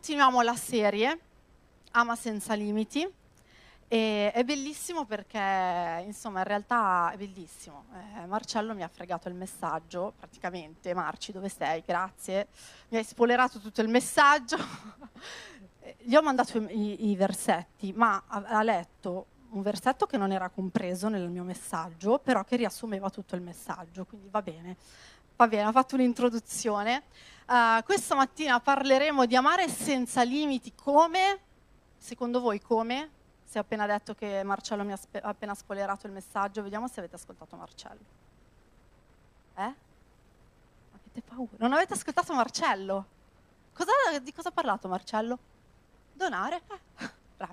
continuiamo 0.00 0.40
la 0.40 0.56
serie 0.56 1.18
Ama 1.90 2.16
senza 2.16 2.54
limiti 2.54 3.06
e 3.86 4.32
è 4.32 4.44
bellissimo 4.44 5.04
perché, 5.04 6.02
insomma, 6.06 6.38
in 6.38 6.46
realtà 6.46 7.10
è 7.10 7.18
bellissimo. 7.18 7.84
Eh, 8.16 8.24
Marcello 8.24 8.74
mi 8.74 8.82
ha 8.82 8.88
fregato 8.88 9.28
il 9.28 9.34
messaggio, 9.34 10.14
praticamente. 10.16 10.94
Marci, 10.94 11.32
dove 11.32 11.50
sei? 11.50 11.82
Grazie. 11.84 12.48
Mi 12.88 12.96
hai 12.96 13.04
spoilerato 13.04 13.58
tutto 13.58 13.82
il 13.82 13.88
messaggio. 13.88 14.56
Gli 16.00 16.14
ho 16.14 16.22
mandato 16.22 16.56
i, 16.56 17.10
i, 17.10 17.14
versetti, 17.14 17.92
ma 17.92 18.22
ha, 18.26 18.42
ha 18.46 18.62
letto 18.62 19.26
un 19.50 19.60
versetto 19.60 20.06
che 20.06 20.16
non 20.16 20.32
era 20.32 20.48
compreso 20.48 21.10
nel 21.10 21.28
mio 21.28 21.44
messaggio, 21.44 22.18
però 22.20 22.42
che 22.42 22.56
riassumeva 22.56 23.10
tutto 23.10 23.34
il 23.34 23.42
messaggio, 23.42 24.06
quindi 24.06 24.28
va 24.30 24.40
bene. 24.40 24.76
Va 25.36 25.46
bene, 25.46 25.66
ho 25.66 25.72
fatto 25.72 25.96
un'introduzione. 25.96 27.02
Uh, 27.50 27.82
questa 27.82 28.14
mattina 28.14 28.60
parleremo 28.60 29.26
di 29.26 29.34
amare 29.34 29.68
senza 29.68 30.22
limiti 30.22 30.72
come? 30.72 31.40
Secondo 31.96 32.38
voi 32.38 32.60
come? 32.60 33.10
Si 33.42 33.56
è 33.56 33.58
appena 33.58 33.86
detto 33.86 34.14
che 34.14 34.44
Marcello 34.44 34.84
mi 34.84 34.92
ha 34.92 34.96
spe- 34.96 35.18
appena 35.18 35.56
spoilerato 35.56 36.06
il 36.06 36.12
messaggio, 36.12 36.62
vediamo 36.62 36.86
se 36.86 37.00
avete 37.00 37.16
ascoltato 37.16 37.56
Marcello. 37.56 38.04
Eh? 39.56 39.74
Avete 40.92 41.22
paura? 41.26 41.50
Non 41.56 41.72
avete 41.72 41.94
ascoltato 41.94 42.32
Marcello? 42.34 43.04
Cosa, 43.72 43.90
di 44.22 44.32
cosa 44.32 44.50
ha 44.50 44.52
parlato 44.52 44.86
Marcello? 44.86 45.36
Donare? 46.12 46.60
Eh, 46.98 47.48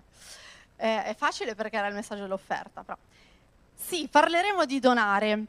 eh, 0.78 1.04
è 1.06 1.16
facile 1.16 1.56
perché 1.56 1.76
era 1.76 1.88
il 1.88 1.96
messaggio 1.96 2.22
dell'offerta, 2.22 2.84
però. 2.84 3.00
Sì, 3.74 4.08
parleremo 4.08 4.64
di 4.66 4.80
donare, 4.80 5.46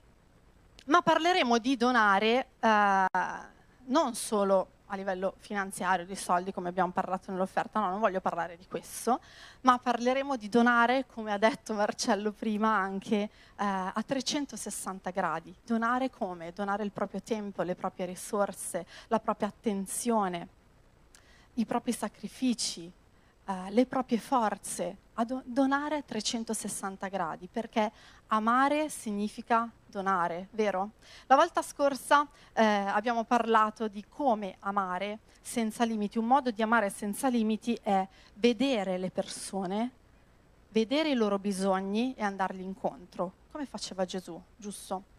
ma 0.86 1.02
parleremo 1.02 1.58
di 1.58 1.76
donare 1.76 2.46
eh, 2.60 3.56
non 3.88 4.14
solo 4.14 4.76
a 4.90 4.96
livello 4.96 5.34
finanziario, 5.38 6.06
di 6.06 6.14
soldi, 6.14 6.52
come 6.52 6.70
abbiamo 6.70 6.92
parlato 6.92 7.30
nell'offerta, 7.30 7.80
no, 7.80 7.90
non 7.90 8.00
voglio 8.00 8.20
parlare 8.20 8.56
di 8.56 8.66
questo, 8.66 9.20
ma 9.62 9.78
parleremo 9.78 10.36
di 10.36 10.48
donare, 10.48 11.06
come 11.06 11.32
ha 11.32 11.38
detto 11.38 11.74
Marcello 11.74 12.32
prima, 12.32 12.74
anche 12.74 13.16
eh, 13.16 13.30
a 13.56 14.02
360 14.04 15.10
gradi. 15.10 15.54
Donare 15.64 16.08
come? 16.08 16.52
Donare 16.52 16.84
il 16.84 16.90
proprio 16.90 17.20
tempo, 17.20 17.62
le 17.62 17.74
proprie 17.74 18.06
risorse, 18.06 18.86
la 19.08 19.20
propria 19.20 19.48
attenzione, 19.48 20.48
i 21.54 21.66
propri 21.66 21.92
sacrifici, 21.92 22.90
eh, 23.44 23.70
le 23.70 23.84
proprie 23.84 24.18
forze, 24.18 24.96
a 25.20 25.24
do- 25.24 25.42
donare 25.44 25.96
a 25.96 26.02
360 26.02 27.08
gradi, 27.08 27.48
perché 27.50 27.90
amare 28.28 28.88
significa 28.88 29.68
donare, 29.86 30.48
vero? 30.52 30.90
La 31.26 31.34
volta 31.34 31.60
scorsa 31.60 32.26
eh, 32.52 32.62
abbiamo 32.62 33.24
parlato 33.24 33.88
di 33.88 34.04
come 34.08 34.56
amare 34.60 35.18
senza 35.40 35.84
limiti. 35.84 36.18
Un 36.18 36.26
modo 36.26 36.50
di 36.52 36.62
amare 36.62 36.88
senza 36.90 37.28
limiti 37.28 37.76
è 37.82 38.06
vedere 38.34 38.96
le 38.96 39.10
persone, 39.10 39.90
vedere 40.70 41.10
i 41.10 41.14
loro 41.14 41.38
bisogni 41.38 42.14
e 42.16 42.22
andargli 42.22 42.60
incontro, 42.60 43.32
come 43.50 43.66
faceva 43.66 44.04
Gesù, 44.04 44.40
giusto? 44.56 45.16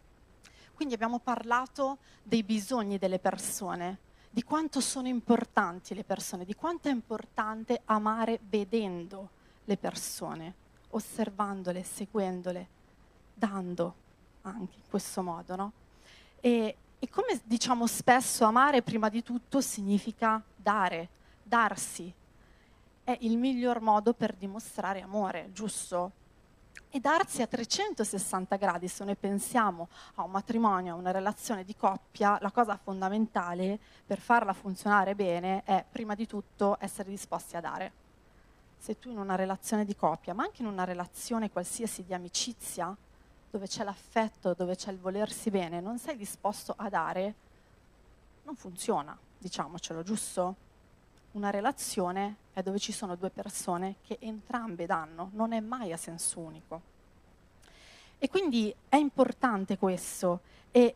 Quindi 0.76 0.94
abbiamo 0.94 1.20
parlato 1.20 1.98
dei 2.24 2.44
bisogni 2.44 2.98
delle 2.98 3.20
persone, 3.20 3.98
di 4.30 4.44
quanto 4.44 4.80
sono 4.80 5.10
importanti 5.10 5.94
le 5.94 6.06
persone, 6.06 6.46
di 6.46 6.56
quanto 6.56 6.88
è 6.88 6.92
importante 6.92 7.82
amare 7.84 8.40
vedendo 8.48 9.32
le 9.70 9.78
persone, 9.78 10.54
osservandole, 10.90 11.84
seguendole, 11.84 12.68
dando 13.36 13.94
anche 14.42 14.78
in 14.78 14.90
questo 14.90 15.22
modo. 15.22 15.56
No? 15.56 15.72
E, 16.40 16.76
e 16.98 17.10
come 17.10 17.40
diciamo 17.44 17.86
spesso, 17.86 18.46
amare 18.46 18.82
prima 18.82 19.10
di 19.10 19.22
tutto 19.22 19.62
significa 19.62 20.42
dare, 20.56 21.10
darsi. 21.44 22.12
È 23.04 23.16
il 23.22 23.38
miglior 23.38 23.80
modo 23.80 24.14
per 24.14 24.34
dimostrare 24.34 25.02
amore, 25.02 25.52
giusto? 25.54 26.14
e 26.92 27.00
darsi 27.00 27.44
a 27.44 27.48
360 27.48 28.56
gradi, 28.56 28.88
se 28.88 29.04
noi 29.04 29.16
pensiamo 29.16 29.90
a 30.16 30.24
un 30.24 30.32
matrimonio, 30.32 30.94
a 30.94 30.98
una 30.98 31.12
relazione 31.12 31.64
di 31.64 31.76
coppia, 31.76 32.40
la 32.42 32.50
cosa 32.50 32.80
fondamentale 32.82 33.78
per 34.08 34.20
farla 34.20 34.54
funzionare 34.54 35.14
bene 35.14 35.62
è 35.66 35.86
prima 35.88 36.16
di 36.16 36.26
tutto 36.26 36.78
essere 36.80 37.12
disposti 37.12 37.56
a 37.56 37.62
dare. 37.62 37.92
Se 38.80 38.98
tu 38.98 39.12
in 39.12 39.20
una 39.20 39.36
relazione 39.36 39.86
di 39.86 39.96
coppia, 39.96 40.34
ma 40.34 40.44
anche 40.44 40.64
in 40.64 40.68
una 40.68 40.86
relazione 40.86 41.52
qualsiasi 41.52 42.04
di 42.04 42.14
amicizia, 42.14 42.96
dove 43.52 43.68
c'è 43.68 43.84
l'affetto, 43.84 44.54
dove 44.54 44.76
c'è 44.76 44.92
il 44.92 45.00
volersi 45.00 45.52
bene, 45.52 45.80
non 45.80 46.00
sei 46.00 46.16
disposto 46.16 46.74
a 46.76 46.90
dare, 46.90 47.36
non 48.44 48.56
funziona, 48.56 49.16
diciamocelo, 49.38 50.02
giusto? 50.02 50.68
una 51.32 51.50
relazione 51.50 52.36
è 52.54 52.64
dove 52.64 52.80
ci 52.80 52.92
sono 52.92 53.16
due 53.16 53.30
persone 53.30 53.96
che 54.02 54.18
entrambe 54.22 54.86
danno, 54.86 55.30
non 55.34 55.52
è 55.52 55.60
mai 55.60 55.92
a 55.92 55.98
senso 55.98 56.40
unico. 56.40 56.82
E 58.18 58.28
quindi 58.30 58.74
è 58.90 58.96
importante 58.96 59.78
questo 59.78 60.42
e 60.72 60.96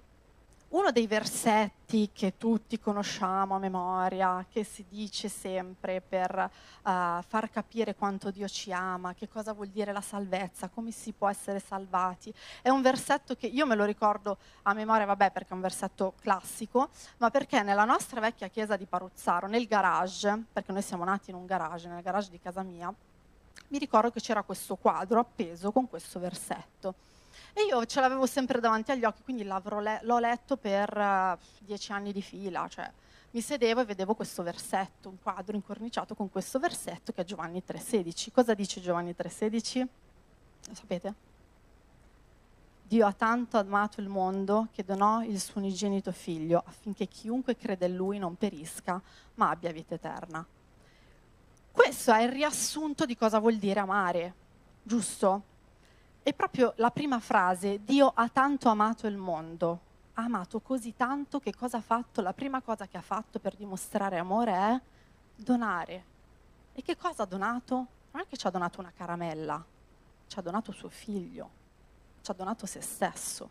uno 0.73 0.91
dei 0.91 1.05
versetti 1.05 2.09
che 2.11 2.35
tutti 2.37 2.79
conosciamo 2.79 3.55
a 3.55 3.59
memoria, 3.59 4.43
che 4.49 4.63
si 4.63 4.83
dice 4.89 5.29
sempre 5.29 6.01
per 6.01 6.33
uh, 6.35 6.49
far 6.81 7.49
capire 7.51 7.93
quanto 7.93 8.31
Dio 8.31 8.47
ci 8.47 8.71
ama, 8.71 9.13
che 9.13 9.29
cosa 9.29 9.53
vuol 9.53 9.67
dire 9.67 9.91
la 9.91 10.01
salvezza, 10.01 10.69
come 10.69 10.89
si 10.89 11.11
può 11.11 11.29
essere 11.29 11.59
salvati, 11.59 12.33
è 12.63 12.69
un 12.69 12.81
versetto 12.81 13.35
che 13.35 13.45
io 13.45 13.67
me 13.67 13.75
lo 13.75 13.85
ricordo 13.85 14.37
a 14.63 14.73
memoria, 14.73 15.05
vabbè 15.05 15.31
perché 15.31 15.49
è 15.51 15.53
un 15.53 15.61
versetto 15.61 16.15
classico, 16.19 16.89
ma 17.17 17.29
perché 17.29 17.61
nella 17.61 17.85
nostra 17.85 18.19
vecchia 18.19 18.47
chiesa 18.47 18.75
di 18.75 18.85
Paruzzaro, 18.85 19.45
nel 19.45 19.67
garage, 19.67 20.45
perché 20.51 20.71
noi 20.71 20.81
siamo 20.81 21.03
nati 21.03 21.29
in 21.29 21.35
un 21.35 21.45
garage, 21.45 21.87
nel 21.87 22.01
garage 22.01 22.31
di 22.31 22.39
casa 22.39 22.63
mia, 22.63 22.91
mi 23.67 23.77
ricordo 23.77 24.09
che 24.09 24.19
c'era 24.19 24.41
questo 24.41 24.75
quadro 24.75 25.19
appeso 25.19 25.71
con 25.71 25.87
questo 25.87 26.19
versetto. 26.19 27.12
E 27.53 27.63
io 27.69 27.85
ce 27.85 28.01
l'avevo 28.01 28.25
sempre 28.25 28.59
davanti 28.59 28.91
agli 28.91 29.05
occhi, 29.05 29.21
quindi 29.21 29.43
le- 29.43 29.99
l'ho 30.01 30.19
letto 30.19 30.57
per 30.57 30.97
uh, 30.97 31.37
dieci 31.59 31.91
anni 31.91 32.11
di 32.11 32.21
fila, 32.21 32.67
cioè 32.67 32.91
mi 33.31 33.41
sedevo 33.41 33.81
e 33.81 33.85
vedevo 33.85 34.15
questo 34.15 34.43
versetto, 34.43 35.09
un 35.09 35.19
quadro 35.21 35.55
incorniciato 35.55 36.15
con 36.15 36.29
questo 36.29 36.59
versetto 36.59 37.11
che 37.13 37.21
è 37.21 37.25
Giovanni 37.25 37.63
3,16. 37.65 38.31
Cosa 38.31 38.53
dice 38.53 38.81
Giovanni 38.81 39.15
3,16? 39.17 39.87
Lo 40.67 40.75
sapete? 40.75 41.13
Dio 42.83 43.07
ha 43.07 43.13
tanto 43.13 43.57
amato 43.57 44.01
il 44.01 44.07
mondo 44.07 44.67
che 44.71 44.83
donò 44.83 45.23
il 45.23 45.39
suo 45.39 45.59
unigenito 45.59 46.11
figlio 46.11 46.63
affinché 46.63 47.07
chiunque 47.07 47.55
crede 47.55 47.87
in 47.87 47.95
lui 47.95 48.19
non 48.19 48.35
perisca, 48.35 49.01
ma 49.35 49.49
abbia 49.49 49.71
vita 49.71 49.95
eterna. 49.95 50.45
Questo 51.71 52.13
è 52.13 52.21
il 52.21 52.29
riassunto 52.29 53.05
di 53.05 53.17
cosa 53.17 53.39
vuol 53.39 53.55
dire 53.55 53.79
amare, 53.79 54.33
giusto? 54.83 55.52
È 56.23 56.33
proprio 56.33 56.73
la 56.77 56.89
prima 56.89 57.19
frase, 57.19 57.83
Dio 57.83 58.11
ha 58.15 58.29
tanto 58.29 58.69
amato 58.69 59.07
il 59.07 59.17
mondo, 59.17 59.79
ha 60.13 60.23
amato 60.23 60.61
così 60.61 60.95
tanto 60.95 61.39
che 61.39 61.53
cosa 61.53 61.77
ha 61.77 61.81
fatto? 61.81 62.21
La 62.21 62.33
prima 62.33 62.61
cosa 62.61 62.87
che 62.87 62.95
ha 62.95 63.01
fatto 63.01 63.39
per 63.39 63.55
dimostrare 63.55 64.17
amore 64.17 64.51
è 64.53 64.81
donare. 65.35 66.05
E 66.71 66.81
che 66.81 66.95
cosa 66.95 67.23
ha 67.23 67.25
donato? 67.25 67.75
Non 68.11 68.21
è 68.21 68.27
che 68.27 68.37
ci 68.37 68.47
ha 68.47 68.49
donato 68.49 68.79
una 68.79 68.93
caramella, 68.95 69.63
ci 70.27 70.39
ha 70.39 70.41
donato 70.41 70.71
suo 70.71 70.87
figlio, 70.87 71.49
ci 72.21 72.31
ha 72.31 72.33
donato 72.33 72.65
se 72.65 72.79
stesso, 72.79 73.49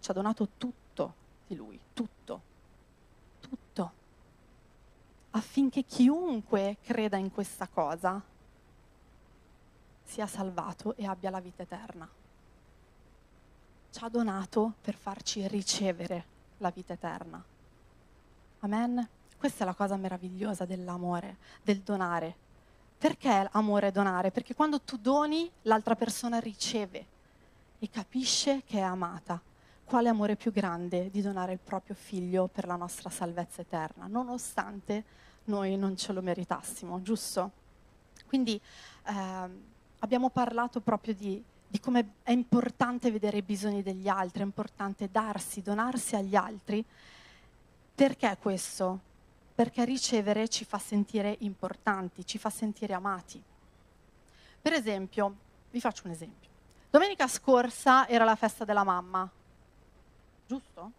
ci 0.00 0.10
ha 0.10 0.14
donato 0.14 0.48
tutto 0.58 1.14
di 1.46 1.54
lui, 1.54 1.78
tutto, 1.92 2.40
tutto, 3.40 3.92
affinché 5.30 5.84
chiunque 5.84 6.78
creda 6.82 7.18
in 7.18 7.30
questa 7.30 7.68
cosa 7.68 8.20
sia 10.04 10.26
salvato 10.26 10.94
e 10.96 11.06
abbia 11.06 11.30
la 11.30 11.40
vita 11.40 11.62
eterna. 11.62 12.08
Ci 13.90 14.04
ha 14.04 14.08
donato 14.08 14.74
per 14.80 14.94
farci 14.94 15.46
ricevere 15.48 16.24
la 16.58 16.70
vita 16.70 16.92
eterna. 16.92 17.42
Amen? 18.60 19.08
Questa 19.36 19.64
è 19.64 19.66
la 19.66 19.74
cosa 19.74 19.96
meravigliosa 19.96 20.64
dell'amore, 20.64 21.36
del 21.62 21.80
donare. 21.80 22.34
Perché 22.96 23.48
amore 23.52 23.88
è 23.88 23.92
donare? 23.92 24.30
Perché 24.30 24.54
quando 24.54 24.80
tu 24.80 24.96
doni, 24.96 25.50
l'altra 25.62 25.94
persona 25.94 26.38
riceve 26.38 27.06
e 27.78 27.90
capisce 27.90 28.62
che 28.64 28.78
è 28.78 28.82
amata. 28.82 29.40
Quale 29.84 30.08
amore 30.08 30.36
più 30.36 30.50
grande 30.50 31.10
di 31.10 31.20
donare 31.20 31.52
il 31.52 31.58
proprio 31.58 31.94
figlio 31.94 32.46
per 32.46 32.66
la 32.66 32.76
nostra 32.76 33.10
salvezza 33.10 33.60
eterna, 33.60 34.06
nonostante 34.06 35.04
noi 35.44 35.76
non 35.76 35.94
ce 35.96 36.14
lo 36.14 36.22
meritassimo, 36.22 37.02
giusto? 37.02 37.50
Quindi 38.26 38.58
eh, 39.06 39.72
abbiamo 40.04 40.28
parlato 40.28 40.80
proprio 40.80 41.14
di, 41.14 41.42
di 41.66 41.80
come 41.80 42.12
è 42.22 42.30
importante 42.30 43.10
vedere 43.10 43.38
i 43.38 43.42
bisogni 43.42 43.82
degli 43.82 44.06
altri, 44.06 44.42
è 44.42 44.44
importante 44.44 45.08
darsi, 45.10 45.62
donarsi 45.62 46.14
agli 46.14 46.36
altri. 46.36 46.84
Perché 47.94 48.36
questo? 48.40 49.00
Perché 49.54 49.84
ricevere 49.84 50.48
ci 50.48 50.64
fa 50.64 50.78
sentire 50.78 51.36
importanti, 51.40 52.26
ci 52.26 52.38
fa 52.38 52.50
sentire 52.50 52.92
amati. 52.92 53.42
Per 54.60 54.72
esempio, 54.72 55.34
vi 55.70 55.80
faccio 55.80 56.02
un 56.06 56.12
esempio. 56.12 56.50
Domenica 56.90 57.26
scorsa 57.26 58.06
era 58.06 58.24
la 58.24 58.36
festa 58.36 58.64
della 58.64 58.84
mamma, 58.84 59.28
giusto? 60.46 60.90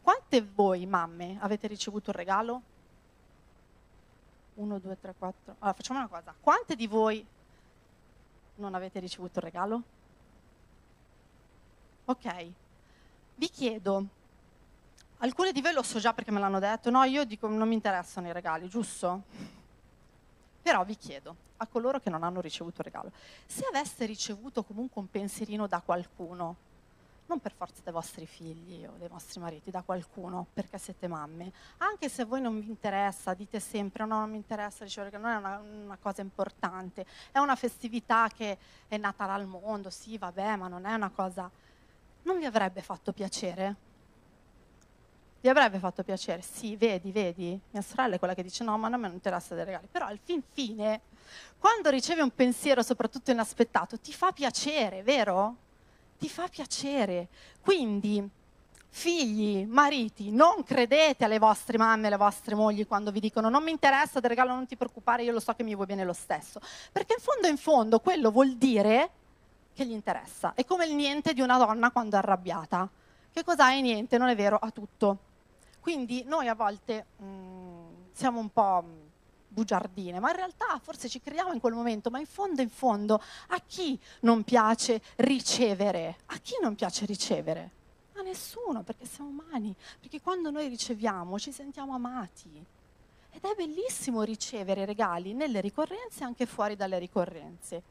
Quante 0.00 0.42
voi 0.42 0.86
mamme 0.86 1.36
avete 1.40 1.66
ricevuto 1.66 2.10
un 2.10 2.16
regalo? 2.16 2.62
1, 4.54 4.78
2, 4.78 4.96
3, 5.00 5.14
4. 5.18 5.54
Allora, 5.58 5.76
facciamo 5.76 5.98
una 5.98 6.08
cosa. 6.08 6.34
Quante 6.40 6.74
di 6.74 6.86
voi 6.86 7.24
non 8.58 8.74
avete 8.74 9.00
ricevuto 9.00 9.38
il 9.38 9.44
regalo? 9.44 9.82
Ok. 12.04 12.46
Vi 13.34 13.48
chiedo, 13.48 14.06
alcune 15.18 15.52
di 15.52 15.60
voi 15.60 15.72
lo 15.72 15.82
so 15.82 15.98
già 15.98 16.12
perché 16.12 16.30
me 16.30 16.40
l'hanno 16.40 16.58
detto, 16.58 16.90
no, 16.90 17.04
io 17.04 17.24
dico 17.24 17.46
non 17.48 17.68
mi 17.68 17.74
interessano 17.74 18.28
i 18.28 18.32
regali, 18.32 18.68
giusto? 18.68 19.22
Però 20.60 20.84
vi 20.84 20.96
chiedo, 20.96 21.36
a 21.58 21.66
coloro 21.66 22.00
che 22.00 22.10
non 22.10 22.24
hanno 22.24 22.40
ricevuto 22.40 22.80
il 22.80 22.84
regalo, 22.84 23.12
se 23.46 23.64
aveste 23.64 24.06
ricevuto 24.06 24.64
comunque 24.64 25.00
un 25.00 25.08
pensierino 25.08 25.66
da 25.66 25.80
qualcuno, 25.80 26.56
non 27.28 27.40
per 27.40 27.52
forza 27.52 27.82
dai 27.84 27.92
vostri 27.92 28.26
figli 28.26 28.86
o 28.86 28.94
dei 28.98 29.08
vostri 29.08 29.38
mariti, 29.38 29.70
da 29.70 29.82
qualcuno, 29.82 30.46
perché 30.52 30.78
siete 30.78 31.06
mamme. 31.08 31.52
Anche 31.78 32.08
se 32.08 32.22
a 32.22 32.24
voi 32.24 32.40
non 32.40 32.58
vi 32.58 32.68
interessa, 32.68 33.34
dite 33.34 33.60
sempre 33.60 34.06
no, 34.06 34.20
non 34.20 34.30
mi 34.30 34.36
interessa 34.36 34.84
ricevere, 34.84 35.10
perché 35.10 35.26
non 35.26 35.34
è 35.34 35.38
una, 35.38 35.58
una, 35.84 35.98
cosa 36.00 36.22
importante, 36.22 37.04
è 37.30 37.38
una 37.38 37.54
festività 37.54 38.28
che 38.34 38.56
è 38.88 38.96
nata 38.96 39.26
dal 39.26 39.46
mondo, 39.46 39.90
sì, 39.90 40.16
vabbè, 40.16 40.56
ma 40.56 40.68
non 40.68 40.86
è 40.86 40.94
una 40.94 41.10
cosa... 41.10 41.50
Non 42.22 42.38
vi 42.38 42.46
avrebbe 42.46 42.82
fatto 42.82 43.12
piacere? 43.12 43.76
Vi 45.40 45.48
avrebbe 45.48 45.78
fatto 45.78 46.02
piacere? 46.02 46.42
Sì, 46.42 46.76
vedi, 46.76 47.12
vedi, 47.12 47.60
mia 47.70 47.82
sorella 47.82 48.16
è 48.16 48.18
quella 48.18 48.34
che 48.34 48.42
dice 48.42 48.64
no, 48.64 48.76
ma 48.78 48.88
a 48.88 48.90
me 48.90 49.06
non 49.06 49.12
interessa 49.12 49.54
dei 49.54 49.64
regali. 49.64 49.86
Però 49.90 50.06
al 50.06 50.18
fin 50.22 50.42
fine, 50.50 51.02
quando 51.58 51.90
ricevi 51.90 52.20
un 52.22 52.34
pensiero, 52.34 52.82
soprattutto 52.82 53.30
inaspettato, 53.30 53.98
ti 53.98 54.12
fa 54.12 54.32
piacere, 54.32 55.02
vero? 55.02 55.66
Ti 56.18 56.28
fa 56.28 56.48
piacere. 56.48 57.28
Quindi, 57.60 58.28
figli, 58.88 59.64
mariti, 59.66 60.30
non 60.30 60.64
credete 60.64 61.24
alle 61.24 61.38
vostre 61.38 61.78
mamme 61.78 62.08
alle 62.08 62.16
vostre 62.16 62.54
mogli 62.54 62.86
quando 62.86 63.10
vi 63.12 63.20
dicono 63.20 63.48
non 63.48 63.62
mi 63.62 63.70
interessa 63.70 64.20
del 64.20 64.30
regalo, 64.30 64.54
non 64.54 64.66
ti 64.66 64.76
preoccupare, 64.76 65.22
io 65.22 65.32
lo 65.32 65.40
so 65.40 65.52
che 65.54 65.62
mi 65.62 65.74
vuoi 65.74 65.86
bene 65.86 66.04
lo 66.04 66.12
stesso. 66.12 66.60
Perché 66.92 67.14
in 67.16 67.22
fondo, 67.22 67.46
in 67.46 67.56
fondo, 67.56 68.00
quello 68.00 68.30
vuol 68.30 68.56
dire 68.56 69.10
che 69.72 69.86
gli 69.86 69.92
interessa. 69.92 70.52
È 70.54 70.64
come 70.64 70.86
il 70.86 70.94
niente 70.94 71.32
di 71.32 71.40
una 71.40 71.56
donna 71.56 71.90
quando 71.90 72.16
è 72.16 72.18
arrabbiata. 72.18 72.88
Che 73.32 73.44
cos'hai? 73.44 73.80
Niente, 73.80 74.18
non 74.18 74.28
è 74.28 74.34
vero, 74.34 74.56
ha 74.56 74.70
tutto. 74.70 75.18
Quindi 75.80 76.24
noi 76.26 76.48
a 76.48 76.54
volte 76.54 77.06
mh, 77.16 77.24
mm, 77.24 77.86
siamo 78.12 78.40
un 78.40 78.50
po' 78.50 78.84
bugiardine, 79.58 80.20
ma 80.20 80.30
in 80.30 80.36
realtà 80.36 80.78
forse 80.80 81.08
ci 81.08 81.20
crediamo 81.20 81.52
in 81.52 81.58
quel 81.58 81.74
momento, 81.74 82.10
ma 82.10 82.20
in 82.20 82.26
fondo, 82.26 82.62
in 82.62 82.70
fondo, 82.70 83.20
a 83.48 83.60
chi 83.66 83.98
non 84.20 84.44
piace 84.44 85.02
ricevere? 85.16 86.18
A 86.26 86.36
chi 86.38 86.54
non 86.62 86.76
piace 86.76 87.04
ricevere? 87.06 87.70
A 88.14 88.22
nessuno, 88.22 88.82
perché 88.82 89.04
siamo 89.04 89.30
umani, 89.30 89.74
perché 89.98 90.20
quando 90.20 90.50
noi 90.50 90.68
riceviamo 90.68 91.38
ci 91.38 91.50
sentiamo 91.50 91.94
amati. 91.94 92.64
Ed 93.30 93.42
è 93.42 93.54
bellissimo 93.56 94.22
ricevere 94.22 94.84
regali 94.84 95.34
nelle 95.34 95.60
ricorrenze 95.60 96.22
e 96.22 96.24
anche 96.24 96.46
fuori 96.46 96.76
dalle 96.76 96.98
ricorrenze. 96.98 97.82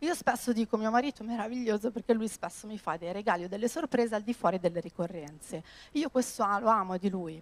Io 0.00 0.14
spesso 0.14 0.52
dico, 0.52 0.76
mio 0.76 0.90
marito 0.90 1.22
è 1.22 1.26
meraviglioso 1.26 1.90
perché 1.90 2.12
lui 2.12 2.28
spesso 2.28 2.66
mi 2.66 2.78
fa 2.78 2.96
dei 2.96 3.12
regali 3.12 3.44
o 3.44 3.48
delle 3.48 3.68
sorprese 3.68 4.16
al 4.16 4.22
di 4.22 4.34
fuori 4.34 4.58
delle 4.58 4.80
ricorrenze. 4.80 5.62
Io 5.92 6.10
questo 6.10 6.44
lo 6.58 6.68
amo 6.68 6.98
di 6.98 7.08
lui, 7.08 7.40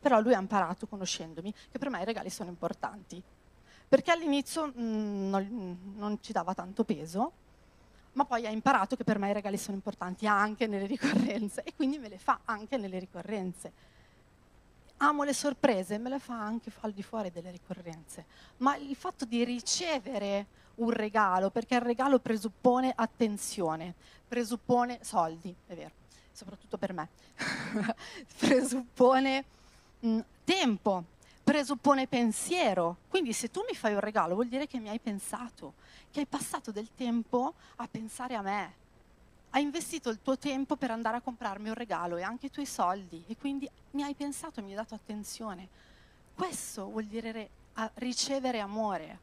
però 0.00 0.20
lui 0.20 0.34
ha 0.34 0.40
imparato, 0.40 0.86
conoscendomi, 0.86 1.52
che 1.70 1.78
per 1.78 1.90
me 1.90 2.00
i 2.00 2.04
regali 2.04 2.30
sono 2.30 2.48
importanti. 2.48 3.22
Perché 3.86 4.10
all'inizio 4.10 4.66
mh, 4.66 4.82
mm, 4.82 5.28
non, 5.28 5.78
non 5.96 6.18
ci 6.22 6.32
dava 6.32 6.54
tanto 6.54 6.84
peso, 6.84 7.32
ma 8.12 8.24
poi 8.24 8.46
ha 8.46 8.50
imparato 8.50 8.96
che 8.96 9.04
per 9.04 9.18
me 9.18 9.30
i 9.30 9.34
regali 9.34 9.58
sono 9.58 9.76
importanti 9.76 10.26
anche 10.26 10.66
nelle 10.66 10.86
ricorrenze 10.86 11.62
e 11.62 11.74
quindi 11.74 11.98
me 11.98 12.08
le 12.08 12.18
fa 12.18 12.40
anche 12.44 12.76
nelle 12.76 12.98
ricorrenze. 12.98 13.72
Amo 14.98 15.22
le 15.22 15.32
sorprese, 15.32 15.98
me 15.98 16.08
le 16.08 16.18
fa 16.18 16.38
anche 16.38 16.72
al 16.80 16.92
di 16.92 17.02
fuori 17.02 17.30
delle 17.30 17.50
ricorrenze. 17.50 18.24
Ma 18.58 18.76
il 18.76 18.94
fatto 18.96 19.24
di 19.24 19.44
ricevere 19.44 20.46
un 20.76 20.90
regalo, 20.90 21.50
perché 21.50 21.74
il 21.74 21.80
regalo 21.82 22.18
presuppone 22.18 22.92
attenzione, 22.94 23.94
presuppone 24.26 24.98
soldi, 25.02 25.54
è 25.66 25.74
vero, 25.74 25.92
soprattutto 26.32 26.78
per 26.78 26.92
me, 26.92 27.08
presuppone 28.38 29.44
mm, 30.04 30.20
tempo, 30.44 31.04
presuppone 31.42 32.06
pensiero. 32.06 32.98
Quindi 33.08 33.32
se 33.32 33.50
tu 33.50 33.64
mi 33.68 33.76
fai 33.76 33.94
un 33.94 34.00
regalo 34.00 34.34
vuol 34.34 34.48
dire 34.48 34.66
che 34.66 34.78
mi 34.78 34.88
hai 34.88 34.98
pensato, 34.98 35.74
che 36.10 36.20
hai 36.20 36.26
passato 36.26 36.70
del 36.70 36.90
tempo 36.94 37.54
a 37.76 37.88
pensare 37.88 38.34
a 38.34 38.42
me. 38.42 38.74
Hai 39.50 39.62
investito 39.62 40.10
il 40.10 40.20
tuo 40.22 40.38
tempo 40.38 40.76
per 40.76 40.90
andare 40.90 41.16
a 41.16 41.20
comprarmi 41.20 41.68
un 41.68 41.74
regalo 41.74 42.16
e 42.16 42.22
anche 42.22 42.46
i 42.46 42.50
tuoi 42.50 42.66
soldi 42.66 43.24
e 43.26 43.36
quindi 43.36 43.68
mi 43.92 44.02
hai 44.02 44.14
pensato, 44.14 44.62
mi 44.62 44.70
hai 44.70 44.76
dato 44.76 44.94
attenzione. 44.94 45.68
Questo 46.34 46.88
vuol 46.88 47.06
dire 47.06 47.50
ricevere 47.94 48.60
amore. 48.60 49.18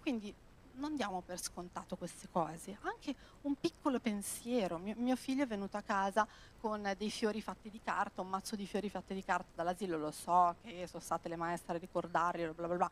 Quindi 0.00 0.32
non 0.74 0.96
diamo 0.96 1.22
per 1.24 1.40
scontato 1.40 1.96
queste 1.96 2.28
cose, 2.30 2.78
anche 2.82 3.14
un 3.42 3.54
piccolo 3.54 4.00
pensiero. 4.00 4.78
Mio, 4.78 4.94
mio, 4.96 5.16
figlio 5.16 5.44
è 5.44 5.46
venuto 5.46 5.76
a 5.76 5.82
casa 5.82 6.26
con 6.60 6.94
dei 6.96 7.10
fiori 7.10 7.40
fatti 7.40 7.70
di 7.70 7.80
carta, 7.82 8.20
un 8.20 8.28
mazzo 8.28 8.56
di 8.56 8.66
fiori 8.66 8.88
fatti 8.88 9.14
di 9.14 9.24
carta 9.24 9.48
dall'asilo, 9.54 9.98
lo 9.98 10.10
so 10.10 10.56
che 10.62 10.86
sono 10.86 11.02
state 11.02 11.28
le 11.28 11.36
maestre 11.36 11.76
a 11.76 11.78
ricordarglielo, 11.78 12.52
bla 12.52 12.66
bla 12.66 12.76
bla. 12.76 12.90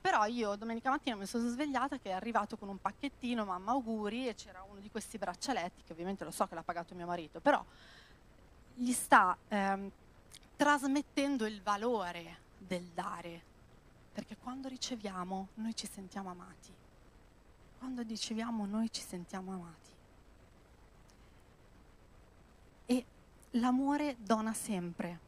Però 0.00 0.26
io 0.26 0.54
domenica 0.56 0.90
mattina 0.90 1.16
mi 1.16 1.24
sono 1.24 1.48
svegliata 1.48 1.98
che 1.98 2.10
è 2.10 2.12
arrivato 2.12 2.56
con 2.56 2.68
un 2.68 2.78
pacchettino, 2.78 3.44
mamma 3.44 3.72
auguri, 3.72 4.28
e 4.28 4.34
c'era 4.34 4.62
uno 4.68 4.80
di 4.80 4.90
questi 4.90 5.16
braccialetti, 5.16 5.82
che 5.86 5.92
ovviamente 5.92 6.24
lo 6.24 6.30
so 6.30 6.46
che 6.46 6.54
l'ha 6.54 6.62
pagato 6.62 6.94
mio 6.94 7.06
marito, 7.06 7.40
però 7.40 7.64
gli 8.74 8.92
sta 8.92 9.36
ehm, 9.48 9.90
trasmettendo 10.56 11.46
il 11.46 11.62
valore 11.62 12.36
del 12.58 12.84
dare, 12.92 13.52
perché 14.14 14.36
quando 14.36 14.68
riceviamo 14.68 15.48
noi 15.56 15.76
ci 15.76 15.86
sentiamo 15.86 16.30
amati 16.30 16.82
quando 17.84 18.00
riceviamo 18.00 18.64
noi 18.64 18.90
ci 18.90 19.02
sentiamo 19.02 19.52
amati. 19.52 19.90
E 22.86 23.04
l'amore 23.50 24.16
dona 24.20 24.54
sempre. 24.54 25.20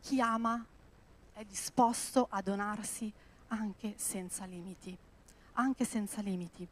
Chi 0.00 0.20
ama 0.20 0.64
è 1.32 1.44
disposto 1.44 2.28
a 2.30 2.40
donarsi 2.40 3.12
anche 3.48 3.94
senza 3.96 4.44
limiti, 4.44 4.96
anche 5.54 5.84
senza 5.84 6.20
limiti. 6.20 6.64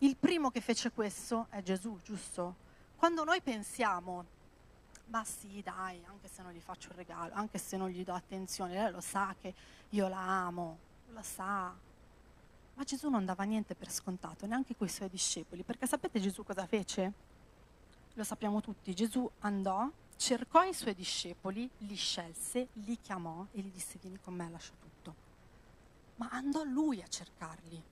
Il 0.00 0.16
primo 0.18 0.50
che 0.50 0.60
fece 0.60 0.90
questo 0.90 1.46
è 1.48 1.62
Gesù, 1.62 1.98
giusto? 2.02 2.56
Quando 2.96 3.24
noi 3.24 3.40
pensiamo, 3.40 4.26
ma 5.06 5.24
sì, 5.24 5.62
dai, 5.62 6.02
anche 6.06 6.28
se 6.28 6.42
non 6.42 6.52
gli 6.52 6.60
faccio 6.60 6.88
il 6.88 6.96
regalo, 6.96 7.32
anche 7.34 7.58
se 7.58 7.76
non 7.76 7.88
gli 7.88 8.04
do 8.04 8.12
attenzione, 8.12 8.74
lei 8.74 8.90
lo 8.90 9.00
sa 9.00 9.34
che 9.40 9.54
io 9.90 10.08
la 10.08 10.20
amo, 10.46 10.78
lo 11.12 11.22
sa, 11.22 11.74
ma 12.74 12.84
Gesù 12.84 13.08
non 13.08 13.24
dava 13.24 13.44
niente 13.44 13.74
per 13.74 13.90
scontato, 13.90 14.46
neanche 14.46 14.76
con 14.76 14.86
i 14.86 14.90
suoi 14.90 15.08
discepoli, 15.08 15.62
perché 15.62 15.86
sapete 15.86 16.20
Gesù 16.20 16.44
cosa 16.44 16.66
fece? 16.66 17.12
Lo 18.14 18.24
sappiamo 18.24 18.60
tutti, 18.60 18.94
Gesù 18.94 19.28
andò, 19.40 19.88
cercò 20.16 20.62
i 20.62 20.74
suoi 20.74 20.94
discepoli, 20.94 21.68
li 21.78 21.94
scelse, 21.94 22.68
li 22.72 22.98
chiamò 23.00 23.46
e 23.52 23.60
gli 23.60 23.70
disse 23.70 23.98
vieni 24.00 24.18
con 24.20 24.34
me, 24.34 24.48
lascia 24.50 24.72
tutto. 24.80 25.14
Ma 26.16 26.28
andò 26.30 26.64
lui 26.64 27.00
a 27.02 27.06
cercarli, 27.06 27.82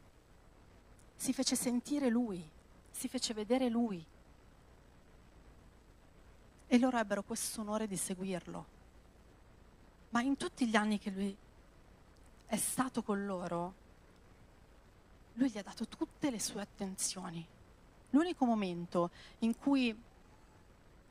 si 1.14 1.32
fece 1.32 1.56
sentire 1.56 2.08
lui, 2.08 2.46
si 2.90 3.08
fece 3.08 3.34
vedere 3.34 3.68
lui. 3.68 4.04
E 6.74 6.78
loro 6.80 6.98
ebbero 6.98 7.22
questo 7.22 7.60
onore 7.60 7.86
di 7.86 7.96
seguirlo. 7.96 8.66
Ma 10.08 10.22
in 10.22 10.36
tutti 10.36 10.66
gli 10.66 10.74
anni 10.74 10.98
che 10.98 11.10
lui 11.10 11.36
è 12.46 12.56
stato 12.56 13.04
con 13.04 13.24
loro, 13.24 13.74
lui 15.34 15.50
gli 15.50 15.58
ha 15.58 15.62
dato 15.62 15.86
tutte 15.86 16.32
le 16.32 16.40
sue 16.40 16.62
attenzioni. 16.62 17.46
L'unico 18.10 18.44
momento 18.44 19.10
in 19.38 19.56
cui 19.56 19.96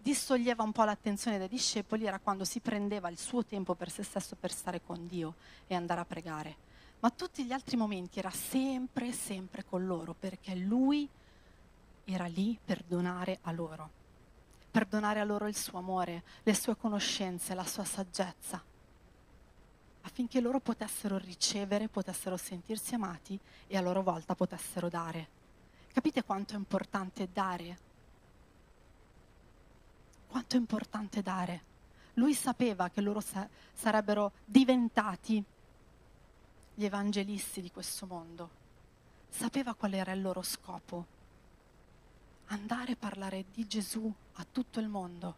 distoglieva 0.02 0.64
un 0.64 0.74
po' 0.74 0.84
l'attenzione 0.84 1.38
dei 1.38 1.48
discepoli 1.48 2.06
era 2.08 2.20
quando 2.20 2.44
si 2.44 2.60
prendeva 2.60 3.08
il 3.08 3.18
suo 3.18 3.46
tempo 3.46 3.74
per 3.74 3.90
se 3.90 4.04
stesso 4.04 4.36
per 4.36 4.52
stare 4.52 4.82
con 4.84 5.08
Dio 5.08 5.36
e 5.68 5.76
andare 5.76 6.02
a 6.02 6.06
pregare. 6.06 6.58
Ma 7.00 7.10
tutti 7.10 7.46
gli 7.46 7.54
altri 7.54 7.78
momenti 7.78 8.20
era 8.20 8.32
sempre, 8.32 9.14
sempre 9.14 9.64
con 9.64 9.86
loro, 9.86 10.14
perché 10.14 10.56
lui 10.56 11.08
era 12.04 12.26
lì 12.26 12.60
per 12.62 12.84
donare 12.84 13.40
a 13.44 13.54
loro, 13.54 14.02
per 14.74 14.88
donare 14.88 15.20
a 15.20 15.24
loro 15.24 15.48
il 15.48 15.56
suo 15.56 15.78
amore, 15.78 16.24
le 16.42 16.56
sue 16.56 16.76
conoscenze, 16.76 17.54
la 17.54 17.64
sua 17.64 17.84
saggezza 17.84 18.62
affinché 20.06 20.40
loro 20.42 20.60
potessero 20.60 21.18
ricevere, 21.18 21.88
potessero 21.88 22.38
sentirsi 22.38 22.96
amati 22.96 23.40
e 23.68 23.78
a 23.78 23.82
loro 23.82 24.04
volta 24.04 24.36
potessero 24.36 24.90
dare. 24.90 25.42
Capite 25.92 26.24
quanto 26.24 26.54
è 26.54 26.58
importante 26.58 27.30
dare? 27.32 27.78
Quanto 30.28 30.56
è 30.56 30.60
importante 30.60 31.22
dare? 31.22 31.72
Lui 32.16 32.34
sapeva 32.34 32.90
che 32.90 33.02
loro 33.02 33.22
sa- 33.22 33.48
sarebbero 33.74 34.34
diventati 34.46 35.44
gli 36.76 36.86
evangelisti 36.86 37.62
di 37.62 37.72
questo 37.72 38.06
mondo. 38.06 38.62
Sapeva 39.30 39.74
qual 39.74 39.94
era 39.94 40.12
il 40.12 40.22
loro 40.22 40.42
scopo. 40.42 41.13
Andare 42.54 42.92
a 42.92 42.96
parlare 42.96 43.46
di 43.52 43.66
Gesù 43.66 44.14
a 44.34 44.46
tutto 44.50 44.80
il 44.80 44.88
mondo. 44.88 45.36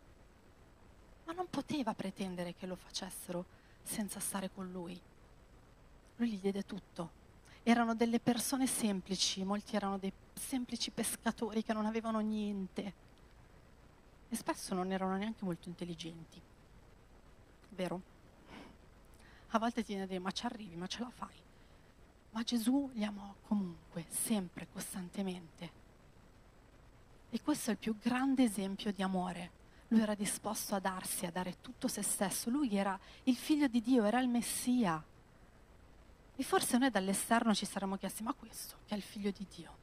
Ma 1.23 1.31
non 1.31 1.49
poteva 1.49 1.93
pretendere 1.93 2.55
che 2.55 2.65
lo 2.65 2.75
facessero 2.75 3.45
senza 3.83 4.19
stare 4.19 4.51
con 4.51 4.69
lui. 4.69 4.99
lui 6.17 6.29
gli 6.29 6.39
diede 6.39 6.65
tutto. 6.65 7.23
Erano 7.63 7.95
delle 7.95 8.19
persone 8.19 8.67
semplici, 8.67 9.45
molti 9.45 9.77
erano 9.77 9.97
dei 9.97 10.11
semplici 10.33 10.91
pescatori 10.91 11.63
che 11.63 11.71
non 11.71 11.85
avevano 11.85 12.19
niente 12.19 12.93
e 14.27 14.35
spesso 14.35 14.73
non 14.73 14.91
erano 14.91 15.15
neanche 15.15 15.45
molto 15.45 15.69
intelligenti. 15.69 16.41
Vero? 17.69 18.01
A 19.51 19.57
volte 19.57 19.83
ti 19.83 19.87
viene 19.87 20.03
a 20.03 20.07
dire 20.07 20.19
ma 20.19 20.31
ci 20.31 20.45
arrivi, 20.45 20.75
ma 20.75 20.87
ce 20.87 20.99
la 20.99 21.09
fai. 21.11 21.37
Ma 22.31 22.43
Gesù 22.43 22.89
li 22.93 23.05
amò 23.05 23.33
comunque, 23.47 24.05
sempre, 24.09 24.67
costantemente. 24.69 25.83
E 27.35 27.41
questo 27.41 27.69
è 27.69 27.73
il 27.73 27.79
più 27.79 27.97
grande 27.97 28.43
esempio 28.43 28.93
di 28.93 29.01
amore. 29.01 29.51
Lui 29.89 29.99
era 29.99 30.15
disposto 30.15 30.73
a 30.73 30.79
darsi, 30.79 31.25
a 31.25 31.31
dare 31.31 31.57
tutto 31.59 31.89
se 31.89 32.01
stesso. 32.01 32.49
Lui 32.49 32.73
era 32.77 32.97
il 33.23 33.35
figlio 33.35 33.67
di 33.67 33.81
Dio, 33.81 34.05
era 34.05 34.21
il 34.21 34.29
Messia. 34.29 35.03
E 36.33 36.43
forse 36.43 36.77
noi 36.77 36.91
dall'esterno 36.91 37.53
ci 37.53 37.65
saremmo 37.65 37.97
chiesti, 37.97 38.23
ma 38.23 38.31
questo, 38.31 38.77
che 38.85 38.93
è 38.93 38.97
il 38.97 39.03
figlio 39.03 39.31
di 39.31 39.45
Dio, 39.53 39.77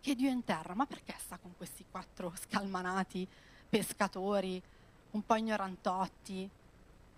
che 0.00 0.14
Dio 0.14 0.28
è 0.28 0.32
in 0.32 0.44
terra, 0.44 0.74
ma 0.74 0.86
perché 0.86 1.16
sta 1.18 1.36
con 1.36 1.52
questi 1.56 1.84
quattro 1.90 2.32
scalmanati 2.40 3.26
pescatori, 3.68 4.62
un 5.10 5.26
po' 5.26 5.34
ignorantotti? 5.34 6.48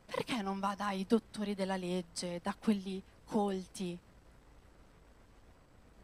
Perché 0.07 0.41
non 0.41 0.59
va 0.59 0.75
dai 0.75 1.05
dottori 1.07 1.55
della 1.55 1.77
legge, 1.77 2.41
da 2.43 2.55
quelli 2.59 3.03
colti? 3.27 3.99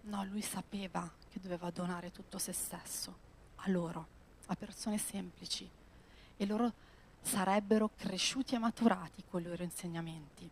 No, 0.02 0.24
lui 0.24 0.42
sapeva 0.42 1.10
che 1.30 1.40
doveva 1.40 1.70
donare 1.70 2.12
tutto 2.12 2.36
se 2.36 2.52
stesso 2.52 3.28
a 3.62 3.70
loro, 3.70 4.06
a 4.46 4.56
persone 4.56 4.98
semplici, 4.98 5.68
e 6.36 6.46
loro 6.46 6.72
sarebbero 7.22 7.90
cresciuti 7.96 8.54
e 8.54 8.58
maturati 8.58 9.24
con 9.28 9.40
i 9.40 9.44
loro 9.44 9.62
insegnamenti. 9.62 10.48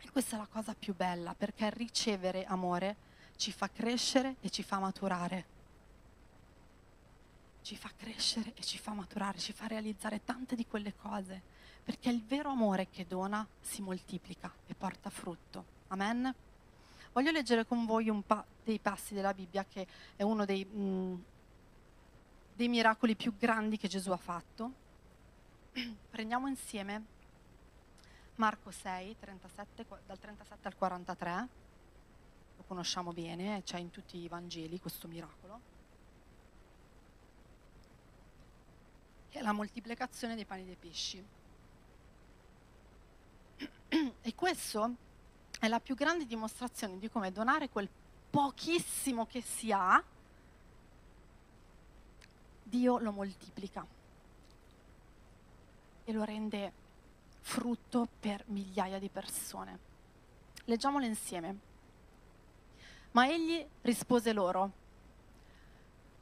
E 0.00 0.10
questa 0.10 0.36
è 0.36 0.38
la 0.38 0.48
cosa 0.50 0.74
più 0.74 0.94
bella, 0.94 1.34
perché 1.34 1.70
ricevere 1.70 2.44
amore 2.44 3.10
ci 3.36 3.52
fa 3.52 3.68
crescere 3.70 4.36
e 4.40 4.50
ci 4.50 4.62
fa 4.62 4.78
maturare. 4.78 5.60
Ci 7.62 7.76
fa 7.76 7.90
crescere 7.96 8.52
e 8.54 8.62
ci 8.62 8.78
fa 8.78 8.92
maturare, 8.92 9.38
ci 9.38 9.52
fa 9.52 9.66
realizzare 9.66 10.24
tante 10.24 10.56
di 10.56 10.66
quelle 10.66 10.94
cose, 10.96 11.40
perché 11.84 12.10
il 12.10 12.22
vero 12.24 12.50
amore 12.50 12.88
che 12.90 13.06
dona 13.06 13.46
si 13.60 13.82
moltiplica 13.82 14.52
e 14.66 14.74
porta 14.74 15.10
frutto. 15.10 15.64
Amen? 15.88 16.34
Voglio 17.12 17.30
leggere 17.30 17.66
con 17.66 17.84
voi 17.84 18.08
un 18.08 18.22
po' 18.22 18.44
dei 18.64 18.78
passi 18.78 19.14
della 19.14 19.34
Bibbia, 19.34 19.64
che 19.68 19.86
è 20.16 20.22
uno 20.22 20.44
dei, 20.44 20.64
mh, 20.64 20.80
mm, 20.80 21.14
dei 22.62 22.70
miracoli 22.70 23.16
più 23.16 23.36
grandi 23.36 23.76
che 23.76 23.88
Gesù 23.88 24.12
ha 24.12 24.16
fatto. 24.16 24.72
Prendiamo 26.10 26.46
insieme 26.46 27.02
Marco 28.36 28.70
6, 28.70 29.16
37, 29.18 29.84
dal 30.06 30.16
37 30.16 30.68
al 30.68 30.76
43, 30.76 31.48
lo 32.56 32.62
conosciamo 32.68 33.12
bene, 33.12 33.64
c'è 33.64 33.78
in 33.78 33.90
tutti 33.90 34.16
i 34.16 34.28
Vangeli 34.28 34.78
questo 34.78 35.08
miracolo, 35.08 35.60
che 39.28 39.40
è 39.40 39.42
la 39.42 39.50
moltiplicazione 39.50 40.36
dei 40.36 40.44
pani 40.44 40.62
e 40.62 40.66
dei 40.66 40.76
pesci. 40.76 41.24
E 44.22 44.34
questo 44.36 44.94
è 45.58 45.66
la 45.66 45.80
più 45.80 45.96
grande 45.96 46.26
dimostrazione 46.26 46.98
di 46.98 47.10
come 47.10 47.32
donare 47.32 47.68
quel 47.70 47.88
pochissimo 48.30 49.26
che 49.26 49.42
si 49.42 49.72
ha, 49.72 50.02
Dio 52.62 52.98
lo 52.98 53.12
moltiplica 53.12 53.86
e 56.04 56.12
lo 56.12 56.24
rende 56.24 56.72
frutto 57.40 58.08
per 58.20 58.44
migliaia 58.46 58.98
di 58.98 59.08
persone. 59.08 59.78
Leggiamolo 60.64 61.04
insieme. 61.04 61.70
Ma 63.12 63.28
egli 63.28 63.64
rispose 63.82 64.32
loro, 64.32 64.70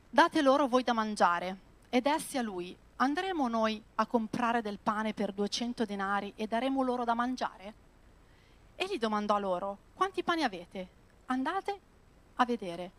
date 0.08 0.42
loro 0.42 0.66
voi 0.66 0.82
da 0.82 0.92
mangiare. 0.92 1.68
Ed 1.88 2.06
essi 2.06 2.38
a 2.38 2.42
lui, 2.42 2.76
andremo 2.96 3.48
noi 3.48 3.82
a 3.96 4.06
comprare 4.06 4.62
del 4.62 4.78
pane 4.78 5.12
per 5.12 5.32
200 5.32 5.84
denari 5.84 6.32
e 6.36 6.46
daremo 6.46 6.82
loro 6.82 7.04
da 7.04 7.14
mangiare? 7.14 7.74
Egli 8.76 8.98
domandò 8.98 9.38
loro, 9.38 9.78
quanti 9.94 10.22
pani 10.22 10.42
avete? 10.42 10.88
Andate 11.26 11.80
a 12.34 12.44
vedere. 12.44 12.90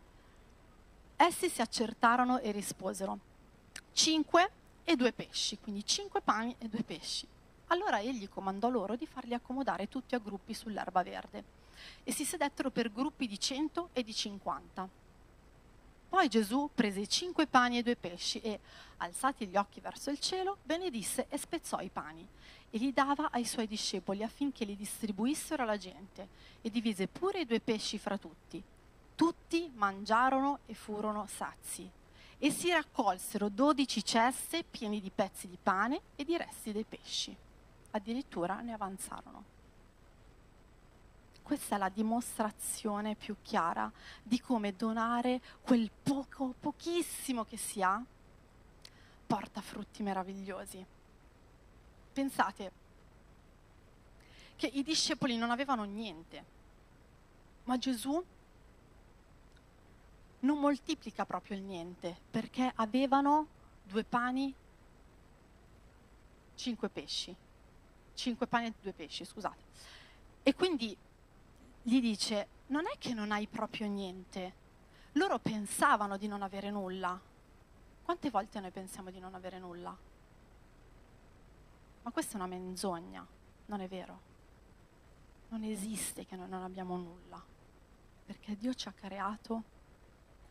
Essi 1.16 1.48
si 1.48 1.60
accertarono 1.60 2.38
e 2.38 2.50
risposero, 2.50 3.18
cinque 3.92 4.50
e 4.84 4.96
due 4.96 5.12
pesci, 5.12 5.58
quindi 5.58 5.84
cinque 5.84 6.20
pani 6.20 6.54
e 6.58 6.68
due 6.68 6.82
pesci. 6.82 7.26
Allora 7.68 8.00
egli 8.00 8.28
comandò 8.28 8.68
loro 8.68 8.96
di 8.96 9.06
farli 9.06 9.34
accomodare 9.34 9.88
tutti 9.88 10.14
a 10.14 10.18
gruppi 10.18 10.54
sull'erba 10.54 11.02
verde 11.02 11.44
e 12.04 12.12
si 12.12 12.24
sedettero 12.24 12.70
per 12.70 12.92
gruppi 12.92 13.26
di 13.26 13.38
cento 13.38 13.88
e 13.92 14.02
di 14.02 14.14
cinquanta. 14.14 14.88
Poi 16.08 16.28
Gesù 16.28 16.68
prese 16.74 17.00
i 17.00 17.08
cinque 17.08 17.46
pani 17.46 17.78
e 17.78 17.82
due 17.82 17.96
pesci 17.96 18.38
e, 18.40 18.60
alzati 18.98 19.46
gli 19.46 19.56
occhi 19.56 19.80
verso 19.80 20.10
il 20.10 20.20
cielo, 20.20 20.58
benedisse 20.62 21.26
e 21.30 21.38
spezzò 21.38 21.80
i 21.80 21.88
pani 21.88 22.26
e 22.68 22.78
li 22.78 22.92
dava 22.92 23.30
ai 23.30 23.46
suoi 23.46 23.66
discepoli 23.66 24.22
affinché 24.22 24.66
li 24.66 24.76
distribuissero 24.76 25.62
alla 25.62 25.78
gente 25.78 26.28
e 26.60 26.68
divise 26.68 27.06
pure 27.06 27.40
i 27.40 27.46
due 27.46 27.60
pesci 27.60 27.96
fra 27.98 28.18
tutti. 28.18 28.62
Tutti 29.14 29.70
mangiarono 29.74 30.58
e 30.66 30.74
furono 30.74 31.26
sazi 31.26 31.90
e 32.44 32.50
si 32.50 32.72
raccolsero 32.72 33.48
dodici 33.48 34.04
ceste 34.04 34.64
piene 34.64 34.98
di 34.98 35.12
pezzi 35.14 35.46
di 35.46 35.56
pane 35.62 36.00
e 36.16 36.24
di 36.24 36.36
resti 36.36 36.72
dei 36.72 36.82
pesci. 36.82 37.36
Addirittura 37.92 38.60
ne 38.62 38.72
avanzarono. 38.72 39.44
Questa 41.40 41.76
è 41.76 41.78
la 41.78 41.88
dimostrazione 41.88 43.14
più 43.14 43.36
chiara 43.42 43.88
di 44.24 44.40
come 44.40 44.74
donare 44.74 45.40
quel 45.62 45.88
poco, 46.02 46.52
pochissimo 46.58 47.44
che 47.44 47.56
si 47.56 47.80
ha, 47.80 48.02
porta 49.24 49.60
frutti 49.60 50.02
meravigliosi. 50.02 50.84
Pensate 52.12 52.72
che 54.56 54.66
i 54.66 54.82
discepoli 54.82 55.36
non 55.36 55.52
avevano 55.52 55.84
niente, 55.84 56.44
ma 57.64 57.78
Gesù 57.78 58.20
non 60.42 60.58
moltiplica 60.58 61.24
proprio 61.24 61.56
il 61.56 61.62
niente, 61.62 62.16
perché 62.30 62.70
avevano 62.76 63.46
due 63.82 64.04
pani, 64.04 64.54
cinque 66.54 66.88
pesci. 66.88 67.34
Cinque 68.14 68.46
pani 68.46 68.66
e 68.66 68.74
due 68.80 68.92
pesci, 68.92 69.24
scusate. 69.24 69.62
E 70.42 70.54
quindi 70.54 70.96
gli 71.82 72.00
dice, 72.00 72.48
non 72.66 72.84
è 72.86 72.98
che 72.98 73.14
non 73.14 73.30
hai 73.32 73.46
proprio 73.46 73.86
niente. 73.86 74.60
Loro 75.12 75.38
pensavano 75.38 76.16
di 76.16 76.26
non 76.26 76.42
avere 76.42 76.70
nulla. 76.70 77.20
Quante 78.02 78.30
volte 78.30 78.60
noi 78.60 78.70
pensiamo 78.70 79.10
di 79.10 79.20
non 79.20 79.34
avere 79.34 79.58
nulla? 79.58 79.96
Ma 82.02 82.10
questa 82.10 82.32
è 82.32 82.36
una 82.36 82.46
menzogna, 82.46 83.24
non 83.66 83.80
è 83.80 83.88
vero. 83.88 84.30
Non 85.48 85.62
esiste 85.62 86.26
che 86.26 86.34
noi 86.34 86.48
non 86.48 86.62
abbiamo 86.62 86.96
nulla, 86.96 87.40
perché 88.24 88.56
Dio 88.56 88.74
ci 88.74 88.88
ha 88.88 88.92
creato 88.92 89.62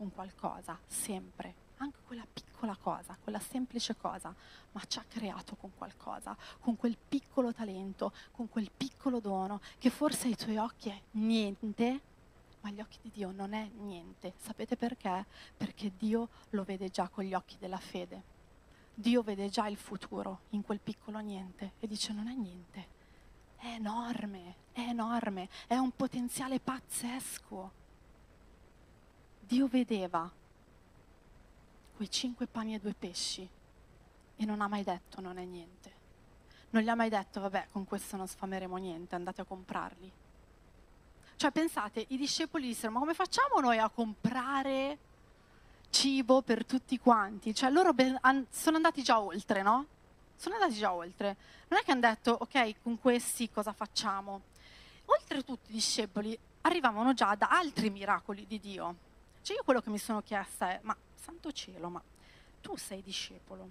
con 0.02 0.12
qualcosa, 0.12 0.80
sempre, 0.88 1.54
anche 1.78 2.00
quella 2.08 2.26
piccola 2.26 2.76
cosa, 2.76 3.16
quella 3.22 3.38
semplice 3.38 3.96
cosa, 3.96 4.34
ma 4.72 4.82
ci 4.88 4.98
ha 4.98 5.06
creato 5.08 5.56
con 5.56 5.70
qualcosa, 5.78 6.36
con 6.60 6.76
quel 6.76 6.98
piccolo 6.98 7.54
talento, 7.54 8.12
con 8.32 8.50
quel 8.50 8.72
piccolo 8.76 9.20
dono, 9.20 9.62
che 9.78 9.92
forse 9.92 10.26
ai 10.26 10.36
tuoi 10.36 10.58
occhi 10.58 10.90
è 10.90 11.00
niente, 11.12 12.02
ma 12.62 12.70
agli 12.70 12.82
occhi 12.82 12.98
di 13.04 13.12
Dio 13.12 13.30
non 13.30 13.54
è 13.54 13.70
niente. 13.78 14.34
Sapete 14.38 14.76
perché? 14.76 15.24
Perché 15.56 15.92
Dio 15.96 16.30
lo 16.50 16.64
vede 16.64 16.90
già 16.90 17.08
con 17.08 17.24
gli 17.24 17.36
occhi 17.36 17.58
della 17.60 17.78
fede. 17.78 18.24
Dio 18.96 19.22
vede 19.22 19.50
già 19.50 19.68
il 19.68 19.78
futuro 19.78 20.42
in 20.50 20.64
quel 20.64 20.80
piccolo 20.80 21.20
niente 21.20 21.74
e 21.80 21.86
dice 21.86 22.12
non 22.12 22.28
è 22.28 22.34
niente. 22.34 22.88
È 23.56 23.68
enorme, 23.68 24.56
è 24.72 24.80
enorme, 24.80 25.48
è 25.68 25.76
un 25.76 25.92
potenziale 25.92 26.60
pazzesco. 26.60 27.81
Dio 29.52 29.68
vedeva 29.68 30.32
quei 31.98 32.10
cinque 32.10 32.48
pani 32.48 32.74
e 32.74 32.80
due 32.80 32.96
pesci 32.98 33.46
e 34.38 34.46
non 34.46 34.62
ha 34.62 34.70
mai 34.70 34.82
detto 34.82 35.20
non 35.20 35.38
è 35.38 35.44
niente. 35.44 35.92
Non 36.70 36.82
gli 36.82 36.88
ha 36.88 36.96
mai 36.96 37.10
detto 37.10 37.42
vabbè 37.42 37.68
con 37.70 37.84
questo 37.84 38.16
non 38.16 38.30
sfameremo 38.30 38.78
niente, 38.78 39.16
andate 39.16 39.42
a 39.42 39.44
comprarli. 39.44 40.10
Cioè 41.36 41.52
pensate, 41.52 42.06
i 42.08 42.16
discepoli 42.16 42.68
dissero 42.68 42.94
ma 42.94 43.00
come 43.00 43.14
facciamo 43.14 43.60
noi 43.60 43.78
a 43.78 43.90
comprare 43.90 44.98
cibo 45.90 46.42
per 46.44 46.66
tutti 46.66 46.98
quanti? 46.98 47.54
Cioè 47.54 47.72
loro 47.72 47.94
sono 48.52 48.78
andati 48.78 49.04
già 49.04 49.20
oltre, 49.20 49.62
no? 49.62 49.86
Sono 50.34 50.56
andati 50.56 50.76
già 50.76 50.94
oltre. 50.94 51.36
Non 51.68 51.78
è 51.78 51.84
che 51.84 51.92
hanno 51.92 52.00
detto 52.00 52.38
ok 52.40 52.76
con 52.82 52.98
questi 53.02 53.50
cosa 53.50 53.74
facciamo? 53.74 54.44
Oltretutto 55.08 55.72
i 55.72 55.74
discepoli 55.74 56.40
arrivavano 56.62 57.14
già 57.14 57.36
da 57.36 57.50
altri 57.50 57.90
miracoli 57.90 58.48
di 58.48 58.58
Dio 58.58 59.10
cioè 59.42 59.56
io 59.58 59.64
quello 59.64 59.82
che 59.82 59.90
mi 59.90 59.98
sono 59.98 60.22
chiesta 60.22 60.70
è, 60.70 60.80
ma 60.84 60.96
santo 61.16 61.52
cielo, 61.52 61.90
ma 61.90 62.02
tu 62.62 62.76
sei 62.78 63.02
discepolo, 63.02 63.70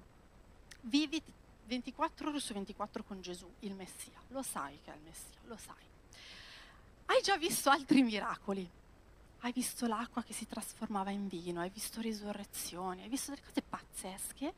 vivi 0.83 1.23
24 1.67 2.29
ore 2.29 2.41
su 2.41 2.53
24 2.53 3.05
con 3.05 3.21
Gesù, 3.21 3.49
il 3.61 3.75
Messia, 3.75 4.19
lo 4.29 4.43
sai 4.43 4.81
che 4.83 4.93
è 4.93 4.97
il 4.97 5.03
Messia, 5.03 5.39
lo 5.45 5.57
sai. 5.57 5.89
hai 7.07 7.23
già 7.23 7.37
visto 7.37 7.71
altri 7.71 8.03
miracoli. 8.03 8.69
Hai 9.43 9.53
visto 9.53 9.87
l'acqua 9.87 10.23
che 10.23 10.35
si 10.35 10.47
trasformava 10.47 11.11
in 11.11 11.27
vino, 11.27 11.61
hai 11.61 11.71
visto 11.71 12.03
risurrezioni, 12.03 13.03
hai 13.03 13.09
visto 13.09 13.31
delle 13.31 13.43
cose 13.47 13.63
pazzesche. 13.63 14.55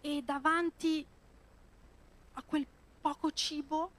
E 0.00 0.22
davanti 0.22 1.04
a 2.34 2.42
quel 2.42 2.64
poco 3.00 3.32
cibo, 3.32 3.90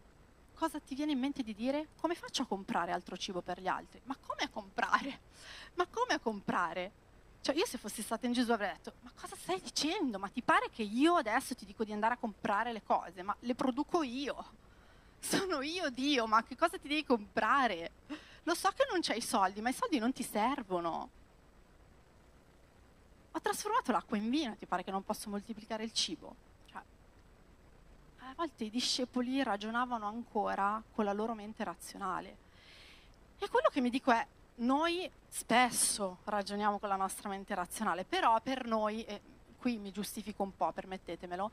cosa 0.60 0.78
ti 0.82 0.94
viene 0.94 1.14
in 1.14 1.20
mente 1.20 1.42
di 1.42 1.56
dire? 1.56 1.88
Come 2.02 2.16
faccio 2.16 2.42
a 2.42 2.46
comprare 2.46 2.92
altro 2.92 3.16
cibo 3.16 3.40
per 3.40 3.62
gli 3.62 3.68
altri? 3.68 4.02
Ma 4.04 4.18
come 4.20 4.42
a 4.42 4.50
comprare? 4.50 5.22
Ma 5.76 5.88
come 5.88 6.16
a 6.16 6.20
comprare? 6.20 6.92
Cioè 7.40 7.56
io 7.56 7.66
se 7.66 7.78
fossi 7.78 8.02
stata 8.02 8.26
in 8.26 8.34
Gesù 8.34 8.52
avrei 8.52 8.74
detto, 8.74 8.96
ma 9.00 9.12
cosa 9.16 9.38
stai 9.38 9.62
dicendo? 9.62 10.20
Ma 10.20 10.28
ti 10.28 10.42
pare 10.42 10.70
che 10.70 10.84
io 10.84 11.16
adesso 11.16 11.56
ti 11.56 11.66
dico 11.66 11.86
di 11.86 11.94
andare 11.94 12.16
a 12.16 12.18
comprare 12.18 12.74
le 12.74 12.84
cose? 12.84 13.24
Ma 13.24 13.34
le 13.40 13.56
produco 13.56 14.04
io. 14.04 14.36
Sono 15.18 15.62
io 15.62 15.90
Dio, 15.90 16.28
ma 16.28 16.44
che 16.44 16.58
cosa 16.58 16.78
ti 16.78 16.90
devi 16.90 17.06
comprare? 17.06 17.92
Lo 18.44 18.54
so 18.54 18.70
che 18.72 18.86
non 18.92 19.00
c'hai 19.00 19.20
i 19.20 19.22
soldi, 19.22 19.62
ma 19.62 19.70
i 19.70 19.74
soldi 19.74 19.98
non 19.98 20.12
ti 20.12 20.24
servono. 20.24 21.10
Ho 23.32 23.40
trasformato 23.40 23.94
l'acqua 23.94 24.18
in 24.18 24.30
vino, 24.30 24.58
ti 24.58 24.66
pare 24.66 24.84
che 24.84 24.92
non 24.92 25.06
posso 25.06 25.30
moltiplicare 25.30 25.86
il 25.86 25.94
cibo? 25.94 26.48
A 28.30 28.34
volte 28.36 28.66
i 28.66 28.70
discepoli 28.70 29.42
ragionavano 29.42 30.06
ancora 30.06 30.82
con 30.94 31.04
la 31.04 31.14
loro 31.14 31.34
mente 31.34 31.64
razionale. 31.64 32.38
E 33.40 33.50
quello 33.50 33.70
che 33.72 33.82
mi 33.82 33.90
dico 33.90 34.12
è, 34.12 34.26
noi 34.58 35.10
spesso 35.28 36.20
ragioniamo 36.26 36.78
con 36.78 36.90
la 36.90 36.96
nostra 36.96 37.28
mente 37.28 37.56
razionale, 37.56 38.06
però 38.06 38.40
per 38.40 38.68
noi, 38.68 39.04
e 39.04 39.20
qui 39.58 39.80
mi 39.80 39.92
giustifico 39.92 40.44
un 40.44 40.56
po', 40.56 40.72
permettetemelo, 40.72 41.52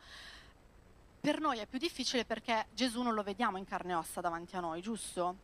per 1.19 1.41
noi 1.41 1.61
è 1.61 1.67
più 1.67 1.79
difficile 1.79 2.27
perché 2.27 2.67
Gesù 2.75 3.01
non 3.01 3.15
lo 3.15 3.23
vediamo 3.23 3.57
in 3.57 3.65
carne 3.65 3.93
e 3.93 3.97
ossa 3.97 4.21
davanti 4.21 4.55
a 4.57 4.61
noi, 4.61 4.83
giusto? 4.83 5.37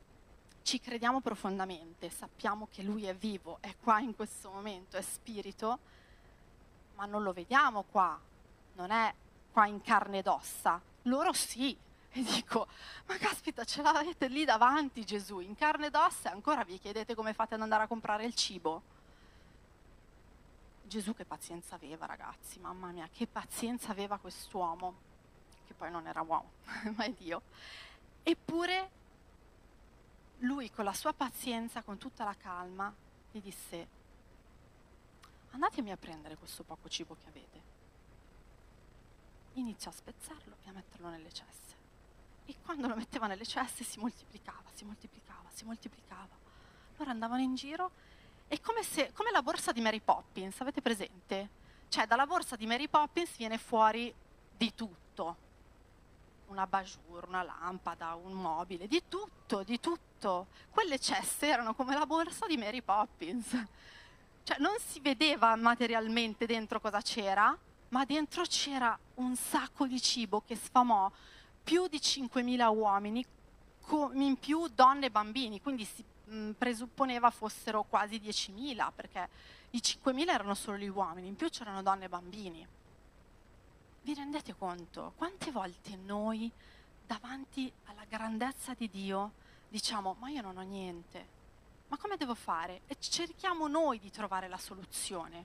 Ci 0.61 0.81
crediamo 0.81 1.23
profondamente, 1.23 2.11
sappiamo 2.11 2.69
che 2.71 2.83
Lui 2.83 3.07
è 3.07 3.15
vivo, 3.15 3.57
è 3.61 3.75
qua 3.83 4.01
in 4.01 4.15
questo 4.15 4.51
momento, 4.51 4.99
è 4.99 5.03
spirito, 5.03 5.79
ma 6.97 7.07
non 7.07 7.23
lo 7.23 7.33
vediamo 7.33 7.85
qua, 7.85 8.21
non 8.75 8.91
è 8.91 9.15
qua 9.51 9.67
in 9.67 9.81
carne 9.81 10.19
ed 10.19 10.27
ossa. 10.27 10.91
Loro 11.03 11.33
sì, 11.33 11.77
e 12.15 12.23
dico, 12.23 12.69
ma 13.07 13.17
caspita, 13.17 13.65
ce 13.65 13.81
l'avete 13.81 14.29
lì 14.29 14.45
davanti 14.45 15.05
Gesù, 15.05 15.41
in 15.41 15.55
carne 15.55 15.87
ed 15.87 15.95
ossa, 15.95 16.31
e 16.31 16.35
ancora 16.35 16.63
vi 16.63 16.79
chiedete 16.79 17.15
come 17.15 17.33
fate 17.33 17.55
ad 17.55 17.63
andare 17.63 17.85
a 17.85 17.87
comprare 17.87 18.27
il 18.27 18.35
cibo? 18.35 18.83
Gesù 20.83 21.15
che 21.15 21.25
pazienza 21.25 21.75
aveva, 21.75 22.05
ragazzi, 22.05 22.59
mamma 22.59 22.89
mia, 22.89 23.09
che 23.11 23.27
pazienza 23.27 23.93
aveva 23.93 24.19
quest'uomo, 24.19 24.95
che 25.67 25.73
poi 25.73 25.91
non 25.91 26.07
era 26.07 26.21
uomo, 26.21 26.51
ma 26.97 27.05
è 27.05 27.11
Dio. 27.13 27.43
Eppure 28.23 28.91
lui 30.41 30.71
con 30.71 30.85
la 30.85 30.93
sua 30.93 31.15
pazienza, 31.15 31.83
con 31.83 31.97
tutta 31.97 32.25
la 32.25 32.37
calma, 32.37 32.95
gli 33.31 33.41
disse, 33.41 33.89
andatemi 35.53 35.93
a 35.93 35.97
prendere 35.97 36.37
questo 36.37 36.63
poco 36.63 36.91
cibo 36.91 37.17
che 37.17 37.29
avete. 37.29 37.72
Iniziò 39.55 39.91
a 39.91 39.95
spezzarlo 39.95 40.57
e 40.65 40.69
a 40.69 40.73
metterlo 40.73 41.09
nelle 41.09 41.33
ceste. 41.33 41.61
E 42.47 42.57
quando 42.65 42.89
lo 42.89 42.97
metteva 42.97 43.27
nelle 43.27 43.47
ceste 43.47 43.85
si 43.85 43.99
moltiplicava, 43.99 44.71
si 44.73 44.85
moltiplicava, 44.85 45.49
si 45.53 45.65
moltiplicava. 45.65 46.41
Loro 46.97 47.11
andavano 47.11 47.43
in 47.43 47.55
giro 47.55 47.91
e 48.49 48.61
come, 48.61 48.83
se, 48.83 49.13
come 49.13 49.31
la 49.31 49.43
borsa 49.43 49.73
di 49.73 49.81
Mary 49.81 50.01
Poppins, 50.01 50.61
avete 50.61 50.83
presente? 50.83 51.49
Cioè 51.89 52.07
dalla 52.07 52.27
borsa 52.27 52.57
di 52.57 52.67
Mary 52.67 52.89
Poppins 52.89 53.37
viene 53.37 53.59
fuori 53.59 54.13
di 54.57 54.75
tutto. 54.75 55.37
Una 56.49 56.67
bajour, 56.67 57.29
una 57.29 57.43
lampada, 57.43 58.15
un 58.15 58.33
mobile, 58.33 58.87
di 58.87 59.05
tutto, 59.09 59.63
di 59.63 59.81
tutto. 59.81 60.49
Quelle 60.71 60.99
ceste 60.99 61.47
erano 61.47 61.75
come 61.75 61.95
la 61.95 62.05
borsa 62.05 62.47
di 62.47 62.57
Mary 62.57 62.83
Poppins. 62.83 63.49
Cioè 64.43 64.59
non 64.59 64.75
si 64.79 65.01
vedeva 65.01 65.55
materialmente 65.57 66.47
dentro 66.47 66.81
cosa 66.81 67.01
c'era, 67.01 67.57
ma 67.93 68.05
dentro 68.05 68.43
c'era 68.45 68.99
un 69.17 69.37
sacco 69.37 69.87
di 69.87 70.01
cibo 70.01 70.43
che 70.47 70.57
sfamò 70.57 71.11
più 71.63 71.87
di 71.89 71.99
5.000 71.99 72.75
uomini, 72.75 73.25
in 74.15 74.37
più 74.39 74.67
donne 74.69 75.07
e 75.07 75.11
bambini, 75.11 75.61
quindi 75.61 75.85
si 75.85 76.03
mh, 76.25 76.53
presupponeva 76.53 77.31
fossero 77.31 77.83
quasi 77.83 78.17
10.000, 78.17 78.91
perché 78.95 79.29
i 79.71 79.79
5.000 79.79 80.29
erano 80.29 80.55
solo 80.55 80.79
gli 80.79 80.89
uomini, 80.89 81.29
in 81.29 81.37
più 81.37 81.49
c'erano 81.51 81.83
donne 81.83 82.07
e 82.07 82.09
bambini. 82.09 82.67
Vi 84.03 84.15
rendete 84.15 84.55
conto 84.57 85.13
quante 85.17 85.51
volte 85.51 85.95
noi 85.97 86.51
davanti 87.07 87.71
alla 87.85 88.05
grandezza 88.09 88.75
di 88.75 88.89
Dio 88.89 89.33
diciamo 89.69 90.17
ma 90.19 90.29
io 90.31 90.43
non 90.43 90.57
ho 90.57 90.63
niente, 90.63 91.27
ma 91.89 91.99
come 91.99 92.17
devo 92.17 92.35
fare? 92.35 92.81
E 92.87 92.97
cerchiamo 92.99 93.69
noi 93.69 93.99
di 93.99 94.11
trovare 94.11 94.49
la 94.49 94.59
soluzione, 94.59 95.45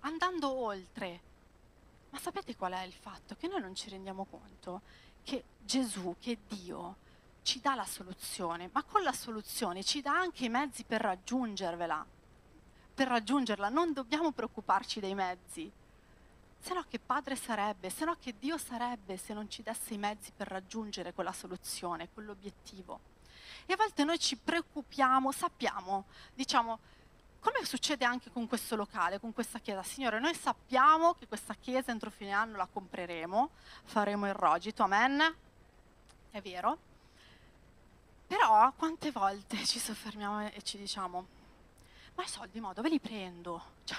andando 0.00 0.50
oltre. 0.50 1.29
Ma 2.10 2.18
sapete 2.18 2.56
qual 2.56 2.72
è 2.72 2.82
il 2.82 2.92
fatto? 2.92 3.36
Che 3.36 3.48
noi 3.48 3.60
non 3.60 3.74
ci 3.74 3.88
rendiamo 3.88 4.24
conto 4.24 4.82
che 5.22 5.44
Gesù, 5.58 6.16
che 6.18 6.38
Dio, 6.48 6.96
ci 7.42 7.60
dà 7.60 7.74
la 7.74 7.86
soluzione, 7.86 8.68
ma 8.72 8.82
con 8.82 9.02
la 9.02 9.12
soluzione 9.12 9.82
ci 9.82 10.00
dà 10.00 10.12
anche 10.12 10.44
i 10.44 10.48
mezzi 10.48 10.84
per 10.84 11.00
raggiungervela. 11.00 12.04
Per 12.94 13.08
raggiungerla 13.08 13.68
non 13.68 13.92
dobbiamo 13.92 14.32
preoccuparci 14.32 15.00
dei 15.00 15.14
mezzi. 15.14 15.70
Se 16.58 16.74
no 16.74 16.84
che 16.88 16.98
padre 16.98 17.36
sarebbe, 17.36 17.88
se 17.88 18.04
no 18.04 18.16
che 18.20 18.34
Dio 18.38 18.58
sarebbe 18.58 19.16
se 19.16 19.32
non 19.32 19.48
ci 19.48 19.62
desse 19.62 19.94
i 19.94 19.98
mezzi 19.98 20.32
per 20.36 20.48
raggiungere 20.48 21.14
quella 21.14 21.32
soluzione, 21.32 22.10
quell'obiettivo. 22.12 23.00
E 23.64 23.72
a 23.72 23.76
volte 23.76 24.04
noi 24.04 24.18
ci 24.18 24.36
preoccupiamo, 24.36 25.32
sappiamo, 25.32 26.06
diciamo, 26.34 26.80
come 27.40 27.64
succede 27.64 28.04
anche 28.04 28.30
con 28.30 28.46
questo 28.46 28.76
locale, 28.76 29.18
con 29.18 29.32
questa 29.32 29.58
chiesa. 29.58 29.82
Signore, 29.82 30.20
noi 30.20 30.34
sappiamo 30.34 31.14
che 31.14 31.26
questa 31.26 31.54
chiesa 31.54 31.90
entro 31.90 32.10
fine 32.10 32.32
anno 32.32 32.56
la 32.56 32.68
compreremo, 32.70 33.50
faremo 33.84 34.26
il 34.26 34.34
rogito, 34.34 34.82
amen? 34.82 35.34
È 36.30 36.40
vero? 36.40 36.78
Però 38.26 38.72
quante 38.76 39.10
volte 39.10 39.64
ci 39.64 39.78
soffermiamo 39.78 40.50
e 40.50 40.62
ci 40.62 40.78
diciamo, 40.78 41.26
ma 42.14 42.22
i 42.22 42.28
soldi 42.28 42.60
mo 42.60 42.72
dove 42.72 42.88
li 42.88 43.00
prendo? 43.00 43.62
Cioè, 43.84 43.98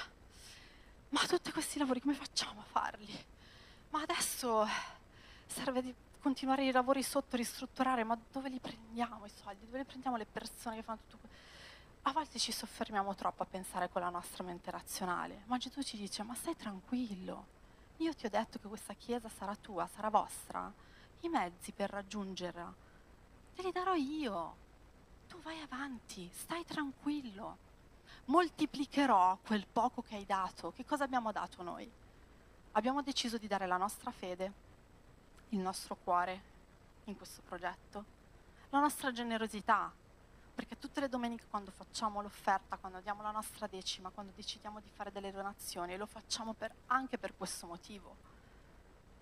ma 1.09 1.19
tutti 1.27 1.51
questi 1.51 1.79
lavori 1.79 1.99
come 1.99 2.13
facciamo 2.13 2.61
a 2.61 2.63
farli? 2.63 3.25
Ma 3.89 4.01
adesso 4.01 4.65
serve 5.47 5.81
di 5.81 5.93
continuare 6.21 6.65
i 6.65 6.71
lavori 6.71 7.03
sotto, 7.03 7.35
ristrutturare, 7.35 8.03
ma 8.03 8.17
dove 8.31 8.47
li 8.47 8.59
prendiamo 8.59 9.25
i 9.25 9.31
soldi? 9.43 9.65
Dove 9.65 9.79
li 9.79 9.85
prendiamo 9.85 10.15
le 10.15 10.25
persone 10.25 10.77
che 10.77 10.83
fanno 10.83 10.99
tutto 11.07 11.17
questo? 11.17 11.50
A 12.03 12.11
volte 12.11 12.39
ci 12.39 12.51
soffermiamo 12.51 13.15
troppo 13.15 13.43
a 13.43 13.47
pensare 13.47 13.89
con 13.89 14.01
la 14.01 14.09
nostra 14.09 14.43
mente 14.43 14.71
razionale, 14.71 15.43
ma 15.45 15.57
Gesù 15.57 15.81
ci 15.81 15.97
dice, 15.97 16.23
ma 16.23 16.35
stai 16.35 16.55
tranquillo, 16.55 17.45
io 17.97 18.13
ti 18.13 18.25
ho 18.25 18.29
detto 18.29 18.59
che 18.59 18.67
questa 18.67 18.93
chiesa 18.93 19.29
sarà 19.29 19.55
tua, 19.55 19.87
sarà 19.87 20.09
vostra, 20.09 20.71
i 21.21 21.29
mezzi 21.29 21.71
per 21.71 21.89
raggiungerla 21.89 22.89
te 23.55 23.61
li 23.61 23.71
darò 23.71 23.93
io, 23.93 24.55
tu 25.27 25.39
vai 25.41 25.61
avanti, 25.61 26.29
stai 26.33 26.65
tranquillo, 26.65 27.57
moltiplicherò 28.25 29.37
quel 29.45 29.65
poco 29.71 30.01
che 30.01 30.15
hai 30.15 30.25
dato, 30.25 30.71
che 30.71 30.85
cosa 30.85 31.03
abbiamo 31.03 31.31
dato 31.31 31.61
noi? 31.61 31.89
Abbiamo 32.73 33.01
deciso 33.01 33.37
di 33.37 33.47
dare 33.47 33.67
la 33.67 33.77
nostra 33.77 34.11
fede, 34.11 34.51
il 35.49 35.59
nostro 35.59 35.95
cuore 35.95 36.49
in 37.05 37.17
questo 37.17 37.41
progetto, 37.41 38.05
la 38.69 38.79
nostra 38.79 39.11
generosità, 39.11 39.91
perché 40.53 40.77
tutte 40.77 40.99
le 40.99 41.09
domeniche 41.09 41.45
quando 41.49 41.71
facciamo 41.71 42.21
l'offerta, 42.21 42.77
quando 42.77 42.99
diamo 42.99 43.21
la 43.21 43.31
nostra 43.31 43.67
decima, 43.67 44.09
quando 44.09 44.31
decidiamo 44.35 44.79
di 44.79 44.89
fare 44.89 45.11
delle 45.11 45.31
donazioni, 45.31 45.95
lo 45.97 46.05
facciamo 46.05 46.53
per, 46.53 46.73
anche 46.87 47.17
per 47.17 47.35
questo 47.35 47.65
motivo. 47.65 48.15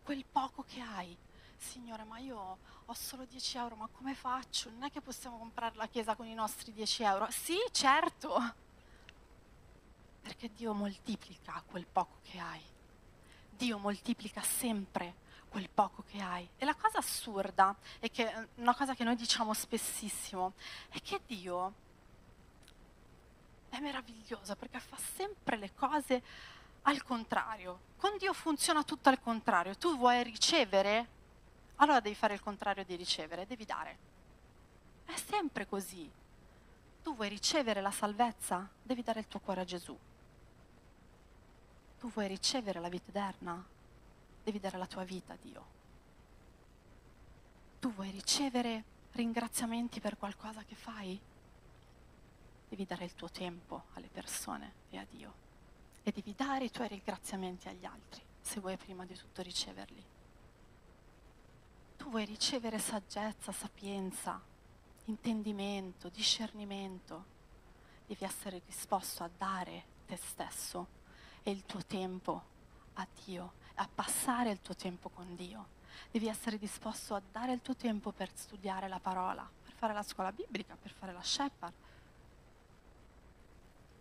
Quel 0.04 0.26
poco 0.26 0.64
che 0.68 0.82
hai, 0.82 1.16
Signore, 1.58 2.04
ma 2.04 2.18
io 2.20 2.58
ho 2.86 2.94
solo 2.94 3.26
10 3.26 3.58
euro, 3.58 3.76
ma 3.76 3.88
come 3.92 4.16
faccio? 4.16 4.70
Non 4.70 4.84
è 4.84 4.92
che 4.92 5.02
possiamo 5.02 5.38
comprare 5.38 5.76
la 5.76 5.88
chiesa 5.88 6.16
con 6.16 6.26
i 6.26 6.34
nostri 6.34 6.74
10 6.74 7.04
euro? 7.04 7.28
Sì, 7.30 7.58
certo, 7.72 8.56
perché 10.22 10.52
Dio 10.54 10.74
moltiplica 10.74 11.62
quel 11.66 11.86
poco 11.86 12.18
che 12.24 12.40
hai. 12.40 12.62
Dio 13.50 13.78
moltiplica 13.78 14.42
sempre 14.42 15.28
quel 15.50 15.70
poco 15.70 16.04
che 16.08 16.22
hai. 16.22 16.48
E 16.58 16.66
la 16.66 16.76
cosa 16.76 17.00
assurda, 17.00 17.76
è 18.00 18.10
che 18.10 18.48
una 18.56 18.76
cosa 18.76 18.96
che 18.96 19.04
noi 19.04 19.16
diciamo 19.16 19.54
spessissimo, 19.54 20.54
è 20.90 21.02
che 21.02 21.20
Dio 21.26 21.74
è 23.70 23.80
meraviglioso 23.80 24.56
perché 24.56 24.80
fa 24.80 24.98
sempre 25.16 25.58
le 25.58 25.74
cose 25.74 26.24
al 26.84 27.04
contrario. 27.04 27.88
Con 27.98 28.18
Dio 28.18 28.34
funziona 28.34 28.84
tutto 28.84 29.10
al 29.10 29.20
contrario. 29.20 29.76
Tu 29.76 29.98
vuoi 29.98 30.24
ricevere, 30.24 31.08
allora 31.78 32.00
devi 32.00 32.16
fare 32.16 32.34
il 32.34 32.42
contrario 32.42 32.84
di 32.86 32.96
ricevere, 32.96 33.46
devi 33.46 33.66
dare. 33.66 33.98
È 35.06 35.16
sempre 35.16 35.68
così. 35.68 36.10
Tu 37.02 37.16
vuoi 37.16 37.30
ricevere 37.30 37.82
la 37.82 37.92
salvezza, 37.92 38.70
devi 38.82 39.02
dare 39.02 39.20
il 39.20 39.28
tuo 39.28 39.40
cuore 39.40 39.62
a 39.62 39.66
Gesù. 39.66 39.98
Tu 42.00 42.10
vuoi 42.12 42.28
ricevere 42.28 42.80
la 42.80 42.90
vita 42.90 43.10
eterna, 43.10 43.66
devi 44.50 44.60
dare 44.60 44.80
la 44.80 44.88
tua 44.88 45.04
vita 45.04 45.34
a 45.34 45.38
Dio. 45.40 45.66
Tu 47.80 47.94
vuoi 47.94 48.10
ricevere 48.10 48.84
ringraziamenti 49.12 50.00
per 50.00 50.18
qualcosa 50.18 50.64
che 50.64 50.74
fai? 50.74 51.20
Devi 52.68 52.86
dare 52.86 53.06
il 53.06 53.14
tuo 53.14 53.30
tempo 53.30 53.84
alle 53.94 54.10
persone 54.12 54.74
e 54.90 54.98
a 54.98 55.06
Dio 55.08 55.34
e 56.02 56.12
devi 56.12 56.34
dare 56.36 56.66
i 56.66 56.72
tuoi 56.72 56.88
ringraziamenti 56.88 57.68
agli 57.68 57.86
altri 57.86 58.24
se 58.42 58.60
vuoi 58.60 58.76
prima 58.78 59.06
di 59.06 59.16
tutto 59.16 59.44
riceverli. 59.44 60.04
Tu 61.98 62.10
vuoi 62.10 62.26
ricevere 62.26 62.80
saggezza, 62.80 63.52
sapienza, 63.52 64.42
intendimento, 65.06 66.10
discernimento, 66.10 67.26
devi 68.08 68.24
essere 68.24 68.64
disposto 68.66 69.24
a 69.24 69.30
dare 69.38 69.84
te 70.08 70.16
stesso 70.16 70.88
e 71.44 71.52
il 71.52 71.66
tuo 71.66 71.86
tempo 71.86 72.44
a 72.94 73.08
Dio, 73.26 73.54
a 73.82 73.88
passare 73.94 74.52
il 74.52 74.62
tuo 74.62 74.76
tempo 74.76 75.10
con 75.10 75.36
Dio. 75.36 75.78
Devi 76.12 76.28
essere 76.28 76.58
disposto 76.58 77.16
a 77.16 77.22
dare 77.32 77.54
il 77.54 77.62
tuo 77.62 77.76
tempo 77.76 78.12
per 78.12 78.30
studiare 78.34 78.88
la 78.88 79.00
parola, 79.00 79.48
per 79.64 79.74
fare 79.74 79.94
la 79.94 80.04
scuola 80.04 80.32
biblica, 80.32 80.78
per 80.80 80.92
fare 80.92 81.14
la 81.14 81.22
shepherd. 81.22 81.74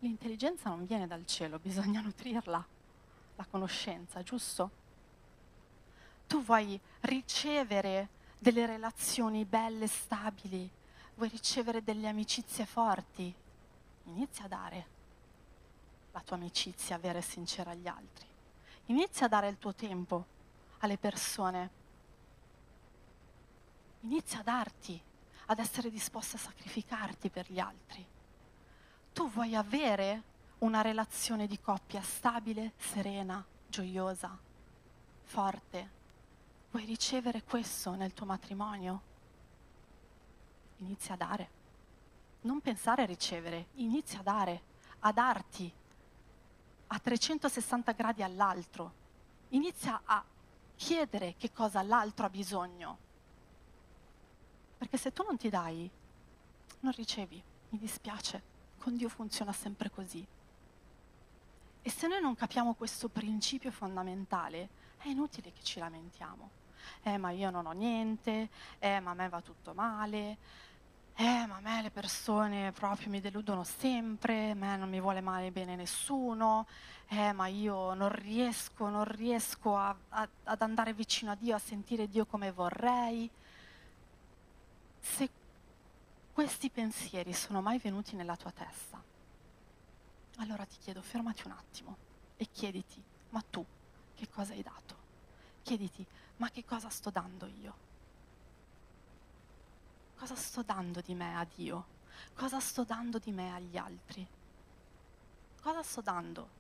L'intelligenza 0.01 0.69
non 0.69 0.85
viene 0.85 1.07
dal 1.07 1.25
cielo, 1.27 1.59
bisogna 1.62 2.01
nutrirla, 2.01 2.67
la 3.37 3.47
conoscenza, 3.49 4.23
giusto? 4.23 4.71
Tu 6.27 6.43
vuoi 6.43 6.79
ricevere 7.01 8.09
delle 8.38 8.67
relazioni 8.67 9.45
belle, 9.45 9.87
stabili, 9.87 10.69
vuoi 11.14 11.29
ricevere 11.29 11.83
delle 11.83 12.09
amicizie 12.09 12.67
forti, 12.67 13.33
inizia 14.05 14.45
a 14.45 14.49
dare 14.49 14.87
la 16.12 16.21
tua 16.21 16.37
amicizia 16.37 16.99
vera 16.99 17.19
e 17.19 17.23
sincera 17.23 17.71
agli 17.71 17.87
altri. 17.87 18.28
Inizia 18.90 19.27
a 19.27 19.29
dare 19.29 19.48
il 19.48 19.59
tuo 19.59 19.74
tempo 19.74 20.24
alle 20.79 20.96
persone. 20.96 21.70
Inizia 24.01 24.40
a 24.40 24.42
darti, 24.42 25.01
ad 25.46 25.59
essere 25.59 25.90
disposto 25.90 26.37
a 26.37 26.38
sacrificarti 26.38 27.29
per 27.29 27.51
gli 27.51 27.59
altri. 27.59 28.07
Tu 29.12 29.29
vuoi 29.31 29.55
avere 29.55 30.22
una 30.59 30.81
relazione 30.81 31.46
di 31.46 31.61
coppia 31.61 32.01
stabile, 32.01 32.72
serena, 32.79 33.44
gioiosa, 33.68 34.37
forte. 35.22 35.90
Vuoi 36.70 36.87
ricevere 36.87 37.42
questo 37.42 37.94
nel 37.94 38.14
tuo 38.14 38.24
matrimonio? 38.24 39.03
Inizia 40.79 41.12
a 41.12 41.18
dare. 41.18 41.51
Non 42.42 42.61
pensare 42.62 43.03
a 43.03 43.07
ricevere, 43.07 43.66
inizia 43.74 44.20
a 44.20 44.22
dare, 44.22 44.62
a 45.01 45.12
darti 45.12 45.72
a 46.88 46.98
360 46.98 47.92
gradi 47.92 48.22
all'altro. 48.22 49.07
Inizia 49.51 50.03
a 50.05 50.24
chiedere 50.77 51.35
che 51.37 51.53
cosa 51.53 51.83
l'altro 51.83 52.27
ha 52.27 52.31
bisogno. 52.31 52.98
Perché 54.79 54.96
se 54.96 55.12
tu 55.12 55.22
non 55.24 55.37
ti 55.37 55.48
dai, 55.48 55.90
non 56.81 56.92
ricevi. 56.92 57.42
Mi 57.70 57.79
dispiace, 57.79 58.42
con 58.79 58.96
Dio 58.96 59.09
funziona 59.09 59.53
sempre 59.53 59.90
così. 59.90 60.27
E 61.83 61.90
se 61.90 62.07
noi 62.07 62.20
non 62.20 62.35
capiamo 62.35 62.74
questo 62.74 63.09
principio 63.09 63.70
fondamentale, 63.70 64.68
è 64.98 65.09
inutile 65.09 65.53
che 65.53 65.62
ci 65.62 65.79
lamentiamo. 65.79 66.51
Eh, 67.03 67.18
ma 67.18 67.31
io 67.31 67.51
non 67.51 67.66
ho 67.66 67.72
niente, 67.72 68.48
eh, 68.79 69.01
ma 69.01 69.11
a 69.11 69.14
me 69.14 69.29
va 69.29 69.40
tutto 69.40 69.74
male, 69.74 70.37
eh, 71.21 71.47
ma 71.47 71.57
a 71.57 71.61
me 71.61 71.83
le 71.83 71.91
persone 71.91 72.71
proprio 72.71 73.11
mi 73.11 73.21
deludono 73.21 73.65
sempre, 73.65 74.51
a 74.53 74.55
me 74.55 74.77
non 74.77 74.89
mi 74.89 75.01
vuole 75.01 75.21
mai 75.21 75.51
bene 75.51 75.75
nessuno, 75.75 76.65
eh, 77.09 77.33
ma 77.33 77.49
io 77.49 77.93
non 77.95 78.09
riesco, 78.09 78.89
non 78.89 79.03
riesco 79.03 79.77
a, 79.77 79.97
a, 80.11 80.29
ad 80.45 80.63
andare 80.63 80.93
vicino 80.93 81.33
a 81.33 81.35
Dio, 81.35 81.57
a 81.57 81.59
sentire 81.59 82.09
Dio 82.09 82.25
come 82.25 82.53
vorrei. 82.53 83.29
Se 85.01 85.29
questi 86.33 86.71
pensieri 86.71 87.33
sono 87.33 87.61
mai 87.63 87.79
venuti 87.79 88.15
nella 88.15 88.37
tua 88.37 88.53
testa, 88.53 89.03
allora 90.37 90.65
ti 90.67 90.77
chiedo, 90.79 91.03
fermati 91.03 91.43
un 91.47 91.51
attimo 91.51 91.97
e 92.37 92.47
chiediti, 92.49 93.03
ma 93.31 93.43
tu 93.51 93.67
che 94.15 94.29
cosa 94.29 94.53
hai 94.53 94.63
dato? 94.63 94.95
Chiediti, 95.65 96.07
ma 96.37 96.49
che 96.51 96.65
cosa 96.65 96.89
sto 96.91 97.11
dando 97.11 97.47
io? 97.61 97.88
Cosa 100.19 100.35
sto 100.35 100.63
dando 100.63 101.01
di 101.01 101.15
me 101.15 101.37
a 101.37 101.47
Dio? 101.55 101.97
Cosa 102.35 102.59
sto 102.59 102.83
dando 102.83 103.19
di 103.19 103.31
me 103.31 103.55
agli 103.55 103.77
altri? 103.77 104.27
Cosa 105.61 105.83
sto 105.83 106.01
dando? 106.01 106.57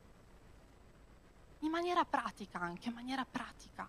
In 1.60 1.70
maniera 1.70 2.04
pratica 2.04 2.60
anche, 2.60 2.88
in 2.88 2.94
maniera 2.94 3.24
pratica. 3.24 3.88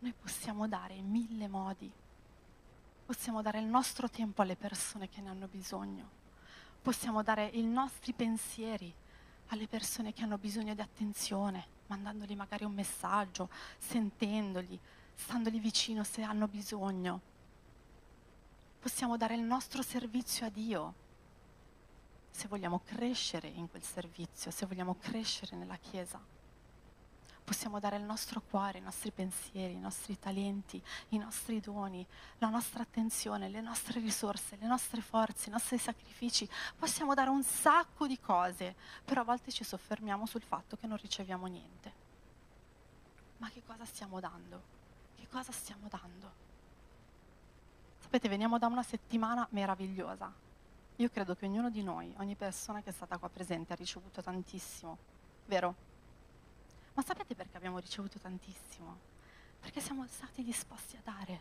Noi 0.00 0.12
possiamo 0.12 0.68
dare 0.68 0.94
in 0.94 1.10
mille 1.10 1.48
modi. 1.48 1.90
Possiamo 3.06 3.40
dare 3.40 3.60
il 3.60 3.66
nostro 3.66 4.08
tempo 4.10 4.42
alle 4.42 4.56
persone 4.56 5.08
che 5.08 5.22
ne 5.22 5.30
hanno 5.30 5.46
bisogno. 5.46 6.18
Possiamo 6.82 7.22
dare 7.22 7.46
i 7.46 7.62
nostri 7.62 8.12
pensieri 8.12 8.94
alle 9.48 9.66
persone 9.66 10.12
che 10.12 10.22
hanno 10.22 10.38
bisogno 10.38 10.74
di 10.74 10.80
attenzione, 10.80 11.66
mandandogli 11.86 12.36
magari 12.36 12.64
un 12.64 12.72
messaggio, 12.72 13.48
sentendoli, 13.78 14.78
standogli 15.20 15.60
vicino 15.60 16.02
se 16.02 16.22
hanno 16.22 16.48
bisogno. 16.48 17.20
Possiamo 18.80 19.16
dare 19.16 19.34
il 19.34 19.42
nostro 19.42 19.82
servizio 19.82 20.46
a 20.46 20.48
Dio 20.48 20.94
se 22.30 22.48
vogliamo 22.48 22.80
crescere 22.84 23.48
in 23.48 23.68
quel 23.68 23.82
servizio, 23.82 24.50
se 24.50 24.64
vogliamo 24.64 24.96
crescere 24.98 25.56
nella 25.56 25.76
Chiesa. 25.76 26.18
Possiamo 27.44 27.80
dare 27.80 27.96
il 27.96 28.02
nostro 28.02 28.40
cuore, 28.40 28.78
i 28.78 28.80
nostri 28.80 29.10
pensieri, 29.10 29.74
i 29.74 29.80
nostri 29.80 30.18
talenti, 30.18 30.82
i 31.08 31.18
nostri 31.18 31.60
doni, 31.60 32.06
la 32.38 32.48
nostra 32.48 32.82
attenzione, 32.82 33.48
le 33.48 33.60
nostre 33.60 34.00
risorse, 34.00 34.56
le 34.56 34.66
nostre 34.66 35.02
forze, 35.02 35.48
i 35.48 35.52
nostri 35.52 35.76
sacrifici. 35.76 36.48
Possiamo 36.78 37.12
dare 37.12 37.28
un 37.28 37.42
sacco 37.42 38.06
di 38.06 38.18
cose, 38.18 38.76
però 39.04 39.22
a 39.22 39.24
volte 39.24 39.50
ci 39.50 39.64
soffermiamo 39.64 40.26
sul 40.26 40.42
fatto 40.42 40.76
che 40.76 40.86
non 40.86 40.96
riceviamo 40.96 41.46
niente. 41.46 41.92
Ma 43.38 43.50
che 43.50 43.62
cosa 43.66 43.84
stiamo 43.84 44.20
dando? 44.20 44.79
Cosa 45.30 45.52
stiamo 45.52 45.86
dando? 45.88 46.48
Sapete, 48.00 48.28
veniamo 48.28 48.58
da 48.58 48.66
una 48.66 48.82
settimana 48.82 49.46
meravigliosa. 49.50 50.30
Io 50.96 51.08
credo 51.08 51.34
che 51.34 51.46
ognuno 51.46 51.70
di 51.70 51.82
noi, 51.82 52.12
ogni 52.18 52.34
persona 52.34 52.82
che 52.82 52.90
è 52.90 52.92
stata 52.92 53.16
qua 53.16 53.28
presente, 53.30 53.72
ha 53.72 53.76
ricevuto 53.76 54.20
tantissimo, 54.20 54.98
vero? 55.46 55.74
Ma 56.94 57.02
sapete 57.02 57.34
perché 57.34 57.56
abbiamo 57.56 57.78
ricevuto 57.78 58.18
tantissimo? 58.18 59.08
Perché 59.60 59.80
siamo 59.80 60.04
stati 60.08 60.42
disposti 60.42 60.96
a 60.96 61.00
dare 61.02 61.40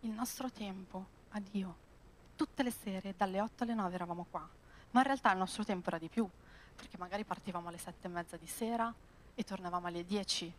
il 0.00 0.10
nostro 0.10 0.50
tempo 0.50 1.06
a 1.30 1.40
Dio. 1.40 1.86
Tutte 2.36 2.62
le 2.62 2.70
sere, 2.70 3.14
dalle 3.16 3.40
8 3.40 3.64
alle 3.64 3.74
9 3.74 3.94
eravamo 3.94 4.26
qua, 4.30 4.46
ma 4.90 5.00
in 5.00 5.06
realtà 5.06 5.32
il 5.32 5.38
nostro 5.38 5.64
tempo 5.64 5.88
era 5.88 5.98
di 5.98 6.08
più, 6.08 6.28
perché 6.76 6.98
magari 6.98 7.24
partivamo 7.24 7.68
alle 7.68 7.78
7 7.78 8.06
e 8.06 8.10
mezza 8.10 8.36
di 8.36 8.46
sera 8.46 8.94
e 9.34 9.42
tornavamo 9.42 9.86
alle 9.86 10.04
10 10.04 10.52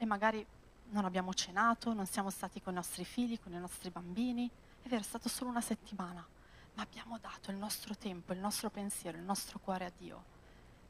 e 0.00 0.06
magari 0.06 0.44
non 0.92 1.04
abbiamo 1.04 1.34
cenato, 1.34 1.92
non 1.92 2.06
siamo 2.06 2.30
stati 2.30 2.62
con 2.62 2.72
i 2.72 2.76
nostri 2.76 3.04
figli, 3.04 3.38
con 3.38 3.52
i 3.52 3.58
nostri 3.58 3.90
bambini. 3.90 4.50
È 4.80 4.88
vero, 4.88 5.02
è 5.02 5.04
stato 5.04 5.28
solo 5.28 5.50
una 5.50 5.60
settimana, 5.60 6.26
ma 6.72 6.82
abbiamo 6.82 7.18
dato 7.18 7.50
il 7.50 7.58
nostro 7.58 7.94
tempo, 7.94 8.32
il 8.32 8.38
nostro 8.38 8.70
pensiero, 8.70 9.18
il 9.18 9.24
nostro 9.24 9.58
cuore 9.58 9.84
a 9.84 9.92
Dio. 9.94 10.24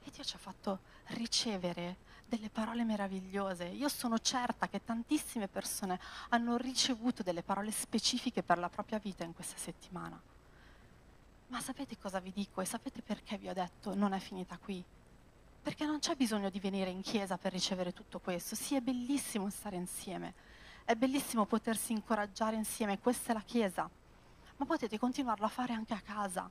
E 0.05 0.13
Dio 0.13 0.23
ci 0.23 0.37
ha 0.37 0.39
fatto 0.39 0.79
ricevere 1.09 1.97
delle 2.25 2.51
parole 2.51 2.85
meravigliose. 2.85 3.65
Io 3.65 3.89
sono 3.89 4.21
certa 4.21 4.69
che 4.69 4.85
tantissime 4.85 5.49
persone 5.49 5.99
hanno 6.29 6.57
ricevuto 6.57 7.25
delle 7.25 7.43
parole 7.43 7.73
specifiche 7.73 8.45
per 8.45 8.59
la 8.59 8.69
propria 8.69 9.01
vita 9.01 9.25
in 9.25 9.35
questa 9.35 9.59
settimana. 9.59 10.19
Ma 11.49 11.61
sapete 11.61 11.99
cosa 11.99 12.21
vi 12.21 12.31
dico 12.31 12.61
e 12.61 12.65
sapete 12.65 13.03
perché 13.03 13.37
vi 13.39 13.49
ho 13.49 13.55
detto 13.55 13.93
non 13.97 14.13
è 14.13 14.21
finita 14.21 14.57
qui? 14.57 14.85
Perché 15.63 15.85
non 15.85 15.99
c'è 15.99 16.15
bisogno 16.15 16.49
di 16.49 16.59
venire 16.59 16.91
in 16.91 17.03
chiesa 17.03 17.37
per 17.37 17.53
ricevere 17.53 17.93
tutto 17.93 18.19
questo. 18.19 18.55
Sì, 18.55 18.77
è 18.77 18.81
bellissimo 18.81 19.51
stare 19.51 19.77
insieme, 19.77 20.35
è 20.85 20.95
bellissimo 20.95 21.45
potersi 21.45 21.93
incoraggiare 21.93 22.57
insieme, 22.57 22.99
questa 22.99 23.33
è 23.33 23.35
la 23.35 23.43
chiesa, 23.43 23.89
ma 24.57 24.65
potete 24.65 24.99
continuarlo 24.99 25.45
a 25.45 25.51
fare 25.51 25.75
anche 25.75 25.95
a 25.95 26.01
casa. 26.01 26.51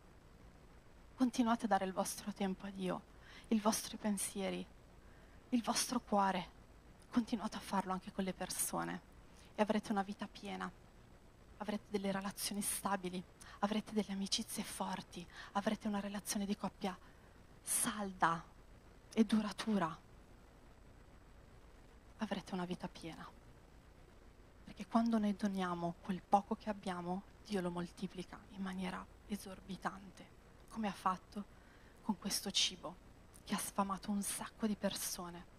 Continuate 1.15 1.65
a 1.65 1.67
dare 1.67 1.85
il 1.85 1.91
vostro 1.91 2.31
tempo 2.31 2.67
a 2.67 2.69
Dio, 2.69 3.01
i 3.49 3.59
vostri 3.59 3.97
pensieri, 3.97 4.65
il 5.49 5.63
vostro 5.63 5.99
cuore. 5.99 6.57
Continuate 7.11 7.57
a 7.57 7.61
farlo 7.61 7.91
anche 7.91 8.11
con 8.11 8.23
le 8.23 8.33
persone 8.33 9.01
e 9.55 9.61
avrete 9.63 9.91
una 9.91 10.03
vita 10.03 10.27
piena, 10.31 10.71
avrete 11.57 11.85
delle 11.89 12.11
relazioni 12.11 12.61
stabili, 12.61 13.21
avrete 13.59 13.93
delle 13.93 14.13
amicizie 14.13 14.63
forti, 14.63 15.25
avrete 15.53 15.87
una 15.87 15.99
relazione 15.99 16.45
di 16.45 16.55
coppia 16.55 16.95
salda, 17.61 18.41
e 19.13 19.23
duratura, 19.25 19.97
avrete 22.17 22.53
una 22.53 22.65
vita 22.65 22.87
piena. 22.87 23.27
Perché 24.63 24.85
quando 24.87 25.17
noi 25.17 25.35
doniamo 25.35 25.95
quel 26.01 26.21
poco 26.21 26.55
che 26.55 26.69
abbiamo, 26.69 27.23
Dio 27.45 27.61
lo 27.61 27.71
moltiplica 27.71 28.39
in 28.51 28.61
maniera 28.61 29.05
esorbitante, 29.27 30.27
come 30.69 30.87
ha 30.87 30.93
fatto 30.93 31.57
con 32.01 32.17
questo 32.17 32.51
cibo 32.51 33.07
che 33.43 33.55
ha 33.55 33.59
sfamato 33.59 34.11
un 34.11 34.21
sacco 34.21 34.67
di 34.67 34.75
persone. 34.75 35.57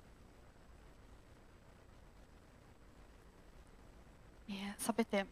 E 4.47 4.75
sapete, 4.77 5.29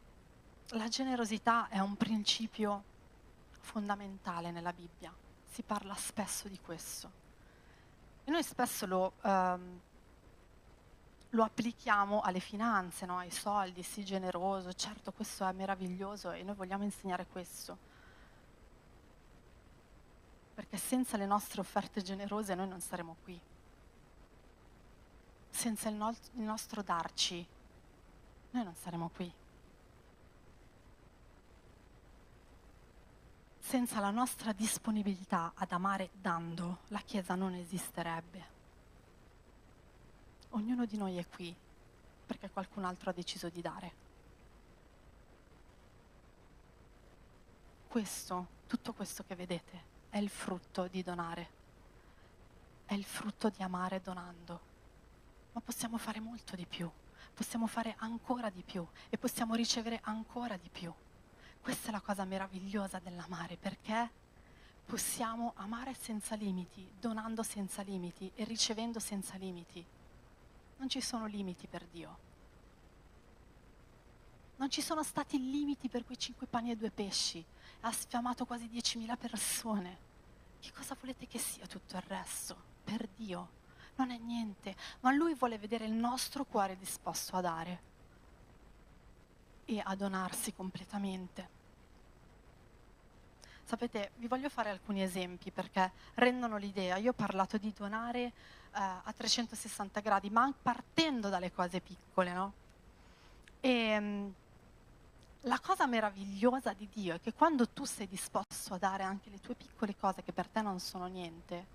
la 0.70 0.88
generosità 0.88 1.68
è 1.68 1.78
un 1.78 1.96
principio 1.96 2.84
fondamentale 3.60 4.50
nella 4.50 4.72
Bibbia, 4.72 5.14
si 5.50 5.62
parla 5.62 5.94
spesso 5.94 6.48
di 6.48 6.58
questo. 6.58 7.27
E 8.28 8.30
noi 8.30 8.42
spesso 8.42 8.84
lo, 8.84 9.14
um, 9.22 9.80
lo 11.30 11.42
applichiamo 11.44 12.20
alle 12.20 12.40
finanze, 12.40 13.06
no? 13.06 13.16
ai 13.16 13.30
soldi, 13.30 13.82
sii 13.82 14.04
generoso, 14.04 14.70
certo 14.74 15.12
questo 15.12 15.46
è 15.46 15.52
meraviglioso 15.52 16.32
e 16.32 16.42
noi 16.42 16.54
vogliamo 16.54 16.84
insegnare 16.84 17.24
questo. 17.24 17.78
Perché 20.52 20.76
senza 20.76 21.16
le 21.16 21.24
nostre 21.24 21.62
offerte 21.62 22.02
generose 22.02 22.54
noi 22.54 22.68
non 22.68 22.82
saremo 22.82 23.16
qui. 23.24 23.40
Senza 25.48 25.88
il, 25.88 25.94
no- 25.94 26.10
il 26.10 26.42
nostro 26.42 26.82
darci 26.82 27.46
noi 28.50 28.62
non 28.62 28.74
saremo 28.74 29.08
qui. 29.08 29.32
Senza 33.68 34.00
la 34.00 34.08
nostra 34.08 34.54
disponibilità 34.54 35.52
ad 35.54 35.72
amare 35.72 36.08
dando, 36.14 36.78
la 36.88 37.00
Chiesa 37.00 37.34
non 37.34 37.52
esisterebbe. 37.52 38.46
Ognuno 40.52 40.86
di 40.86 40.96
noi 40.96 41.18
è 41.18 41.26
qui 41.28 41.54
perché 42.24 42.48
qualcun 42.48 42.84
altro 42.84 43.10
ha 43.10 43.12
deciso 43.12 43.50
di 43.50 43.60
dare. 43.60 43.92
Questo, 47.88 48.46
tutto 48.66 48.94
questo 48.94 49.22
che 49.24 49.34
vedete, 49.34 49.82
è 50.08 50.16
il 50.16 50.30
frutto 50.30 50.86
di 50.86 51.02
donare, 51.02 51.48
è 52.86 52.94
il 52.94 53.04
frutto 53.04 53.50
di 53.50 53.62
amare 53.62 54.00
donando. 54.00 54.60
Ma 55.52 55.60
possiamo 55.60 55.98
fare 55.98 56.20
molto 56.20 56.56
di 56.56 56.64
più, 56.64 56.90
possiamo 57.34 57.66
fare 57.66 57.96
ancora 57.98 58.48
di 58.48 58.62
più 58.62 58.86
e 59.10 59.18
possiamo 59.18 59.54
ricevere 59.54 60.00
ancora 60.04 60.56
di 60.56 60.70
più. 60.70 60.90
Questa 61.68 61.88
è 61.88 61.92
la 61.92 62.00
cosa 62.00 62.24
meravigliosa 62.24 62.98
dell'amare, 62.98 63.58
perché 63.58 64.10
possiamo 64.86 65.52
amare 65.56 65.92
senza 65.92 66.34
limiti, 66.34 66.90
donando 66.98 67.42
senza 67.42 67.82
limiti 67.82 68.32
e 68.36 68.44
ricevendo 68.44 68.98
senza 68.98 69.36
limiti. 69.36 69.84
Non 70.78 70.88
ci 70.88 71.02
sono 71.02 71.26
limiti 71.26 71.66
per 71.66 71.84
Dio. 71.84 72.18
Non 74.56 74.70
ci 74.70 74.80
sono 74.80 75.02
stati 75.02 75.38
limiti 75.50 75.90
per 75.90 76.06
quei 76.06 76.16
cinque 76.16 76.46
pani 76.46 76.70
e 76.70 76.76
due 76.76 76.90
pesci. 76.90 77.44
Ha 77.82 77.92
sfiamato 77.92 78.46
quasi 78.46 78.64
10.000 78.64 79.18
persone. 79.18 79.98
Che 80.60 80.72
cosa 80.72 80.96
volete 80.98 81.26
che 81.26 81.38
sia 81.38 81.66
tutto 81.66 81.96
il 81.96 82.02
resto? 82.06 82.56
Per 82.82 83.06
Dio. 83.14 83.48
Non 83.96 84.10
è 84.10 84.16
niente, 84.16 84.74
ma 85.00 85.12
Lui 85.12 85.34
vuole 85.34 85.58
vedere 85.58 85.84
il 85.84 85.92
nostro 85.92 86.46
cuore 86.46 86.78
disposto 86.78 87.36
a 87.36 87.42
dare 87.42 87.80
e 89.66 89.82
a 89.84 89.94
donarsi 89.94 90.54
completamente. 90.54 91.57
Sapete, 93.68 94.12
vi 94.16 94.28
voglio 94.28 94.48
fare 94.48 94.70
alcuni 94.70 95.02
esempi 95.02 95.50
perché 95.50 95.92
rendono 96.14 96.56
l'idea. 96.56 96.96
Io 96.96 97.10
ho 97.10 97.12
parlato 97.12 97.58
di 97.58 97.70
donare 97.76 98.22
eh, 98.22 98.32
a 98.72 99.12
360 99.14 100.00
gradi, 100.00 100.30
ma 100.30 100.50
partendo 100.62 101.28
dalle 101.28 101.52
cose 101.52 101.82
piccole, 101.82 102.32
no? 102.32 102.52
E 103.60 104.00
mm, 104.00 104.28
la 105.42 105.60
cosa 105.60 105.86
meravigliosa 105.86 106.72
di 106.72 106.88
Dio 106.90 107.16
è 107.16 107.20
che 107.20 107.34
quando 107.34 107.68
tu 107.68 107.84
sei 107.84 108.08
disposto 108.08 108.72
a 108.72 108.78
dare 108.78 109.02
anche 109.02 109.28
le 109.28 109.38
tue 109.38 109.54
piccole 109.54 109.94
cose 109.96 110.22
che 110.22 110.32
per 110.32 110.46
te 110.46 110.62
non 110.62 110.80
sono 110.80 111.04
niente, 111.04 111.66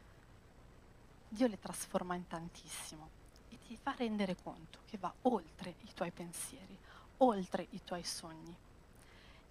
Dio 1.29 1.45
le 1.45 1.59
trasforma 1.59 2.15
in 2.15 2.25
tantissimo 2.25 3.07
e 3.49 3.59
ti 3.67 3.77
fa 3.79 3.93
rendere 3.95 4.35
conto 4.41 4.79
che 4.87 4.97
va 4.97 5.13
oltre 5.21 5.75
i 5.81 5.93
tuoi 5.93 6.09
pensieri, 6.09 6.75
oltre 7.17 7.67
i 7.69 7.81
tuoi 7.83 8.03
sogni. 8.03 8.55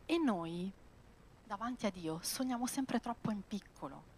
E 0.06 0.18
noi 0.18 0.80
davanti 1.44 1.86
a 1.86 1.90
Dio 1.90 2.18
sogniamo 2.22 2.66
sempre 2.66 3.00
troppo 3.00 3.30
in 3.30 3.42
piccolo. 3.46 4.10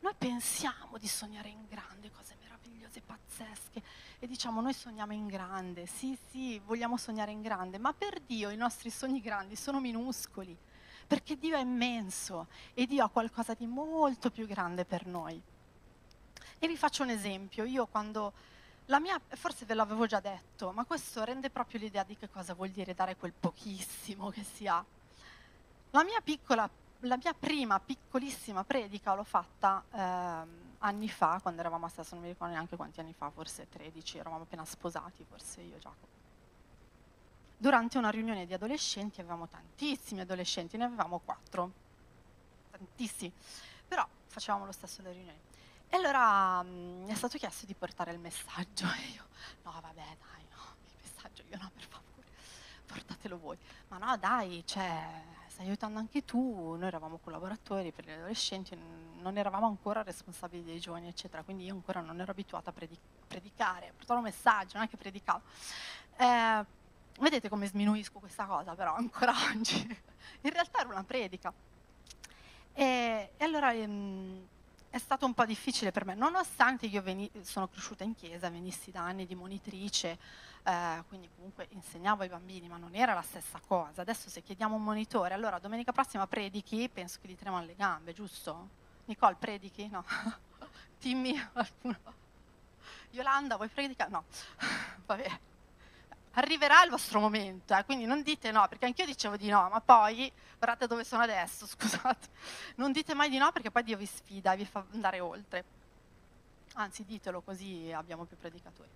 Noi 0.00 0.14
pensiamo 0.16 0.98
di 0.98 1.08
sognare 1.08 1.48
in 1.48 1.66
grande, 1.68 2.10
cose 2.10 2.36
meravigliose, 2.40 3.00
pazzesche, 3.00 3.82
e 4.18 4.26
diciamo 4.26 4.60
noi 4.60 4.72
sogniamo 4.72 5.12
in 5.12 5.26
grande, 5.26 5.86
sì 5.86 6.16
sì, 6.30 6.58
vogliamo 6.60 6.96
sognare 6.96 7.32
in 7.32 7.42
grande, 7.42 7.78
ma 7.78 7.92
per 7.92 8.20
Dio 8.20 8.50
i 8.50 8.56
nostri 8.56 8.90
sogni 8.90 9.20
grandi 9.20 9.56
sono 9.56 9.80
minuscoli, 9.80 10.56
perché 11.06 11.36
Dio 11.36 11.56
è 11.56 11.60
immenso 11.60 12.46
e 12.74 12.86
Dio 12.86 13.04
ha 13.04 13.08
qualcosa 13.08 13.54
di 13.54 13.66
molto 13.66 14.30
più 14.30 14.46
grande 14.46 14.84
per 14.84 15.06
noi. 15.06 15.40
E 16.58 16.68
vi 16.68 16.76
faccio 16.76 17.02
un 17.02 17.10
esempio, 17.10 17.64
io 17.64 17.86
quando... 17.86 18.54
La 18.88 19.00
mia, 19.00 19.20
forse 19.30 19.64
ve 19.64 19.74
l'avevo 19.74 20.06
già 20.06 20.20
detto, 20.20 20.70
ma 20.70 20.84
questo 20.84 21.24
rende 21.24 21.50
proprio 21.50 21.80
l'idea 21.80 22.04
di 22.04 22.16
che 22.16 22.30
cosa 22.30 22.54
vuol 22.54 22.70
dire 22.70 22.94
dare 22.94 23.16
quel 23.16 23.32
pochissimo 23.32 24.30
che 24.30 24.44
si 24.44 24.68
ha. 24.68 24.84
La 25.90 26.04
mia, 26.04 26.20
piccola, 26.22 26.68
la 27.00 27.16
mia 27.16 27.34
prima 27.34 27.80
piccolissima 27.80 28.64
predica 28.64 29.14
l'ho 29.14 29.24
fatta 29.24 29.82
eh, 29.90 30.64
anni 30.78 31.08
fa, 31.08 31.38
quando 31.40 31.60
eravamo 31.60 31.86
a 31.86 31.88
Sasso, 31.88 32.14
non 32.14 32.24
mi 32.24 32.30
ricordo 32.30 32.52
neanche 32.52 32.76
quanti 32.76 33.00
anni 33.00 33.12
fa, 33.12 33.30
forse 33.30 33.68
13, 33.68 34.18
eravamo 34.18 34.42
appena 34.42 34.64
sposati, 34.64 35.24
forse 35.28 35.60
io 35.62 35.76
e 35.76 35.78
Giacomo. 35.78 36.14
Durante 37.58 37.98
una 37.98 38.10
riunione 38.10 38.46
di 38.46 38.52
adolescenti, 38.52 39.20
avevamo 39.20 39.48
tantissimi 39.48 40.20
adolescenti, 40.20 40.76
ne 40.76 40.84
avevamo 40.84 41.20
quattro, 41.24 41.70
tantissimi, 42.70 43.32
però 43.88 44.06
facevamo 44.26 44.66
lo 44.66 44.72
stesso 44.72 45.00
le 45.02 45.12
riunioni. 45.12 45.38
E 45.88 45.96
allora 45.96 46.62
mh, 46.62 46.68
mm, 46.68 47.08
è 47.08 47.14
stato 47.14 47.38
chiesto 47.38 47.64
di 47.64 47.74
portare 47.74 48.12
il 48.12 48.18
messaggio 48.18 48.86
e 48.92 49.12
io, 49.14 49.26
no 49.62 49.72
vabbè 49.80 49.94
dai, 49.94 50.44
no, 50.50 50.74
il 50.84 50.94
messaggio 51.02 51.42
io 51.48 51.58
no, 51.58 51.70
per 51.74 51.84
favore, 51.84 52.28
portatelo 52.86 53.38
voi. 53.38 53.56
Ma 53.88 53.98
no 53.98 54.16
dai, 54.18 54.62
cioè, 54.66 55.22
stai 55.56 55.68
aiutando 55.68 55.98
anche 55.98 56.22
tu, 56.22 56.74
noi 56.74 56.86
eravamo 56.86 57.16
collaboratori 57.16 57.90
per 57.90 58.04
gli 58.04 58.10
adolescenti, 58.10 58.76
non 59.22 59.38
eravamo 59.38 59.66
ancora 59.66 60.02
responsabili 60.02 60.62
dei 60.62 60.78
giovani, 60.78 61.08
eccetera, 61.08 61.42
quindi 61.42 61.64
io 61.64 61.72
ancora 61.72 62.02
non 62.02 62.20
ero 62.20 62.30
abituata 62.30 62.68
a 62.68 62.72
predic- 62.74 63.00
predicare, 63.26 63.88
a 63.88 63.92
portare 63.96 64.18
un 64.18 64.26
messaggio, 64.26 64.76
non 64.76 64.84
è 64.84 64.88
che 64.90 64.98
predicavo. 64.98 65.40
Eh, 66.18 66.64
vedete 67.20 67.48
come 67.48 67.66
sminuisco 67.68 68.18
questa 68.18 68.44
cosa 68.44 68.74
però 68.74 68.96
ancora 68.96 69.32
oggi. 69.50 69.80
In 70.42 70.50
realtà 70.50 70.80
era 70.80 70.90
una 70.90 71.04
predica. 71.04 71.50
E, 72.74 73.30
e 73.34 73.42
allora 73.42 73.72
ehm, 73.72 74.46
è 74.96 74.98
stato 74.98 75.26
un 75.26 75.34
po' 75.34 75.44
difficile 75.44 75.92
per 75.92 76.06
me, 76.06 76.14
nonostante 76.14 76.86
io 76.86 77.02
veni- 77.02 77.30
sono 77.42 77.68
cresciuta 77.68 78.02
in 78.02 78.14
chiesa, 78.14 78.48
venissi 78.48 78.90
da 78.90 79.02
anni 79.02 79.26
di 79.26 79.34
monitrice, 79.34 80.18
eh, 80.62 81.04
quindi 81.08 81.28
comunque 81.34 81.66
insegnavo 81.70 82.22
ai 82.22 82.28
bambini, 82.28 82.66
ma 82.66 82.78
non 82.78 82.94
era 82.94 83.12
la 83.12 83.22
stessa 83.22 83.60
cosa. 83.66 84.00
Adesso 84.00 84.30
se 84.30 84.42
chiediamo 84.42 84.74
un 84.74 84.82
monitore, 84.82 85.34
allora 85.34 85.58
domenica 85.58 85.92
prossima 85.92 86.26
predichi, 86.26 86.88
penso 86.88 87.18
che 87.20 87.28
gli 87.28 87.36
tremano 87.36 87.66
le 87.66 87.74
gambe, 87.74 88.14
giusto? 88.14 88.68
Nicole, 89.04 89.36
predichi? 89.38 89.86
No. 89.88 90.02
Timmy? 90.98 91.38
Yolanda, 93.10 93.56
vuoi 93.56 93.68
predicare? 93.68 94.10
No. 94.10 94.24
Vabbè. 95.04 95.38
Arriverà 96.38 96.82
il 96.84 96.90
vostro 96.90 97.18
momento, 97.18 97.74
eh, 97.74 97.84
quindi 97.84 98.04
non 98.04 98.22
dite 98.22 98.50
no, 98.50 98.66
perché 98.68 98.84
anch'io 98.84 99.06
dicevo 99.06 99.36
di 99.38 99.48
no, 99.48 99.68
ma 99.70 99.80
poi, 99.80 100.30
guardate 100.58 100.86
dove 100.86 101.02
sono 101.02 101.22
adesso, 101.22 101.64
scusate, 101.66 102.28
non 102.76 102.92
dite 102.92 103.14
mai 103.14 103.30
di 103.30 103.38
no 103.38 103.50
perché 103.52 103.70
poi 103.70 103.82
Dio 103.82 103.96
vi 103.96 104.04
sfida 104.04 104.52
e 104.52 104.56
vi 104.56 104.66
fa 104.66 104.84
andare 104.92 105.20
oltre. 105.20 105.64
Anzi, 106.74 107.06
ditelo 107.06 107.40
così 107.40 107.90
abbiamo 107.90 108.24
più 108.24 108.36
predicatori. 108.36 108.88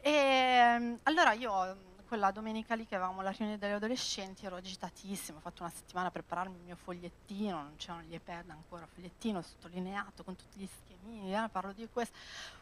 E 0.00 0.10
ehm, 0.10 0.98
allora 1.02 1.32
io 1.32 1.92
quella 2.08 2.30
domenica 2.30 2.74
lì 2.74 2.86
che 2.86 2.94
avevamo 2.94 3.20
la 3.20 3.30
riunione 3.30 3.58
degli 3.58 3.72
adolescenti 3.72 4.46
ero 4.46 4.56
agitatissima, 4.56 5.38
ho 5.38 5.40
fatto 5.40 5.64
una 5.64 5.72
settimana 5.74 6.08
a 6.08 6.10
prepararmi 6.10 6.56
il 6.56 6.62
mio 6.62 6.76
fogliettino, 6.76 7.56
non 7.56 7.76
c'erano 7.76 8.02
gli 8.02 8.14
iPad 8.14 8.48
ancora, 8.50 8.86
fogliettino 8.86 9.42
sottolineato 9.42 10.24
con 10.24 10.36
tutti 10.36 10.60
gli 10.60 10.68
schemini, 10.68 11.34
eh, 11.34 11.48
parlo 11.50 11.72
di 11.72 11.86
questo, 11.92 12.16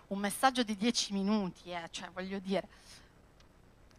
un 0.09 0.19
messaggio 0.19 0.65
di 0.65 0.77
dieci 0.77 1.13
minuti, 1.13 1.71
eh, 1.71 1.87
cioè 1.91 2.11
voglio 2.11 2.41
dire. 2.41 2.67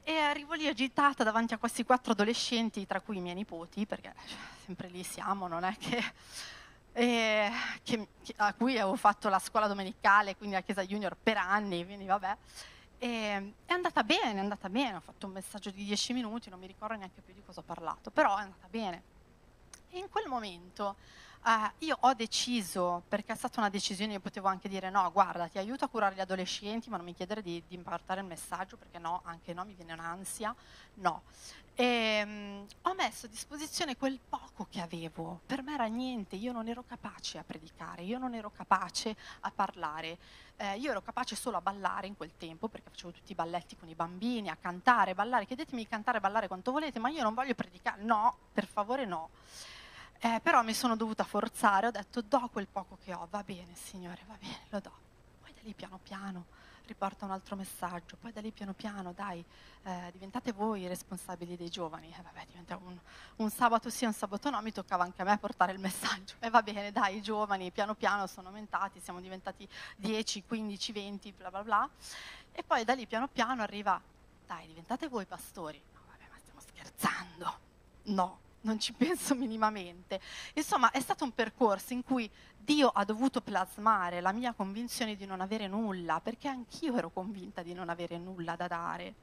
E 0.06 0.18
arrivo 0.18 0.54
lì 0.54 0.68
agitata 0.68 1.24
davanti 1.24 1.54
a 1.54 1.58
questi 1.58 1.86
quattro 1.86 2.12
adolescenti, 2.12 2.86
tra 2.86 3.00
cui 3.00 3.18
i 3.18 3.22
miei 3.22 3.36
nipoti, 3.36 3.86
perché 3.86 4.13
cioè, 4.26 4.38
sempre 4.66 4.89
lì 4.89 5.02
siamo, 5.02 5.48
non 5.48 5.63
è 5.63 5.78
che, 5.78 6.04
eh, 6.92 7.50
che, 7.82 8.08
a 8.36 8.54
cui 8.54 8.78
avevo 8.78 8.98
fatto 8.98 9.30
la 9.30 9.39
scuola 9.39 9.68
domenicale, 9.68 10.36
quindi 10.36 10.56
la 10.56 10.62
Chiesa 10.62 10.84
Junior 10.84 11.16
per 11.16 11.38
anni, 11.38 11.86
quindi 11.86 12.06
vabbè. 12.06 12.38
E 12.98 13.54
è 13.66 13.72
andata 13.72 14.04
bene, 14.04 14.34
è 14.34 14.39
andata 14.39 14.70
bene, 14.70 14.98
ho 14.98 15.00
fatto 15.00 15.26
un 15.26 15.32
messaggio 15.32 15.70
di 15.70 15.86
dieci 15.86 16.12
minuti, 16.12 16.50
non 16.50 16.60
mi 16.60 16.68
ricordo 16.68 16.96
neanche 16.96 17.22
più 17.22 17.34
di 17.34 17.42
cosa 17.46 17.62
ho 17.62 17.63
parlato, 17.63 18.12
però 18.12 18.38
è 18.38 18.42
andata 18.42 18.68
bene. 18.70 19.04
E 19.89 20.00
in 20.00 20.10
quel 20.10 20.28
momento 20.28 20.98
uh, 21.46 21.72
io 21.80 21.98
ho 22.00 22.14
deciso, 22.14 23.04
perché 23.08 23.34
è 23.34 23.36
stata 23.36 23.60
una 23.60 23.70
decisione, 23.70 24.14
io 24.14 24.20
potevo 24.20 24.48
anche 24.48 24.70
dire 24.70 24.90
no, 24.90 25.12
guarda, 25.12 25.48
ti 25.48 25.58
aiuto 25.58 25.86
a 25.86 25.88
curare 25.88 26.16
gli 26.16 26.20
adolescenti, 26.20 26.90
ma 26.90 26.98
non 26.98 27.06
mi 27.06 27.14
chiedere 27.14 27.42
di, 27.42 27.62
di 27.68 27.76
impartare 27.76 28.22
il 28.22 28.28
messaggio, 28.28 28.78
perché 28.78 29.00
no, 29.00 29.22
anche 29.26 29.54
no, 29.54 29.66
mi 29.66 29.74
viene 29.74 29.94
un'ansia, 29.94 30.56
no. 30.96 31.24
E 31.76 32.22
um, 32.24 32.68
ho 32.84 32.94
messo 32.94 33.26
a 33.26 33.30
disposizione 33.30 33.98
quel 33.98 34.20
poco 34.30 34.68
che 34.70 34.80
avevo. 34.80 35.42
Per 35.46 35.64
me 35.64 35.74
era 35.74 35.86
niente, 35.86 36.36
io 36.36 36.52
non 36.52 36.68
ero 36.68 36.84
capace 36.88 37.40
a 37.40 37.44
predicare, 37.44 38.04
io 38.04 38.20
non 38.20 38.36
ero 38.36 38.52
capace 38.52 39.16
a 39.42 39.52
parlare. 39.52 40.18
Eh, 40.56 40.78
io 40.78 40.92
ero 40.92 41.02
capace 41.02 41.36
solo 41.36 41.58
a 41.58 41.62
ballare 41.62 42.06
in 42.06 42.16
quel 42.16 42.34
tempo, 42.38 42.68
perché 42.68 42.92
facevo 42.92 43.12
tutti 43.12 43.32
i 43.32 43.36
balletti 43.36 43.76
con 43.76 43.90
i 43.90 43.96
bambini, 43.96 44.50
a 44.50 44.56
cantare, 44.56 45.16
ballare. 45.16 45.46
Chiedetemi 45.46 45.82
di 45.82 45.88
cantare 45.88 46.20
ballare 46.20 46.48
quanto 46.48 46.72
volete, 46.72 47.00
ma 47.00 47.10
io 47.10 47.24
non 47.24 47.34
voglio 47.34 47.56
predicare. 47.56 48.04
No, 48.04 48.38
per 48.54 48.68
favore 48.68 49.06
no. 49.06 49.30
Eh, 50.26 50.40
però 50.42 50.64
mi 50.64 50.74
sono 50.74 50.96
dovuta 50.96 51.26
forzare, 51.26 51.88
ho 51.88 51.92
detto 51.92 52.22
do 52.22 52.48
quel 52.50 52.66
poco 52.68 52.98
che 53.04 53.14
ho, 53.14 53.28
va 53.30 53.44
bene 53.44 53.76
signore, 53.76 54.22
va 54.26 54.38
bene, 54.40 54.60
lo 54.70 54.80
do. 54.80 54.92
Poi 55.42 55.52
da 55.54 55.60
lì 55.64 55.74
piano 55.74 56.00
piano 56.02 56.46
riporta 56.86 57.26
un 57.26 57.32
altro 57.32 57.58
messaggio, 57.58 58.16
poi 58.16 58.32
da 58.32 58.40
lì 58.40 58.52
piano 58.52 58.72
piano, 58.72 59.12
dai, 59.12 59.44
eh, 59.84 60.10
diventate 60.14 60.54
voi 60.54 60.84
i 60.84 60.88
responsabili 60.88 61.58
dei 61.58 61.70
giovani, 61.70 62.08
eh, 62.08 62.22
vabbè, 62.22 62.76
un, 62.86 62.98
un, 63.36 63.50
sabato 63.50 63.90
sì, 63.90 64.06
un 64.06 64.14
sabato 64.14 64.50
no, 64.50 64.62
mi 64.62 64.72
toccava 64.72 65.04
anche 65.04 65.22
a 65.22 65.26
me 65.26 65.38
portare 65.38 65.74
il 65.74 65.80
messaggio, 65.84 66.36
e 66.40 66.48
eh, 66.48 66.50
va 66.50 66.64
bene, 66.64 66.94
dai, 66.94 67.18
i 67.18 67.22
giovani 67.22 67.70
piano 67.72 67.94
piano 67.94 68.26
sono 68.26 68.48
aumentati, 68.48 69.02
siamo 69.02 69.20
diventati 69.20 69.68
10, 69.98 70.46
15, 70.46 70.92
20, 70.94 71.34
bla 71.34 71.50
bla 71.50 71.64
bla, 71.64 71.90
e 72.54 72.64
poi 72.64 72.86
da 72.86 72.94
lì 72.94 73.06
piano 73.08 73.28
piano 73.28 73.62
arriva, 73.62 74.02
dai, 74.48 74.68
diventate 74.68 75.10
voi 75.10 75.26
pastori, 75.26 75.82
no, 75.94 76.00
vabbè, 76.08 76.24
ma 76.32 76.38
stiamo 76.38 76.62
scherzando, 76.62 77.60
no, 78.04 78.40
non 78.63 78.80
ci 78.80 78.93
penso 78.97 79.36
minimamente. 79.36 80.19
Insomma, 80.54 80.91
è 80.91 80.99
stato 80.99 81.23
un 81.23 81.34
percorso 81.34 81.93
in 81.93 82.04
cui 82.04 82.30
Dio 82.58 82.89
ha 82.89 83.04
dovuto 83.06 83.41
plasmare 83.41 84.21
la 84.21 84.32
mia 84.32 84.54
convinzione 84.54 85.15
di 85.15 85.26
non 85.26 85.41
avere 85.41 85.67
nulla, 85.67 86.19
perché 86.19 86.47
anch'io 86.47 86.95
ero 86.95 87.10
convinta 87.10 87.62
di 87.62 87.73
non 87.73 87.89
avere 87.89 88.17
nulla 88.17 88.56
da 88.56 88.67
dare. 88.67 89.13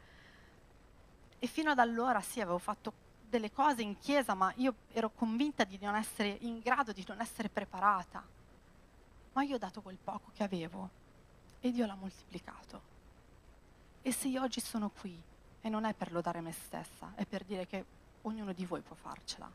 E 1.39 1.47
fino 1.47 1.71
ad 1.71 1.79
allora 1.79 2.21
sì, 2.21 2.41
avevo 2.41 2.59
fatto 2.59 3.09
delle 3.29 3.53
cose 3.53 3.83
in 3.83 3.99
chiesa, 3.99 4.35
ma 4.35 4.53
io 4.57 4.75
ero 4.93 5.11
convinta 5.11 5.65
di 5.65 5.79
non 5.81 5.95
essere 5.95 6.37
in 6.41 6.61
grado, 6.61 6.93
di 6.93 7.05
non 7.07 7.21
essere 7.21 7.49
preparata. 7.49 8.23
Ma 9.33 9.43
io 9.43 9.55
ho 9.55 9.59
dato 9.59 9.81
quel 9.81 9.99
poco 10.03 10.31
che 10.35 10.43
avevo 10.43 10.91
e 11.61 11.71
Dio 11.71 11.87
l'ha 11.87 11.95
moltiplicato. 11.95 12.89
E 14.03 14.13
se 14.13 14.29
io 14.29 14.43
oggi 14.43 14.61
sono 14.61 14.91
qui, 14.91 15.23
e 15.63 15.69
non 15.69 15.85
è 15.85 15.95
per 15.95 16.11
lodare 16.13 16.41
me 16.41 16.53
stessa, 16.53 17.13
è 17.15 17.25
per 17.27 17.45
dire 17.45 17.67
che 17.67 17.85
ognuno 18.23 18.53
di 18.53 18.67
voi 18.67 18.81
può 18.81 18.97
farcela. 18.97 19.51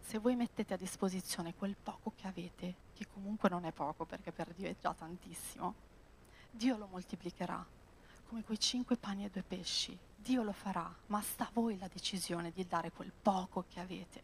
Se 0.00 0.18
voi 0.18 0.36
mettete 0.36 0.74
a 0.74 0.76
disposizione 0.76 1.54
quel 1.54 1.76
poco 1.80 2.12
che 2.16 2.26
avete, 2.26 2.74
che 2.94 3.06
comunque 3.12 3.48
non 3.48 3.64
è 3.64 3.72
poco 3.72 4.04
perché 4.04 4.32
per 4.32 4.52
Dio 4.52 4.68
è 4.68 4.74
già 4.80 4.92
tantissimo, 4.92 5.74
Dio 6.50 6.76
lo 6.76 6.86
moltiplicherà, 6.86 7.64
come 8.28 8.42
quei 8.42 8.58
cinque 8.58 8.96
pani 8.96 9.24
e 9.24 9.30
due 9.30 9.42
pesci. 9.42 9.96
Dio 10.16 10.42
lo 10.42 10.52
farà, 10.52 10.92
ma 11.06 11.20
sta 11.20 11.44
a 11.44 11.50
voi 11.52 11.78
la 11.78 11.88
decisione 11.88 12.52
di 12.52 12.66
dare 12.66 12.92
quel 12.92 13.10
poco 13.10 13.64
che 13.68 13.80
avete, 13.80 14.22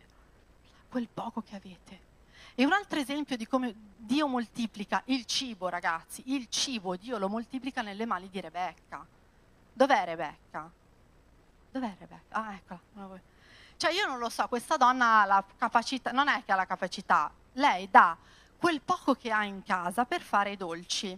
quel 0.88 1.09
poco 1.09 1.42
che 1.42 1.57
avete. 1.57 2.07
E 2.55 2.64
un 2.64 2.72
altro 2.72 2.98
esempio 2.98 3.37
di 3.37 3.46
come 3.46 3.74
Dio 3.96 4.27
moltiplica 4.27 5.03
il 5.07 5.24
cibo, 5.24 5.68
ragazzi, 5.68 6.22
il 6.27 6.48
cibo 6.48 6.96
Dio 6.96 7.18
lo 7.18 7.29
moltiplica 7.29 7.83
nelle 7.83 8.07
mani 8.07 8.29
di 8.29 8.40
Rebecca. 8.40 9.07
Dov'è 9.72 10.05
Rebecca? 10.05 10.70
Dov'è 11.70 11.96
Rebecca? 11.98 12.40
Ah, 12.40 12.54
eccola. 12.54 13.20
Cioè 13.76 13.92
io 13.92 14.07
non 14.07 14.18
lo 14.18 14.28
so, 14.28 14.46
questa 14.48 14.76
donna 14.76 15.22
ha 15.22 15.24
la 15.24 15.44
capacità, 15.57 16.11
non 16.11 16.28
è 16.28 16.42
che 16.44 16.52
ha 16.52 16.57
la 16.57 16.66
capacità, 16.66 17.31
lei 17.52 17.88
dà 17.88 18.16
quel 18.57 18.81
poco 18.81 19.14
che 19.14 19.31
ha 19.31 19.44
in 19.44 19.62
casa 19.62 20.04
per 20.04 20.20
fare 20.20 20.50
i 20.52 20.57
dolci. 20.57 21.16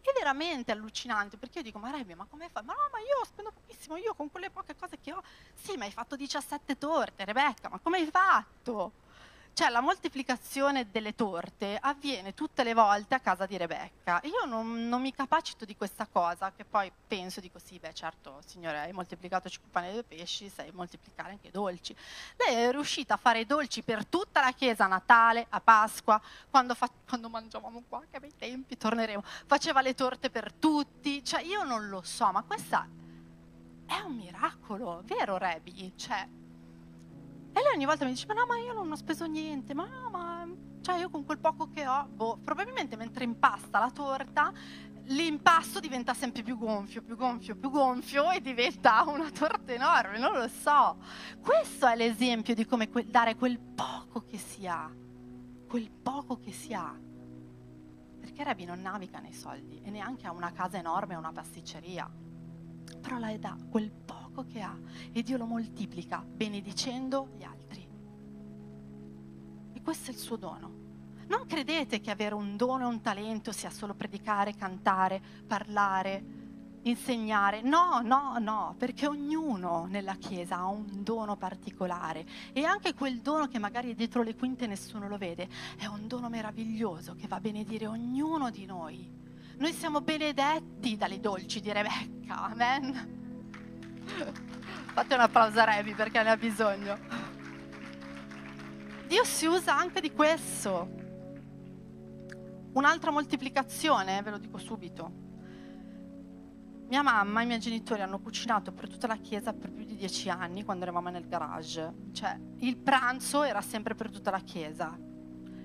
È 0.00 0.12
veramente 0.16 0.70
allucinante, 0.70 1.36
perché 1.36 1.58
io 1.58 1.64
dico, 1.64 1.78
ma 1.78 1.90
Rebbe, 1.90 2.14
ma 2.14 2.24
come 2.30 2.48
fai? 2.48 2.64
Ma 2.64 2.72
no, 2.72 2.88
ma 2.92 2.98
io 3.00 3.24
spendo 3.24 3.50
pochissimo, 3.50 3.96
io 3.96 4.14
con 4.14 4.30
quelle 4.30 4.50
poche 4.50 4.76
cose 4.76 4.98
che 5.00 5.12
ho. 5.12 5.22
Sì, 5.54 5.76
ma 5.76 5.84
hai 5.84 5.90
fatto 5.90 6.14
17 6.16 6.78
torte, 6.78 7.24
Rebecca, 7.24 7.68
ma 7.68 7.78
come 7.78 7.98
hai 7.98 8.06
fatto? 8.06 8.92
Cioè 9.56 9.70
la 9.70 9.80
moltiplicazione 9.80 10.90
delle 10.90 11.14
torte 11.14 11.78
avviene 11.80 12.34
tutte 12.34 12.62
le 12.62 12.74
volte 12.74 13.14
a 13.14 13.20
casa 13.20 13.46
di 13.46 13.56
Rebecca. 13.56 14.20
Io 14.24 14.44
non, 14.44 14.86
non 14.86 15.00
mi 15.00 15.14
capacito 15.14 15.64
di 15.64 15.74
questa 15.74 16.06
cosa, 16.06 16.52
che 16.54 16.66
poi 16.66 16.92
penso, 17.08 17.40
dico 17.40 17.58
sì, 17.58 17.78
beh 17.78 17.94
certo, 17.94 18.42
signore, 18.44 18.80
hai 18.80 18.92
moltiplicato 18.92 19.48
5 19.48 19.70
pani 19.72 19.88
e 19.88 19.92
due 19.92 20.02
pesci, 20.02 20.50
sai 20.50 20.72
moltiplicare 20.72 21.30
anche 21.30 21.46
i 21.46 21.50
dolci. 21.50 21.96
Lei 22.36 22.54
è 22.54 22.70
riuscita 22.70 23.14
a 23.14 23.16
fare 23.16 23.40
i 23.40 23.46
dolci 23.46 23.80
per 23.80 24.04
tutta 24.04 24.42
la 24.42 24.52
chiesa 24.52 24.84
a 24.84 24.88
Natale, 24.88 25.46
a 25.48 25.58
Pasqua, 25.58 26.20
quando, 26.50 26.74
fa, 26.74 26.90
quando 27.08 27.30
mangiavamo 27.30 27.84
qua, 27.88 28.02
che 28.10 28.20
bei 28.20 28.36
tempi, 28.36 28.76
torneremo. 28.76 29.22
Faceva 29.46 29.80
le 29.80 29.94
torte 29.94 30.28
per 30.28 30.52
tutti, 30.52 31.24
cioè 31.24 31.40
io 31.40 31.62
non 31.62 31.88
lo 31.88 32.02
so, 32.02 32.30
ma 32.30 32.42
questa 32.42 32.86
è 33.86 34.00
un 34.00 34.16
miracolo, 34.16 35.00
vero 35.06 35.38
Rebi? 35.38 35.94
Cioè, 35.96 36.44
e 37.56 37.62
lei 37.62 37.74
ogni 37.74 37.86
volta 37.86 38.04
mi 38.04 38.10
dice, 38.10 38.26
ma 38.26 38.34
no, 38.34 38.44
ma 38.44 38.58
io 38.58 38.74
non 38.74 38.92
ho 38.92 38.96
speso 38.96 39.24
niente, 39.24 39.72
ma 39.72 39.88
ma 40.10 40.46
cioè 40.82 40.98
io 40.98 41.08
con 41.08 41.24
quel 41.24 41.38
poco 41.38 41.70
che 41.70 41.86
ho, 41.86 42.06
boh, 42.06 42.38
probabilmente 42.44 42.96
mentre 42.96 43.24
impasta 43.24 43.78
la 43.78 43.90
torta, 43.90 44.52
l'impasto 45.06 45.80
diventa 45.80 46.12
sempre 46.12 46.42
più 46.42 46.58
gonfio, 46.58 47.02
più 47.02 47.16
gonfio, 47.16 47.56
più 47.56 47.70
gonfio 47.70 48.30
e 48.30 48.42
diventa 48.42 49.02
una 49.08 49.30
torta 49.30 49.72
enorme, 49.72 50.18
non 50.18 50.34
lo 50.34 50.48
so. 50.48 50.98
Questo 51.40 51.86
è 51.86 51.96
l'esempio 51.96 52.54
di 52.54 52.66
come 52.66 52.90
que- 52.90 53.08
dare 53.08 53.36
quel 53.36 53.58
poco 53.58 54.20
che 54.20 54.36
si 54.36 54.66
ha, 54.66 54.94
quel 55.66 55.90
poco 55.90 56.38
che 56.38 56.52
si 56.52 56.74
ha. 56.74 56.94
Perché 58.20 58.44
Rebi 58.44 58.66
non 58.66 58.82
naviga 58.82 59.18
nei 59.18 59.32
soldi 59.32 59.80
e 59.82 59.88
neanche 59.88 60.26
ha 60.26 60.32
una 60.32 60.52
casa 60.52 60.76
enorme 60.76 61.16
o 61.16 61.18
una 61.18 61.32
pasticceria, 61.32 62.06
però 63.00 63.16
lei 63.16 63.38
dà 63.38 63.56
quel 63.70 63.90
poco 63.90 64.15
poco 64.36 64.44
che 64.46 64.60
ha 64.60 64.76
e 65.12 65.22
Dio 65.22 65.38
lo 65.38 65.46
moltiplica 65.46 66.22
benedicendo 66.22 67.30
gli 67.38 67.42
altri. 67.42 67.88
E 69.72 69.82
questo 69.82 70.10
è 70.10 70.14
il 70.14 70.20
suo 70.20 70.36
dono. 70.36 70.84
Non 71.28 71.46
credete 71.46 72.00
che 72.00 72.10
avere 72.10 72.34
un 72.34 72.56
dono 72.56 72.84
e 72.84 72.92
un 72.92 73.00
talento 73.00 73.50
sia 73.50 73.70
solo 73.70 73.94
predicare, 73.94 74.54
cantare, 74.54 75.20
parlare, 75.46 76.24
insegnare. 76.82 77.62
No, 77.62 78.00
no, 78.02 78.36
no, 78.38 78.74
perché 78.78 79.08
ognuno 79.08 79.86
nella 79.86 80.14
Chiesa 80.14 80.58
ha 80.58 80.66
un 80.66 81.02
dono 81.02 81.36
particolare 81.36 82.24
e 82.52 82.64
anche 82.64 82.94
quel 82.94 83.20
dono 83.20 83.48
che 83.48 83.58
magari 83.58 83.94
dietro 83.94 84.22
le 84.22 84.36
quinte 84.36 84.66
nessuno 84.66 85.08
lo 85.08 85.16
vede, 85.16 85.48
è 85.78 85.86
un 85.86 86.06
dono 86.06 86.28
meraviglioso 86.28 87.16
che 87.16 87.26
va 87.26 87.36
a 87.36 87.40
benedire 87.40 87.86
ognuno 87.86 88.50
di 88.50 88.66
noi. 88.66 89.14
Noi 89.58 89.72
siamo 89.72 90.02
benedetti 90.02 90.96
dalle 90.96 91.18
dolci 91.18 91.60
di 91.60 91.72
Rebecca, 91.72 92.42
amen. 92.42 93.24
Fate 94.92 95.14
un 95.14 95.20
applauso 95.20 95.60
a 95.60 95.64
Revi 95.64 95.94
perché 95.94 96.22
ne 96.22 96.30
ha 96.30 96.36
bisogno. 96.36 96.98
Dio 99.06 99.24
si 99.24 99.46
usa 99.46 99.76
anche 99.76 100.00
di 100.00 100.12
questo. 100.12 100.88
Un'altra 102.72 103.10
moltiplicazione, 103.10 104.22
ve 104.22 104.30
lo 104.30 104.38
dico 104.38 104.58
subito. 104.58 105.24
Mia 106.88 107.02
mamma 107.02 107.40
e 107.40 107.44
i 107.44 107.46
miei 107.46 107.58
genitori 107.58 108.02
hanno 108.02 108.20
cucinato 108.20 108.72
per 108.72 108.88
tutta 108.88 109.06
la 109.06 109.16
chiesa 109.16 109.52
per 109.52 109.72
più 109.72 109.84
di 109.84 109.96
dieci 109.96 110.28
anni 110.28 110.62
quando 110.62 110.84
eravamo 110.84 111.08
nel 111.08 111.26
garage. 111.26 111.92
Cioè, 112.12 112.38
il 112.58 112.76
pranzo 112.76 113.42
era 113.42 113.60
sempre 113.60 113.94
per 113.94 114.10
tutta 114.10 114.30
la 114.30 114.40
chiesa. 114.40 114.96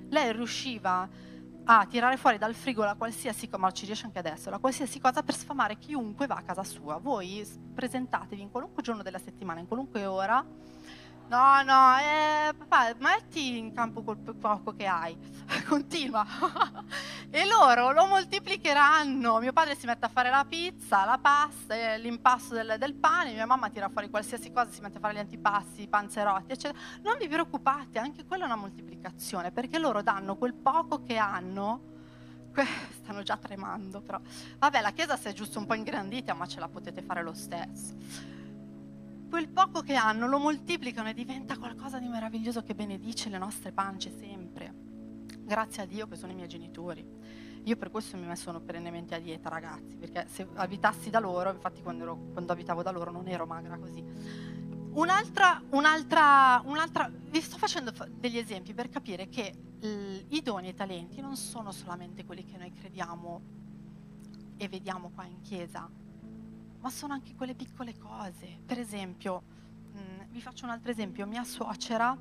Lei 0.09 0.31
riusciva 0.33 1.07
a 1.79 1.85
tirare 1.85 2.17
fuori 2.17 2.37
dal 2.37 2.53
frigo 2.53 2.83
la 2.83 2.95
qualsiasi 2.95 3.47
cosa, 3.47 3.61
ma 3.61 3.71
ci 3.71 3.85
riesce 3.85 4.05
anche 4.05 4.19
adesso, 4.19 4.49
la 4.49 4.59
qualsiasi 4.59 4.99
cosa 4.99 5.23
per 5.23 5.35
sfamare 5.35 5.77
chiunque 5.77 6.27
va 6.27 6.35
a 6.35 6.41
casa 6.41 6.63
sua. 6.63 6.97
Voi 6.97 7.45
presentatevi 7.73 8.41
in 8.41 8.51
qualunque 8.51 8.83
giorno 8.83 9.03
della 9.03 9.19
settimana, 9.19 9.59
in 9.61 9.67
qualunque 9.67 10.05
ora, 10.05 10.45
No, 11.31 11.63
no, 11.63 11.97
eh, 11.97 12.53
papà, 12.53 12.93
metti 12.97 13.57
in 13.57 13.73
campo 13.73 14.01
quel 14.03 14.17
poco 14.17 14.73
che 14.73 14.85
hai, 14.85 15.17
continua. 15.65 16.27
e 17.31 17.45
loro 17.45 17.93
lo 17.93 18.05
moltiplicheranno. 18.05 19.39
Mio 19.39 19.53
padre 19.53 19.75
si 19.75 19.85
mette 19.85 20.03
a 20.03 20.09
fare 20.09 20.29
la 20.29 20.43
pizza, 20.43 21.05
la 21.05 21.17
pasta, 21.17 21.95
l'impasto 21.95 22.53
del, 22.53 22.75
del 22.77 22.95
pane, 22.95 23.31
mia 23.31 23.45
mamma 23.45 23.69
tira 23.69 23.87
fuori 23.87 24.09
qualsiasi 24.09 24.51
cosa, 24.51 24.71
si 24.71 24.81
mette 24.81 24.97
a 24.97 24.99
fare 24.99 25.13
gli 25.13 25.19
antipasti, 25.19 25.83
i 25.83 25.87
panzerotti, 25.87 26.51
eccetera. 26.51 26.77
Non 27.01 27.15
vi 27.17 27.29
preoccupate, 27.29 27.97
anche 27.97 28.25
quella 28.25 28.43
è 28.43 28.47
una 28.47 28.57
moltiplicazione, 28.57 29.51
perché 29.51 29.79
loro 29.79 30.01
danno 30.01 30.35
quel 30.35 30.53
poco 30.53 31.01
che 31.01 31.15
hanno 31.15 31.87
stanno 33.01 33.23
già 33.23 33.37
tremando, 33.37 34.01
però 34.01 34.19
vabbè, 34.59 34.81
la 34.81 34.91
chiesa 34.91 35.15
si 35.15 35.29
è 35.29 35.31
giusto 35.31 35.59
un 35.59 35.65
po' 35.65 35.75
ingrandita, 35.75 36.33
ma 36.33 36.45
ce 36.45 36.59
la 36.59 36.67
potete 36.67 37.01
fare 37.01 37.23
lo 37.23 37.33
stesso 37.33 38.40
quel 39.31 39.47
poco 39.47 39.79
che 39.79 39.95
hanno 39.95 40.27
lo 40.27 40.39
moltiplicano 40.39 41.07
e 41.07 41.13
diventa 41.13 41.57
qualcosa 41.57 41.99
di 41.99 42.09
meraviglioso 42.09 42.63
che 42.63 42.75
benedice 42.75 43.29
le 43.29 43.37
nostre 43.37 43.71
pance 43.71 44.13
sempre. 44.19 44.73
Grazie 45.39 45.83
a 45.83 45.85
Dio 45.85 46.05
che 46.05 46.17
sono 46.17 46.33
i 46.33 46.35
miei 46.35 46.49
genitori. 46.49 47.07
Io 47.63 47.77
per 47.77 47.91
questo 47.91 48.17
mi 48.17 48.35
sono 48.35 48.59
perennemente 48.59 49.15
a 49.15 49.19
dieta, 49.19 49.47
ragazzi, 49.47 49.95
perché 49.95 50.27
se 50.27 50.45
abitassi 50.55 51.09
da 51.09 51.19
loro, 51.19 51.49
infatti 51.49 51.81
quando, 51.81 52.03
ero, 52.03 52.15
quando 52.33 52.51
abitavo 52.51 52.83
da 52.83 52.91
loro 52.91 53.09
non 53.09 53.25
ero 53.29 53.45
magra 53.45 53.77
così. 53.77 54.03
Un'altra, 54.95 55.63
un'altra, 55.69 56.61
un'altra, 56.65 57.09
vi 57.09 57.39
sto 57.39 57.57
facendo 57.57 57.93
degli 58.09 58.37
esempi 58.37 58.73
per 58.73 58.89
capire 58.89 59.29
che 59.29 59.53
l, 59.79 60.25
i 60.27 60.41
doni 60.41 60.67
e 60.67 60.69
i 60.71 60.75
talenti 60.75 61.21
non 61.21 61.37
sono 61.37 61.71
solamente 61.71 62.25
quelli 62.25 62.43
che 62.43 62.57
noi 62.57 62.73
crediamo 62.73 63.41
e 64.57 64.67
vediamo 64.67 65.09
qua 65.15 65.23
in 65.23 65.39
chiesa, 65.39 65.89
ma 66.81 66.89
sono 66.89 67.13
anche 67.13 67.35
quelle 67.35 67.55
piccole 67.55 67.97
cose. 67.97 68.59
Per 68.65 68.77
esempio, 68.77 69.43
mh, 69.93 70.31
vi 70.31 70.41
faccio 70.41 70.65
un 70.65 70.71
altro 70.71 70.91
esempio. 70.91 71.25
Mia 71.25 71.43
suocera 71.43 72.17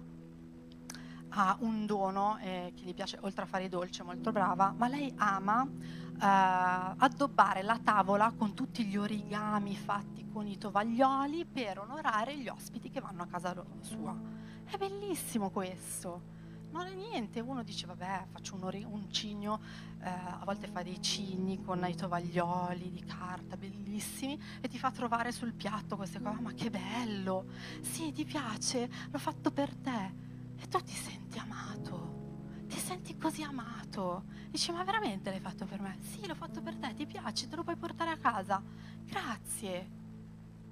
ha 1.33 1.57
un 1.61 1.87
dono 1.87 2.39
eh, 2.39 2.73
che 2.75 2.85
gli 2.85 2.95
piace, 2.95 3.19
oltre 3.21 3.45
a 3.45 3.47
fare 3.47 3.65
i 3.65 3.69
dolci, 3.69 4.03
molto 4.03 4.33
brava, 4.33 4.75
ma 4.77 4.89
lei 4.89 5.13
ama 5.17 5.65
eh, 5.65 6.17
addobbare 6.21 7.63
la 7.63 7.79
tavola 7.83 8.33
con 8.37 8.55
tutti 8.55 8.85
gli 8.85 8.97
origami 8.97 9.77
fatti 9.77 10.29
con 10.33 10.47
i 10.47 10.59
tovaglioli 10.59 11.45
per 11.45 11.81
onorare 11.81 12.37
gli 12.39 12.49
ospiti 12.49 12.91
che 12.91 13.01
vanno 13.01 13.23
a 13.23 13.27
casa 13.27 13.55
sua. 13.81 14.17
È 14.65 14.77
bellissimo 14.77 15.51
questo. 15.51 16.39
Non 16.71 16.87
è 16.87 16.95
niente, 16.95 17.41
uno 17.41 17.65
dice 17.65 17.87
vabbè 17.87 18.27
faccio 18.31 18.55
un, 18.55 18.63
ori- 18.63 18.85
un 18.85 19.11
cigno, 19.11 19.61
eh, 20.01 20.09
a 20.09 20.43
volte 20.45 20.69
fa 20.69 20.83
dei 20.83 21.03
cigni 21.03 21.61
con 21.63 21.85
i 21.85 21.97
tovaglioli 21.97 22.91
di 22.91 23.05
carta 23.05 23.57
bellissimi 23.57 24.41
e 24.61 24.69
ti 24.69 24.79
fa 24.79 24.93
trovare 24.93 25.33
sul 25.33 25.53
piatto 25.53 25.97
queste 25.97 26.21
cose, 26.21 26.41
ma 26.41 26.53
che 26.53 26.71
bello, 26.71 27.47
sì 27.81 28.13
ti 28.13 28.25
piace, 28.25 28.89
l'ho 29.11 29.19
fatto 29.19 29.51
per 29.51 29.75
te 29.75 30.15
e 30.57 30.69
tu 30.69 30.79
ti 30.81 30.95
senti 30.95 31.39
amato, 31.39 32.65
ti 32.69 32.79
senti 32.79 33.17
così 33.17 33.43
amato. 33.43 34.25
Dici, 34.51 34.71
ma 34.71 34.85
veramente 34.85 35.31
l'hai 35.31 35.41
fatto 35.41 35.65
per 35.65 35.81
me? 35.81 35.99
Sì, 36.03 36.25
l'ho 36.27 36.35
fatto 36.35 36.61
per 36.61 36.77
te, 36.77 36.95
ti 36.95 37.07
piace, 37.07 37.49
te 37.49 37.57
lo 37.57 37.65
puoi 37.65 37.77
portare 37.77 38.11
a 38.11 38.17
casa. 38.17 38.63
Grazie. 39.05 39.91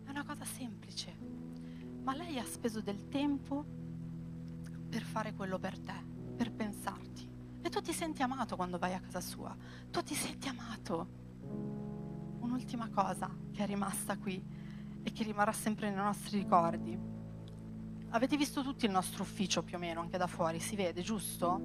È 0.05 0.11
una 0.11 0.25
cosa 0.25 0.45
semplice. 0.45 1.17
Ma 2.03 2.15
lei 2.15 2.39
ha 2.39 2.45
speso 2.45 2.81
del 2.81 3.09
tempo 3.09 3.88
per 4.89 5.03
fare 5.03 5.35
quello 5.35 5.59
per 5.59 5.79
te, 5.79 5.95
per 6.37 6.53
pensarti. 6.53 7.29
E 7.61 7.69
tu 7.69 7.81
ti 7.81 7.93
senti 7.93 8.23
amato 8.23 8.57
quando 8.57 8.79
vai 8.79 8.95
a 8.95 9.01
casa 9.01 9.21
sua. 9.21 9.55
Tu 9.91 10.03
ti 10.03 10.15
senti 10.15 10.49
amato. 10.49 11.09
Un'ultima 12.41 12.89
cosa 12.89 13.31
che 13.53 13.63
è 13.63 13.67
rimasta 13.67 14.17
qui 14.17 14.43
e 15.03 15.13
che 15.13 15.23
rimarrà 15.23 15.53
sempre 15.53 15.89
nei 15.89 16.03
nostri 16.03 16.39
ricordi 16.39 17.17
Avete 18.11 18.39
visto 18.39 18.63
tutti 18.63 18.87
il 18.87 18.91
nostro 18.91 19.23
ufficio 19.23 19.63
più 19.63 19.77
o 19.77 19.79
meno, 19.79 20.01
anche 20.01 20.17
da 20.17 20.27
fuori, 20.27 20.61
si 20.61 20.77
vede, 20.77 21.03
giusto? 21.03 21.61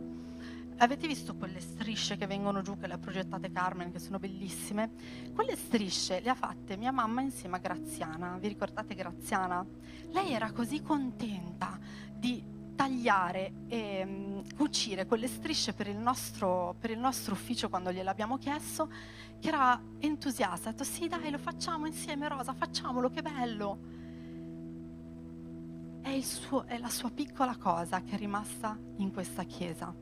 Avete 0.77 1.07
visto 1.07 1.35
quelle 1.35 1.61
strisce 1.61 2.17
che 2.17 2.27
vengono 2.27 2.61
giù, 2.61 2.77
che 2.77 2.85
le 2.85 2.95
ha 2.95 2.97
progettate 2.97 3.49
Carmen, 3.49 3.93
che 3.93 3.99
sono 3.99 4.19
bellissime? 4.19 4.91
Quelle 5.33 5.55
strisce 5.55 6.19
le 6.19 6.29
ha 6.29 6.35
fatte 6.35 6.75
mia 6.75 6.91
mamma 6.91 7.21
insieme 7.21 7.55
a 7.55 7.59
Graziana. 7.59 8.37
Vi 8.39 8.49
ricordate 8.49 8.93
Graziana? 8.93 9.65
Lei 10.11 10.33
era 10.33 10.51
così 10.51 10.81
contenta 10.81 11.79
di 12.13 12.43
tagliare 12.83 13.53
e 13.67 14.03
um, 14.05 14.43
cucire 14.57 15.05
quelle 15.05 15.27
strisce 15.27 15.73
per 15.73 15.87
il, 15.87 15.97
nostro, 15.97 16.75
per 16.77 16.89
il 16.89 16.99
nostro 16.99 17.33
ufficio 17.33 17.69
quando 17.69 17.93
gliel'abbiamo 17.93 18.37
chiesto, 18.37 18.89
che 19.39 19.47
era 19.47 19.81
entusiasta. 19.99 20.69
Ha 20.69 20.71
detto 20.71 20.83
sì 20.83 21.07
dai, 21.07 21.31
lo 21.31 21.37
facciamo 21.37 21.85
insieme 21.85 22.27
Rosa, 22.27 22.53
facciamolo, 22.53 23.09
che 23.09 23.21
bello 23.21 23.79
è, 26.01 26.19
suo, 26.19 26.65
è 26.65 26.77
la 26.77 26.89
sua 26.89 27.09
piccola 27.09 27.55
cosa 27.55 28.01
che 28.01 28.15
è 28.15 28.17
rimasta 28.17 28.77
in 28.97 29.13
questa 29.13 29.43
chiesa. 29.43 29.95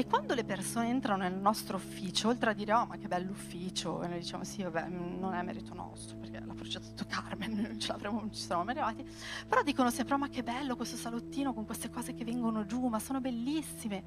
E 0.00 0.06
quando 0.06 0.32
le 0.32 0.44
persone 0.44 0.88
entrano 0.88 1.24
nel 1.24 1.34
nostro 1.34 1.76
ufficio, 1.76 2.28
oltre 2.28 2.48
a 2.48 2.52
dire 2.54 2.72
oh 2.72 2.86
ma 2.86 2.96
che 2.96 3.06
bello 3.06 3.32
ufficio, 3.32 4.02
e 4.02 4.08
noi 4.08 4.20
diciamo 4.20 4.44
sì 4.44 4.62
vabbè 4.62 4.88
non 4.88 5.34
è 5.34 5.42
merito 5.42 5.74
nostro 5.74 6.16
perché 6.16 6.40
l'ha 6.40 6.54
progettato 6.54 7.04
Carmen, 7.06 7.52
non, 7.52 7.76
ce 7.78 7.88
l'avremmo, 7.88 8.20
non 8.20 8.32
ci 8.32 8.40
saremmo 8.40 8.64
mai 8.64 8.78
arrivati, 8.78 9.06
però 9.46 9.62
dicono 9.62 9.90
sempre 9.90 10.14
oh 10.14 10.16
ma 10.16 10.30
che 10.30 10.42
bello 10.42 10.74
questo 10.74 10.96
salottino 10.96 11.52
con 11.52 11.66
queste 11.66 11.90
cose 11.90 12.14
che 12.14 12.24
vengono 12.24 12.64
giù, 12.64 12.86
ma 12.86 12.98
sono 12.98 13.20
bellissime. 13.20 14.04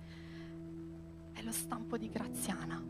È 1.31 1.43
lo 1.43 1.51
stampo 1.51 1.95
di 1.99 2.09
Graziana. 2.09 2.83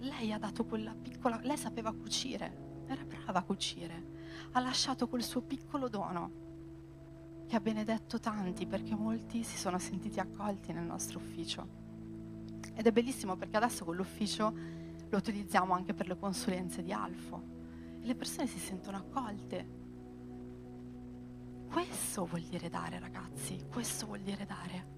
Lei 0.00 0.30
ha 0.30 0.38
dato 0.38 0.66
quella 0.66 0.94
piccola, 0.94 1.40
lei 1.42 1.56
sapeva 1.56 1.90
cucire, 1.94 2.82
era 2.86 3.02
brava 3.02 3.38
a 3.38 3.42
cucire 3.44 4.12
ha 4.52 4.60
lasciato 4.60 5.08
quel 5.08 5.22
suo 5.22 5.40
piccolo 5.40 5.88
dono 5.88 6.53
che 7.46 7.56
ha 7.56 7.60
benedetto 7.60 8.18
tanti 8.18 8.66
perché 8.66 8.94
molti 8.94 9.42
si 9.42 9.56
sono 9.56 9.78
sentiti 9.78 10.18
accolti 10.18 10.72
nel 10.72 10.84
nostro 10.84 11.18
ufficio. 11.18 11.82
Ed 12.74 12.86
è 12.86 12.92
bellissimo 12.92 13.36
perché 13.36 13.56
adesso 13.56 13.84
quell'ufficio 13.84 14.52
lo 15.08 15.16
utilizziamo 15.16 15.72
anche 15.72 15.94
per 15.94 16.08
le 16.08 16.16
consulenze 16.16 16.82
di 16.82 16.92
Alfo 16.92 17.42
e 18.00 18.06
le 18.06 18.14
persone 18.14 18.46
si 18.46 18.58
sentono 18.58 18.96
accolte. 18.96 19.82
Questo 21.70 22.26
vuol 22.26 22.42
dire 22.42 22.68
dare 22.68 22.98
ragazzi, 22.98 23.64
questo 23.70 24.06
vuol 24.06 24.20
dire 24.20 24.44
dare. 24.44 24.92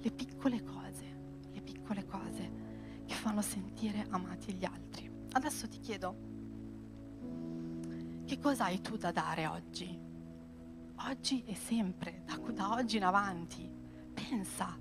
Le 0.00 0.10
piccole 0.10 0.62
cose, 0.62 1.04
le 1.52 1.62
piccole 1.62 2.04
cose 2.04 3.02
che 3.04 3.14
fanno 3.14 3.42
sentire 3.42 4.06
amati 4.10 4.52
gli 4.52 4.64
altri. 4.64 5.10
Adesso 5.32 5.68
ti 5.68 5.78
chiedo, 5.80 6.16
che 8.24 8.38
cosa 8.38 8.64
hai 8.64 8.80
tu 8.80 8.96
da 8.96 9.12
dare 9.12 9.46
oggi? 9.46 10.03
Oggi 10.96 11.44
e 11.44 11.54
sempre, 11.54 12.22
da, 12.24 12.36
da 12.52 12.70
oggi 12.72 12.96
in 12.96 13.04
avanti. 13.04 13.70
Pensa 14.12 14.78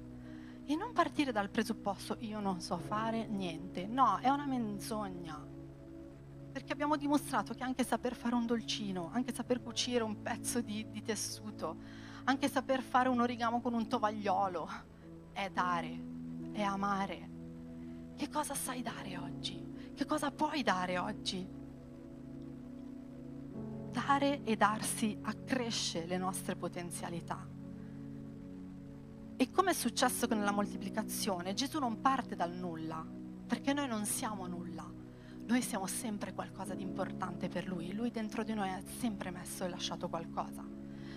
e 0.66 0.76
non 0.76 0.94
partire 0.94 1.32
dal 1.32 1.50
presupposto 1.50 2.16
io 2.20 2.40
non 2.40 2.62
so 2.62 2.78
fare 2.78 3.28
niente. 3.28 3.86
No, 3.86 4.18
è 4.20 4.30
una 4.30 4.46
menzogna. 4.46 5.46
Perché 6.52 6.72
abbiamo 6.72 6.96
dimostrato 6.96 7.54
che 7.54 7.64
anche 7.64 7.84
saper 7.84 8.16
fare 8.16 8.36
un 8.36 8.46
dolcino, 8.46 9.10
anche 9.12 9.34
saper 9.34 9.62
cucire 9.62 10.04
un 10.04 10.22
pezzo 10.22 10.62
di, 10.62 10.90
di 10.90 11.02
tessuto, 11.02 11.78
anche 12.26 12.48
saper 12.48 12.82
fare 12.82 13.10
un 13.10 13.20
origamo 13.20 13.60
con 13.60 13.74
un 13.74 13.88
tovagliolo, 13.88 14.70
è 15.34 15.50
dare, 15.50 16.00
è 16.52 16.62
amare. 16.62 17.32
Che 18.16 18.30
cosa 18.30 18.54
sai 18.54 18.82
dare 18.82 19.18
oggi? 19.18 19.92
Che 19.96 20.06
cosa 20.06 20.32
puoi 20.32 20.62
dare 20.62 20.98
oggi? 20.98 21.62
Dare 23.94 24.44
e 24.44 24.58
darsi 24.58 25.18
accresce 25.22 26.06
le 26.06 26.18
nostre 26.18 26.56
potenzialità. 26.56 27.48
E 29.38 29.52
come 29.52 29.72
è 29.72 29.74
successo 29.74 30.28
nella 30.28 30.52
moltiplicazione, 30.52 31.54
Gesù 31.54 31.80
non 31.80 32.02
parte 32.02 32.36
dal 32.36 32.52
nulla, 32.52 33.06
perché 33.46 33.72
noi 33.72 33.88
non 33.88 34.06
siamo 34.06 34.48
nulla, 34.48 34.92
noi 35.46 35.62
siamo 35.62 35.86
sempre 35.86 36.34
qualcosa 36.34 36.74
di 36.74 36.82
importante 36.82 37.48
per 37.48 37.68
Lui, 37.68 37.94
Lui 37.94 38.10
dentro 38.10 38.44
di 38.44 38.54
noi 38.54 38.70
ha 38.70 38.82
sempre 39.00 39.30
messo 39.30 39.64
e 39.64 39.70
lasciato 39.70 40.10
qualcosa, 40.10 40.66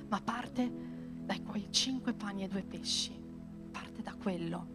ma 0.08 0.20
parte 0.20 0.70
dai 1.24 1.42
quei 1.42 1.68
cinque 1.70 2.12
pani 2.12 2.44
e 2.44 2.48
due 2.48 2.62
pesci, 2.62 3.18
parte 3.70 4.02
da 4.02 4.14
quello. 4.14 4.74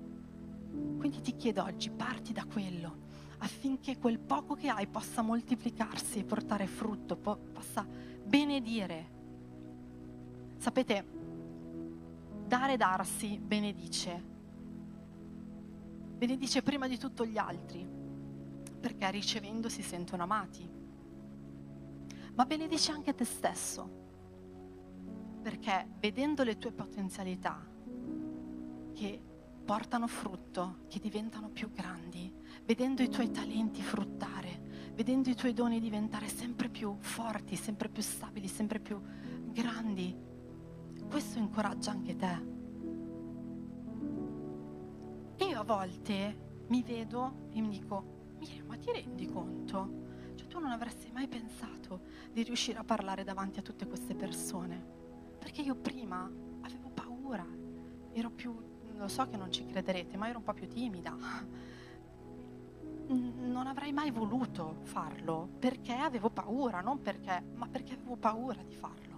Quindi 0.97 1.21
ti 1.21 1.35
chiedo 1.35 1.63
oggi, 1.63 1.91
parti 1.91 2.33
da 2.33 2.45
quello 2.45 3.09
affinché 3.43 3.97
quel 3.97 4.19
poco 4.19 4.53
che 4.53 4.69
hai 4.69 4.87
possa 4.87 5.21
moltiplicarsi 5.21 6.19
e 6.19 6.23
portare 6.23 6.67
frutto, 6.67 7.15
po- 7.15 7.37
possa 7.37 7.85
benedire. 8.23 9.19
Sapete, 10.57 11.05
dare 12.45 12.77
darsi 12.77 13.39
benedice. 13.39 14.29
Benedice 16.17 16.61
prima 16.61 16.87
di 16.87 16.99
tutto 16.99 17.25
gli 17.25 17.39
altri, 17.39 17.87
perché 18.79 19.09
ricevendo 19.09 19.69
si 19.69 19.81
sentono 19.81 20.21
amati. 20.21 20.69
Ma 22.35 22.45
benedice 22.45 22.91
anche 22.91 23.15
te 23.15 23.25
stesso, 23.25 23.89
perché 25.41 25.87
vedendo 25.99 26.43
le 26.43 26.59
tue 26.59 26.71
potenzialità, 26.71 27.59
che 28.93 29.21
portano 29.63 30.07
frutto, 30.07 30.79
che 30.87 30.99
diventano 30.99 31.49
più 31.49 31.71
grandi, 31.71 32.33
vedendo 32.65 33.01
i 33.01 33.09
tuoi 33.09 33.31
talenti 33.31 33.81
fruttare, 33.81 34.91
vedendo 34.93 35.29
i 35.29 35.35
tuoi 35.35 35.53
doni 35.53 35.79
diventare 35.79 36.27
sempre 36.27 36.69
più 36.69 36.95
forti, 36.99 37.55
sempre 37.55 37.89
più 37.89 38.01
stabili, 38.01 38.47
sempre 38.47 38.79
più 38.79 38.99
grandi. 39.51 40.15
Questo 41.09 41.39
incoraggia 41.39 41.91
anche 41.91 42.15
te. 42.15 42.49
Io 45.45 45.59
a 45.59 45.63
volte 45.63 46.63
mi 46.67 46.81
vedo 46.83 47.47
e 47.51 47.61
mi 47.61 47.69
dico, 47.69 48.33
Miriam, 48.39 48.67
ma 48.67 48.77
ti 48.77 48.91
rendi 48.91 49.25
conto? 49.27 49.99
Cioè 50.35 50.47
tu 50.47 50.59
non 50.59 50.71
avresti 50.71 51.11
mai 51.11 51.27
pensato 51.27 52.01
di 52.31 52.43
riuscire 52.43 52.79
a 52.79 52.83
parlare 52.83 53.23
davanti 53.23 53.59
a 53.59 53.61
tutte 53.61 53.87
queste 53.87 54.15
persone. 54.15 54.99
Perché 55.37 55.61
io 55.61 55.75
prima 55.75 56.29
avevo 56.61 56.89
paura, 56.89 57.45
ero 58.13 58.29
più 58.29 58.55
lo 58.97 59.07
so 59.07 59.27
che 59.27 59.37
non 59.37 59.51
ci 59.51 59.65
crederete, 59.65 60.17
ma 60.17 60.29
ero 60.29 60.39
un 60.39 60.43
po' 60.43 60.53
più 60.53 60.67
timida. 60.67 61.15
Non 63.07 63.67
avrei 63.67 63.91
mai 63.91 64.11
voluto 64.11 64.77
farlo 64.83 65.49
perché 65.59 65.93
avevo 65.93 66.29
paura, 66.29 66.81
non 66.81 67.01
perché, 67.01 67.43
ma 67.55 67.67
perché 67.67 67.93
avevo 67.93 68.15
paura 68.15 68.61
di 68.63 68.73
farlo. 68.73 69.09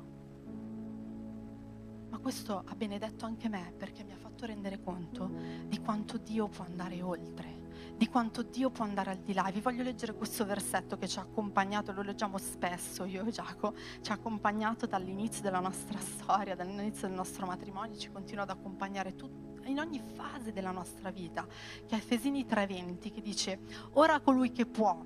Ma 2.09 2.17
questo 2.19 2.63
ha 2.65 2.75
benedetto 2.75 3.25
anche 3.25 3.49
me 3.49 3.73
perché 3.77 4.03
mi 4.03 4.11
ha 4.11 4.17
fatto 4.17 4.45
rendere 4.45 4.81
conto 4.81 5.29
di 5.67 5.79
quanto 5.79 6.17
Dio 6.17 6.47
può 6.47 6.63
andare 6.63 7.01
oltre 7.01 7.63
di 7.95 8.07
quanto 8.07 8.43
Dio 8.43 8.69
può 8.69 8.85
andare 8.85 9.11
al 9.11 9.19
di 9.19 9.33
là. 9.33 9.49
vi 9.51 9.61
voglio 9.61 9.83
leggere 9.83 10.13
questo 10.13 10.45
versetto 10.45 10.97
che 10.97 11.07
ci 11.07 11.19
ha 11.19 11.21
accompagnato, 11.21 11.91
lo 11.91 12.01
leggiamo 12.01 12.37
spesso, 12.37 13.05
io 13.05 13.25
e 13.25 13.31
Giacomo, 13.31 13.75
ci 14.01 14.11
ha 14.11 14.15
accompagnato 14.15 14.85
dall'inizio 14.85 15.41
della 15.41 15.59
nostra 15.59 15.99
storia, 15.99 16.55
dall'inizio 16.55 17.07
del 17.07 17.15
nostro 17.15 17.45
matrimonio, 17.45 17.97
ci 17.97 18.11
continua 18.11 18.43
ad 18.43 18.49
accompagnare 18.49 19.15
tutti 19.15 19.42
in 19.65 19.79
ogni 19.79 19.99
fase 19.99 20.51
della 20.51 20.71
nostra 20.71 21.11
vita, 21.11 21.45
che 21.85 21.95
è 21.95 21.99
Efesini 21.99 22.45
3:20, 22.45 23.11
che 23.11 23.21
dice, 23.21 23.59
ora 23.93 24.19
colui 24.19 24.51
che 24.51 24.65
può 24.65 25.03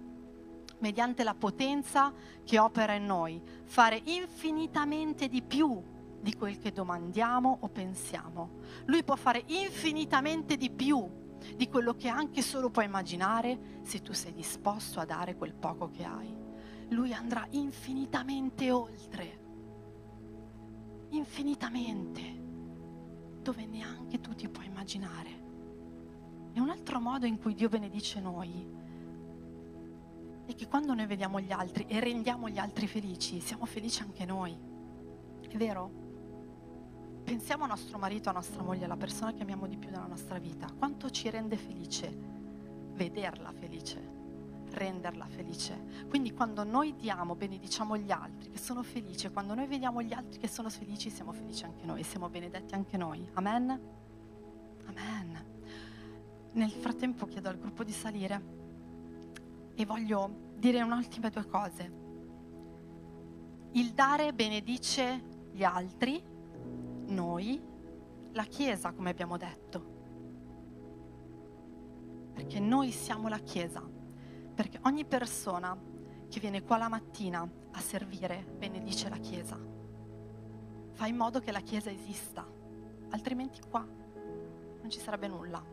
mediante 0.80 1.24
la 1.24 1.34
potenza 1.34 2.14
che 2.44 2.60
opera 2.60 2.94
in 2.94 3.06
noi, 3.06 3.42
fare 3.64 4.02
infinitamente 4.06 5.28
di 5.28 5.42
più 5.42 5.82
di 6.20 6.36
quel 6.36 6.60
che 6.60 6.72
domandiamo 6.72 7.58
o 7.62 7.68
pensiamo. 7.70 8.60
Lui 8.86 9.04
può 9.04 9.16
fare 9.16 9.44
infinitamente 9.48 10.58
di 10.58 10.70
più 10.70 11.26
di 11.56 11.68
quello 11.68 11.94
che 11.94 12.08
anche 12.10 12.42
solo 12.42 12.70
puoi 12.70 12.86
immaginare 12.86 13.80
se 13.84 14.02
tu 14.02 14.14
sei 14.14 14.34
disposto 14.34 15.00
a 15.00 15.06
dare 15.06 15.36
quel 15.36 15.54
poco 15.54 15.90
che 15.90 16.04
hai. 16.04 16.36
Lui 16.90 17.14
andrà 17.14 17.46
infinitamente 17.52 18.72
oltre, 18.72 19.40
infinitamente, 21.10 22.46
dove 23.48 23.66
neanche 23.66 24.20
tu 24.20 24.36
ti 24.36 24.50
puoi 24.50 24.66
immaginare. 24.66 25.46
E 26.52 26.60
un 26.60 26.70
altro 26.70 27.00
modo 27.00 27.26
in 27.26 27.40
cui 27.40 27.54
Dio 27.54 27.70
benedice 27.70 28.20
noi 28.20 28.68
è 30.46 30.54
che 30.54 30.68
quando 30.68 30.94
noi 30.94 31.06
vediamo 31.06 31.40
gli 31.40 31.54
altri 31.54 31.86
e 31.88 32.02
rendiamo 32.02 32.50
gli 32.50 32.58
altri 32.58 32.88
felici, 32.88 33.40
siamo 33.40 33.66
felici 33.66 34.02
anche 34.02 34.26
noi. 34.26 34.58
È 35.48 35.56
vero? 35.56 36.06
pensiamo 37.24 37.66
a 37.66 37.68
nostro 37.68 37.98
marito, 37.98 38.30
a 38.30 38.32
nostra 38.32 38.64
moglie, 38.64 38.86
alla 38.86 38.96
persona 38.96 39.34
che 39.34 39.42
amiamo 39.42 39.68
di 39.68 39.76
più 39.76 39.90
nella 39.90 40.08
nostra 40.08 40.40
vita, 40.40 40.72
quanto 40.78 41.10
ci 41.10 41.30
rende 41.30 41.58
felice 41.58 42.10
vederla 42.94 43.52
felice, 43.52 44.17
renderla 44.78 45.26
felice. 45.26 46.06
Quindi 46.08 46.34
quando 46.34 46.64
noi 46.64 46.96
diamo, 46.96 47.36
benediciamo 47.36 47.98
gli 47.98 48.12
altri 48.12 48.50
che 48.50 48.58
sono 48.58 48.84
felici, 48.84 49.30
quando 49.30 49.54
noi 49.54 49.68
vediamo 49.68 50.02
gli 50.02 50.14
altri 50.14 50.40
che 50.40 50.48
sono 50.48 50.70
felici, 50.70 51.10
siamo 51.10 51.34
felici 51.34 51.66
anche 51.66 51.86
noi, 51.86 52.04
siamo 52.04 52.30
benedetti 52.30 52.74
anche 52.74 52.98
noi. 52.98 53.28
Amen? 53.34 53.80
Amen. 54.86 55.46
Nel 56.54 56.72
frattempo 56.72 57.26
chiedo 57.26 57.50
al 57.50 57.58
gruppo 57.58 57.84
di 57.84 57.92
salire 57.92 58.56
e 59.76 59.86
voglio 59.86 60.30
dire 60.56 60.82
un'ultima 60.82 61.30
due 61.30 61.46
cose. 61.46 61.92
Il 63.72 63.92
dare 63.92 64.34
benedice 64.34 65.36
gli 65.52 65.64
altri 65.64 66.22
noi, 67.08 67.62
la 68.32 68.44
Chiesa, 68.44 68.92
come 68.92 69.10
abbiamo 69.10 69.38
detto. 69.38 69.96
Perché 72.34 72.60
noi 72.60 72.92
siamo 72.92 73.28
la 73.28 73.40
Chiesa. 73.40 73.97
Perché 74.58 74.80
ogni 74.86 75.06
persona 75.06 75.78
che 76.28 76.40
viene 76.40 76.64
qua 76.64 76.78
la 76.78 76.90
mattina 76.90 77.48
a 77.74 77.80
servire 77.80 78.44
benedice 78.58 79.08
la 79.08 79.18
Chiesa. 79.18 79.56
Fa 80.94 81.06
in 81.06 81.16
modo 81.16 81.40
che 81.40 81.52
la 81.52 81.60
Chiesa 81.60 81.92
esista. 81.92 82.44
Altrimenti 83.12 83.60
qua 83.70 83.82
non 83.82 84.90
ci 84.90 84.98
sarebbe 84.98 85.28
nulla. 85.28 85.64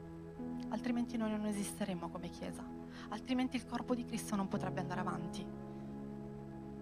Altrimenti 0.69 1.17
noi 1.17 1.31
non 1.31 1.47
esisteremmo 1.47 2.11
come 2.11 2.29
Chiesa. 2.29 2.63
Altrimenti 3.09 3.57
il 3.57 3.65
corpo 3.65 3.95
di 3.95 4.05
Cristo 4.05 4.37
non 4.37 4.49
potrebbe 4.49 4.81
andare 4.81 5.01
avanti. 5.01 5.47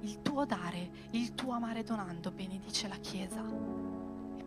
Il 0.00 0.22
tuo 0.22 0.44
dare, 0.44 0.90
il 1.12 1.36
tuo 1.36 1.53
amare 1.53 1.84
donando 1.84 2.32
benedice 2.32 2.88
la 2.88 2.96
Chiesa 2.96 3.44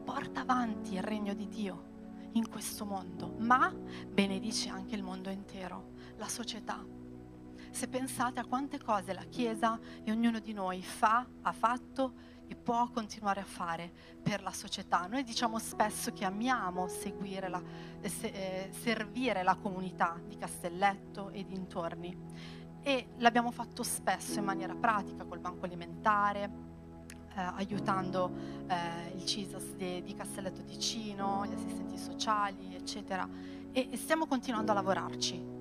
porta 0.03 0.41
avanti 0.41 0.95
il 0.95 1.03
regno 1.03 1.34
di 1.34 1.47
Dio 1.47 1.93
in 2.34 2.49
questo 2.49 2.84
mondo, 2.84 3.34
ma 3.38 3.74
benedice 4.10 4.68
anche 4.68 4.95
il 4.95 5.03
mondo 5.03 5.30
intero, 5.30 5.91
la 6.18 6.28
società. 6.28 6.95
Se 7.76 7.89
pensate 7.89 8.39
a 8.39 8.45
quante 8.45 8.80
cose 8.82 9.11
la 9.11 9.26
Chiesa 9.26 9.78
e 10.01 10.09
ognuno 10.09 10.39
di 10.39 10.53
noi 10.53 10.82
fa, 10.82 11.28
ha 11.41 11.51
fatto 11.51 12.13
e 12.47 12.55
può 12.55 12.89
continuare 12.89 13.41
a 13.41 13.43
fare 13.45 13.91
per 14.23 14.41
la 14.41 14.53
società. 14.53 15.07
Noi 15.07 15.26
diciamo 15.26 15.59
spesso 15.59 16.13
che 16.13 16.23
amiamo 16.23 16.88
seguire 16.88 17.49
la, 17.49 17.61
eh, 17.99 18.11
eh 18.21 18.69
servire 18.71 19.43
la 19.43 19.55
comunità 19.55 20.17
di 20.26 20.38
Castelletto 20.38 21.32
e 21.32 21.45
dintorni 21.45 22.17
e 22.82 23.09
l'abbiamo 23.17 23.51
fatto 23.51 23.84
spesso 23.84 24.39
in 24.39 24.45
maniera 24.45 24.73
pratica 24.73 25.26
col 25.26 25.39
banco 25.39 25.65
alimentare, 25.65 26.43
eh, 27.36 27.41
aiutando 27.41 28.32
eh, 28.67 29.17
il 29.17 29.26
CISAS 29.26 29.73
di, 29.73 30.01
di, 30.01 30.13
Castelletto 30.13 30.63
Ticino, 30.63 31.45
gli 31.45 31.53
assistenti 31.53 31.97
sociali, 31.97 32.73
eccetera. 32.73 33.28
E, 33.73 33.89
e 33.91 33.97
stiamo 33.97 34.28
continuando 34.28 34.71
a 34.71 34.76
lavorarci. 34.76 35.55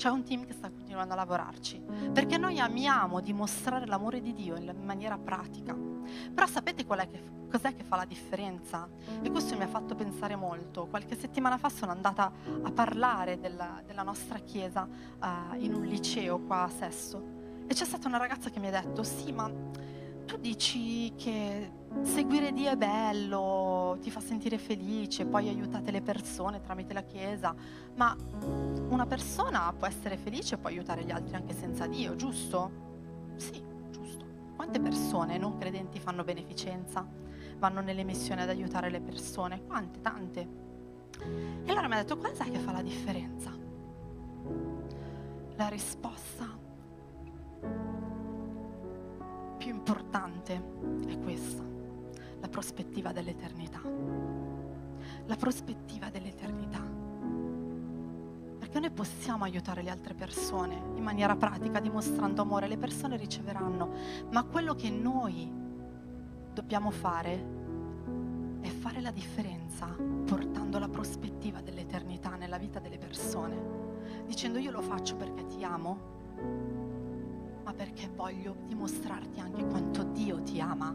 C'è 0.00 0.08
un 0.08 0.22
team 0.22 0.46
che 0.46 0.54
sta 0.54 0.70
continuando 0.70 1.12
a 1.12 1.16
lavorarci, 1.16 1.78
perché 2.10 2.38
noi 2.38 2.58
amiamo 2.58 3.20
dimostrare 3.20 3.84
l'amore 3.84 4.22
di 4.22 4.32
Dio 4.32 4.56
in 4.56 4.74
maniera 4.82 5.18
pratica. 5.18 5.76
Però 6.32 6.46
sapete 6.46 6.86
che, 6.86 7.22
cos'è 7.50 7.76
che 7.76 7.84
fa 7.84 7.96
la 7.96 8.06
differenza? 8.06 8.88
E 9.20 9.30
questo 9.30 9.58
mi 9.58 9.64
ha 9.64 9.68
fatto 9.68 9.94
pensare 9.94 10.36
molto. 10.36 10.86
Qualche 10.86 11.18
settimana 11.18 11.58
fa 11.58 11.68
sono 11.68 11.92
andata 11.92 12.32
a 12.62 12.70
parlare 12.70 13.38
della, 13.40 13.82
della 13.84 14.02
nostra 14.02 14.38
chiesa 14.38 14.88
uh, 14.88 15.54
in 15.58 15.74
un 15.74 15.84
liceo 15.84 16.38
qua 16.38 16.62
a 16.62 16.70
Sesto 16.70 17.22
e 17.66 17.74
c'è 17.74 17.84
stata 17.84 18.08
una 18.08 18.16
ragazza 18.16 18.48
che 18.48 18.58
mi 18.58 18.68
ha 18.68 18.80
detto, 18.80 19.02
sì, 19.02 19.32
ma 19.32 19.52
tu 20.30 20.36
dici 20.36 21.12
che 21.16 21.72
seguire 22.02 22.52
Dio 22.52 22.70
è 22.70 22.76
bello, 22.76 23.98
ti 24.00 24.12
fa 24.12 24.20
sentire 24.20 24.58
felice, 24.58 25.26
poi 25.26 25.48
aiutate 25.48 25.90
le 25.90 26.02
persone 26.02 26.60
tramite 26.60 26.92
la 26.92 27.02
Chiesa, 27.02 27.52
ma 27.96 28.16
una 28.90 29.06
persona 29.06 29.74
può 29.76 29.88
essere 29.88 30.16
felice 30.16 30.54
e 30.54 30.58
può 30.58 30.68
aiutare 30.68 31.02
gli 31.02 31.10
altri 31.10 31.34
anche 31.34 31.52
senza 31.52 31.88
Dio, 31.88 32.14
giusto? 32.14 32.70
Sì, 33.34 33.60
giusto. 33.90 34.24
Quante 34.54 34.78
persone 34.78 35.36
non 35.36 35.58
credenti 35.58 35.98
fanno 35.98 36.22
beneficenza, 36.22 37.04
vanno 37.58 37.80
nelle 37.80 38.04
missioni 38.04 38.42
ad 38.42 38.50
aiutare 38.50 38.88
le 38.88 39.00
persone? 39.00 39.64
Quante, 39.64 40.00
tante. 40.00 40.48
E 41.64 41.70
allora 41.72 41.88
mi 41.88 41.94
ha 41.94 42.02
detto, 42.02 42.16
cosa 42.16 42.44
è 42.44 42.50
che 42.52 42.58
fa 42.58 42.70
la 42.70 42.82
differenza? 42.82 43.50
La 45.56 45.66
risposta 45.66 46.59
più 49.70 49.78
importante 49.78 50.60
è 51.06 51.18
questa, 51.20 51.62
la 52.40 52.48
prospettiva 52.48 53.12
dell'eternità. 53.12 53.80
La 55.26 55.36
prospettiva 55.36 56.10
dell'eternità. 56.10 56.84
Perché 58.58 58.80
noi 58.80 58.90
possiamo 58.90 59.44
aiutare 59.44 59.82
le 59.82 59.90
altre 59.90 60.14
persone 60.14 60.74
in 60.96 61.04
maniera 61.04 61.36
pratica, 61.36 61.78
dimostrando 61.78 62.42
amore, 62.42 62.66
le 62.66 62.78
persone 62.78 63.16
riceveranno, 63.16 63.92
ma 64.30 64.42
quello 64.42 64.74
che 64.74 64.90
noi 64.90 65.48
dobbiamo 66.52 66.90
fare 66.90 67.58
è 68.60 68.68
fare 68.68 69.00
la 69.00 69.12
differenza 69.12 69.86
portando 69.86 70.80
la 70.80 70.88
prospettiva 70.88 71.60
dell'eternità 71.60 72.34
nella 72.34 72.58
vita 72.58 72.80
delle 72.80 72.98
persone, 72.98 74.24
dicendo 74.26 74.58
io 74.58 74.72
lo 74.72 74.82
faccio 74.82 75.14
perché 75.14 75.46
ti 75.46 75.62
amo, 75.62 76.18
perché 77.80 78.10
voglio 78.14 78.56
dimostrarti 78.66 79.40
anche 79.40 79.66
quanto 79.66 80.02
Dio 80.02 80.42
ti 80.42 80.60
ama. 80.60 80.94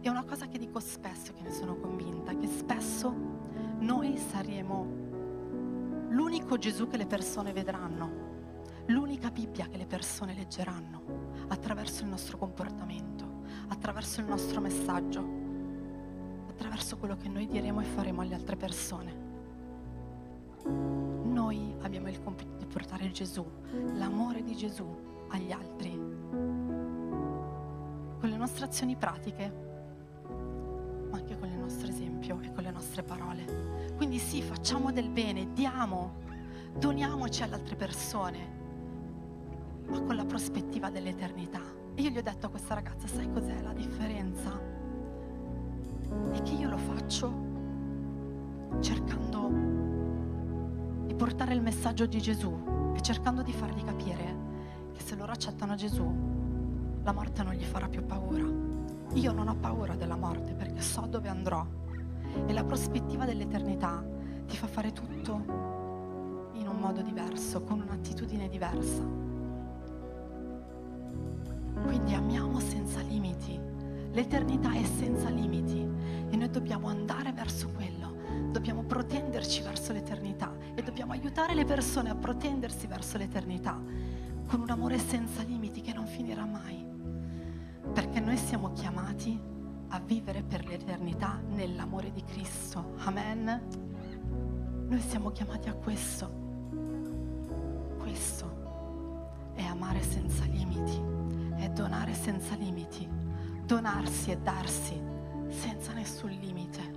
È 0.00 0.08
una 0.08 0.24
cosa 0.24 0.48
che 0.48 0.58
dico 0.58 0.80
spesso, 0.80 1.32
che 1.32 1.42
ne 1.42 1.52
sono 1.52 1.76
convinta, 1.76 2.34
che 2.34 2.48
spesso 2.48 3.14
noi 3.78 4.16
saremo 4.16 4.84
l'unico 6.08 6.58
Gesù 6.58 6.88
che 6.88 6.96
le 6.96 7.06
persone 7.06 7.52
vedranno, 7.52 8.10
l'unica 8.86 9.30
Bibbia 9.30 9.68
che 9.68 9.76
le 9.76 9.86
persone 9.86 10.34
leggeranno 10.34 11.00
attraverso 11.50 12.02
il 12.02 12.08
nostro 12.08 12.36
comportamento, 12.36 13.42
attraverso 13.68 14.20
il 14.20 14.26
nostro 14.26 14.60
messaggio, 14.60 15.24
attraverso 16.48 16.96
quello 16.96 17.14
che 17.14 17.28
noi 17.28 17.46
diremo 17.46 17.80
e 17.80 17.84
faremo 17.84 18.22
alle 18.22 18.34
altre 18.34 18.56
persone. 18.56 19.14
Noi 20.64 21.76
abbiamo 21.82 22.08
il 22.08 22.20
compito 22.20 22.59
portare 22.70 23.10
Gesù, 23.10 23.44
l'amore 23.94 24.42
di 24.44 24.54
Gesù 24.54 24.86
agli 25.28 25.50
altri, 25.50 25.90
con 28.20 28.28
le 28.28 28.36
nostre 28.36 28.64
azioni 28.64 28.94
pratiche, 28.94 29.52
ma 31.10 31.16
anche 31.16 31.36
con 31.38 31.48
il 31.48 31.58
nostro 31.58 31.88
esempio 31.88 32.38
e 32.40 32.52
con 32.52 32.62
le 32.62 32.70
nostre 32.70 33.02
parole. 33.02 33.92
Quindi 33.96 34.18
sì, 34.18 34.40
facciamo 34.40 34.92
del 34.92 35.10
bene, 35.10 35.52
diamo, 35.52 36.14
doniamoci 36.78 37.42
alle 37.42 37.56
altre 37.56 37.74
persone, 37.74 38.58
ma 39.88 40.00
con 40.02 40.14
la 40.14 40.24
prospettiva 40.24 40.90
dell'eternità. 40.90 41.62
E 41.94 42.02
io 42.02 42.10
gli 42.10 42.18
ho 42.18 42.22
detto 42.22 42.46
a 42.46 42.50
questa 42.50 42.74
ragazza, 42.74 43.08
sai 43.08 43.30
cos'è 43.32 43.60
la 43.62 43.72
differenza? 43.72 44.58
È 46.30 46.42
che 46.42 46.52
io 46.52 46.70
lo 46.70 46.78
faccio 46.78 47.48
cercando 48.78 49.79
portare 51.20 51.52
il 51.52 51.60
messaggio 51.60 52.06
di 52.06 52.18
Gesù 52.18 52.94
e 52.96 53.02
cercando 53.02 53.42
di 53.42 53.52
fargli 53.52 53.84
capire 53.84 54.38
che 54.94 55.02
se 55.02 55.14
loro 55.16 55.32
accettano 55.32 55.74
Gesù, 55.74 56.10
la 57.02 57.12
morte 57.12 57.42
non 57.42 57.52
gli 57.52 57.62
farà 57.62 57.88
più 57.88 58.06
paura. 58.06 58.46
Io 59.12 59.32
non 59.32 59.48
ho 59.48 59.54
paura 59.54 59.96
della 59.96 60.16
morte 60.16 60.54
perché 60.54 60.80
so 60.80 61.02
dove 61.02 61.28
andrò 61.28 61.62
e 62.46 62.50
la 62.54 62.64
prospettiva 62.64 63.26
dell'eternità 63.26 64.02
ti 64.46 64.56
fa 64.56 64.66
fare 64.66 64.92
tutto 64.92 66.48
in 66.54 66.66
un 66.66 66.78
modo 66.78 67.02
diverso, 67.02 67.64
con 67.64 67.82
un'attitudine 67.82 68.48
diversa. 68.48 69.02
Quindi 71.84 72.14
amiamo 72.14 72.58
senza 72.60 73.00
limiti. 73.02 73.60
L'eternità 74.12 74.72
è 74.72 74.84
senza 74.84 75.28
limiti 75.28 75.86
e 76.30 76.34
noi 76.34 76.48
dobbiamo 76.48 76.88
andare 76.88 77.30
verso 77.32 77.68
quello, 77.74 77.99
dobbiamo 78.50 78.82
protenderci 78.82 79.62
verso 79.62 79.92
l'eternità 79.92 80.52
e 80.74 80.82
dobbiamo 80.82 81.12
aiutare 81.12 81.54
le 81.54 81.64
persone 81.64 82.10
a 82.10 82.14
protendersi 82.14 82.86
verso 82.86 83.18
l'eternità 83.18 83.80
con 84.46 84.60
un 84.60 84.70
amore 84.70 84.98
senza 84.98 85.42
limiti 85.42 85.80
che 85.80 85.92
non 85.92 86.06
finirà 86.06 86.44
mai. 86.44 86.84
Perché 87.92 88.20
noi 88.20 88.36
siamo 88.36 88.72
chiamati 88.72 89.38
a 89.88 90.00
vivere 90.00 90.42
per 90.42 90.66
l'eternità 90.66 91.40
nell'amore 91.50 92.12
di 92.12 92.22
Cristo. 92.24 92.94
Amen. 93.04 93.60
Noi 94.88 95.00
siamo 95.00 95.30
chiamati 95.30 95.68
a 95.68 95.74
questo. 95.74 96.38
Questo 97.98 98.58
è 99.54 99.62
amare 99.62 100.02
senza 100.02 100.44
limiti, 100.44 101.00
è 101.56 101.68
donare 101.70 102.14
senza 102.14 102.54
limiti, 102.54 103.08
donarsi 103.64 104.30
e 104.30 104.38
darsi 104.38 105.00
senza 105.48 105.92
nessun 105.92 106.30
limite. 106.30 106.89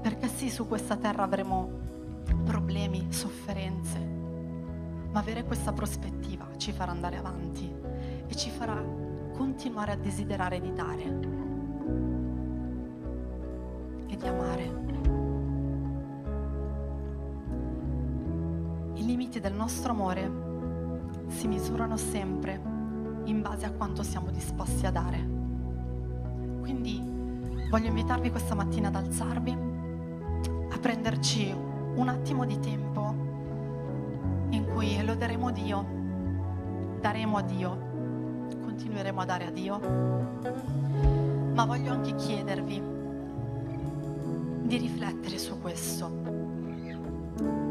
Perché 0.00 0.28
sì, 0.28 0.48
su 0.48 0.66
questa 0.66 0.96
terra 0.96 1.24
avremo 1.24 1.70
problemi, 2.44 3.06
sofferenze, 3.10 3.98
ma 5.10 5.20
avere 5.20 5.44
questa 5.44 5.72
prospettiva 5.72 6.46
ci 6.56 6.72
farà 6.72 6.90
andare 6.92 7.16
avanti 7.16 7.70
e 8.26 8.34
ci 8.34 8.50
farà 8.50 8.82
continuare 9.32 9.92
a 9.92 9.96
desiderare 9.96 10.60
di 10.60 10.72
dare 10.72 11.02
e 14.06 14.16
di 14.16 14.26
amare. 14.26 14.86
I 18.94 19.04
limiti 19.04 19.40
del 19.40 19.54
nostro 19.54 19.92
amore 19.92 20.30
si 21.28 21.46
misurano 21.46 21.96
sempre 21.96 22.60
in 23.24 23.40
base 23.42 23.66
a 23.66 23.70
quanto 23.70 24.02
siamo 24.02 24.30
disposti 24.30 24.86
a 24.86 24.90
dare. 24.90 25.36
Quindi 26.60 27.00
voglio 27.70 27.88
invitarvi 27.88 28.30
questa 28.30 28.54
mattina 28.54 28.88
ad 28.88 28.96
alzarvi, 28.96 29.67
prenderci 30.78 31.54
un 31.94 32.08
attimo 32.08 32.44
di 32.44 32.58
tempo 32.60 33.14
in 34.50 34.64
cui 34.72 35.04
loderemo 35.04 35.50
Dio, 35.50 35.86
daremo 37.00 37.36
a 37.36 37.42
Dio, 37.42 37.78
continueremo 38.62 39.20
a 39.20 39.24
dare 39.24 39.46
a 39.46 39.50
Dio, 39.50 39.80
ma 41.52 41.64
voglio 41.64 41.92
anche 41.92 42.14
chiedervi 42.14 42.82
di 44.62 44.76
riflettere 44.76 45.38
su 45.38 45.60
questo. 45.60 46.10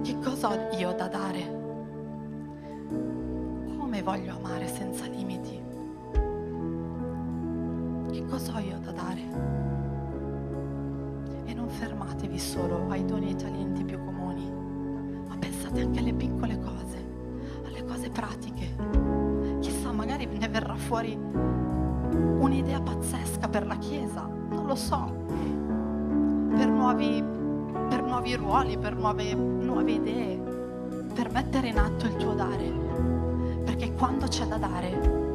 Che 0.04 0.20
cosa 0.20 0.50
ho 0.50 0.76
io 0.78 0.94
da 0.94 1.08
dare? 1.08 1.56
Come 3.78 4.02
voglio 4.04 4.36
amare 4.36 4.68
senza 4.68 5.06
limiti? 5.06 5.62
Che 8.12 8.26
cosa 8.26 8.56
ho 8.56 8.60
io 8.60 8.80
da 8.80 8.92
dare? 8.92 9.77
Fermatevi 11.78 12.40
solo 12.40 12.88
ai 12.90 13.06
doni 13.06 13.28
e 13.28 13.30
ai 13.30 13.36
talenti 13.36 13.84
più 13.84 14.04
comuni, 14.04 14.52
ma 15.28 15.38
pensate 15.38 15.82
anche 15.82 16.00
alle 16.00 16.14
piccole 16.14 16.58
cose, 16.60 17.06
alle 17.66 17.86
cose 17.86 18.10
pratiche. 18.10 18.76
Chissà, 19.60 19.92
magari 19.92 20.26
ne 20.26 20.48
verrà 20.48 20.74
fuori 20.74 21.16
un'idea 21.16 22.82
pazzesca 22.82 23.48
per 23.48 23.68
la 23.68 23.78
Chiesa, 23.78 24.28
non 24.50 24.66
lo 24.66 24.74
so, 24.74 25.26
per 26.56 26.68
nuovi, 26.68 27.24
per 27.90 28.02
nuovi 28.02 28.36
ruoli, 28.36 28.76
per 28.80 28.96
nuove, 28.96 29.36
nuove 29.36 29.92
idee, 29.92 30.36
per 31.14 31.32
mettere 31.32 31.68
in 31.68 31.78
atto 31.78 32.08
il 32.08 32.16
tuo 32.16 32.34
dare. 32.34 32.74
Perché 33.64 33.94
quando 33.94 34.26
c'è 34.26 34.48
da 34.48 34.58
dare 34.58 35.27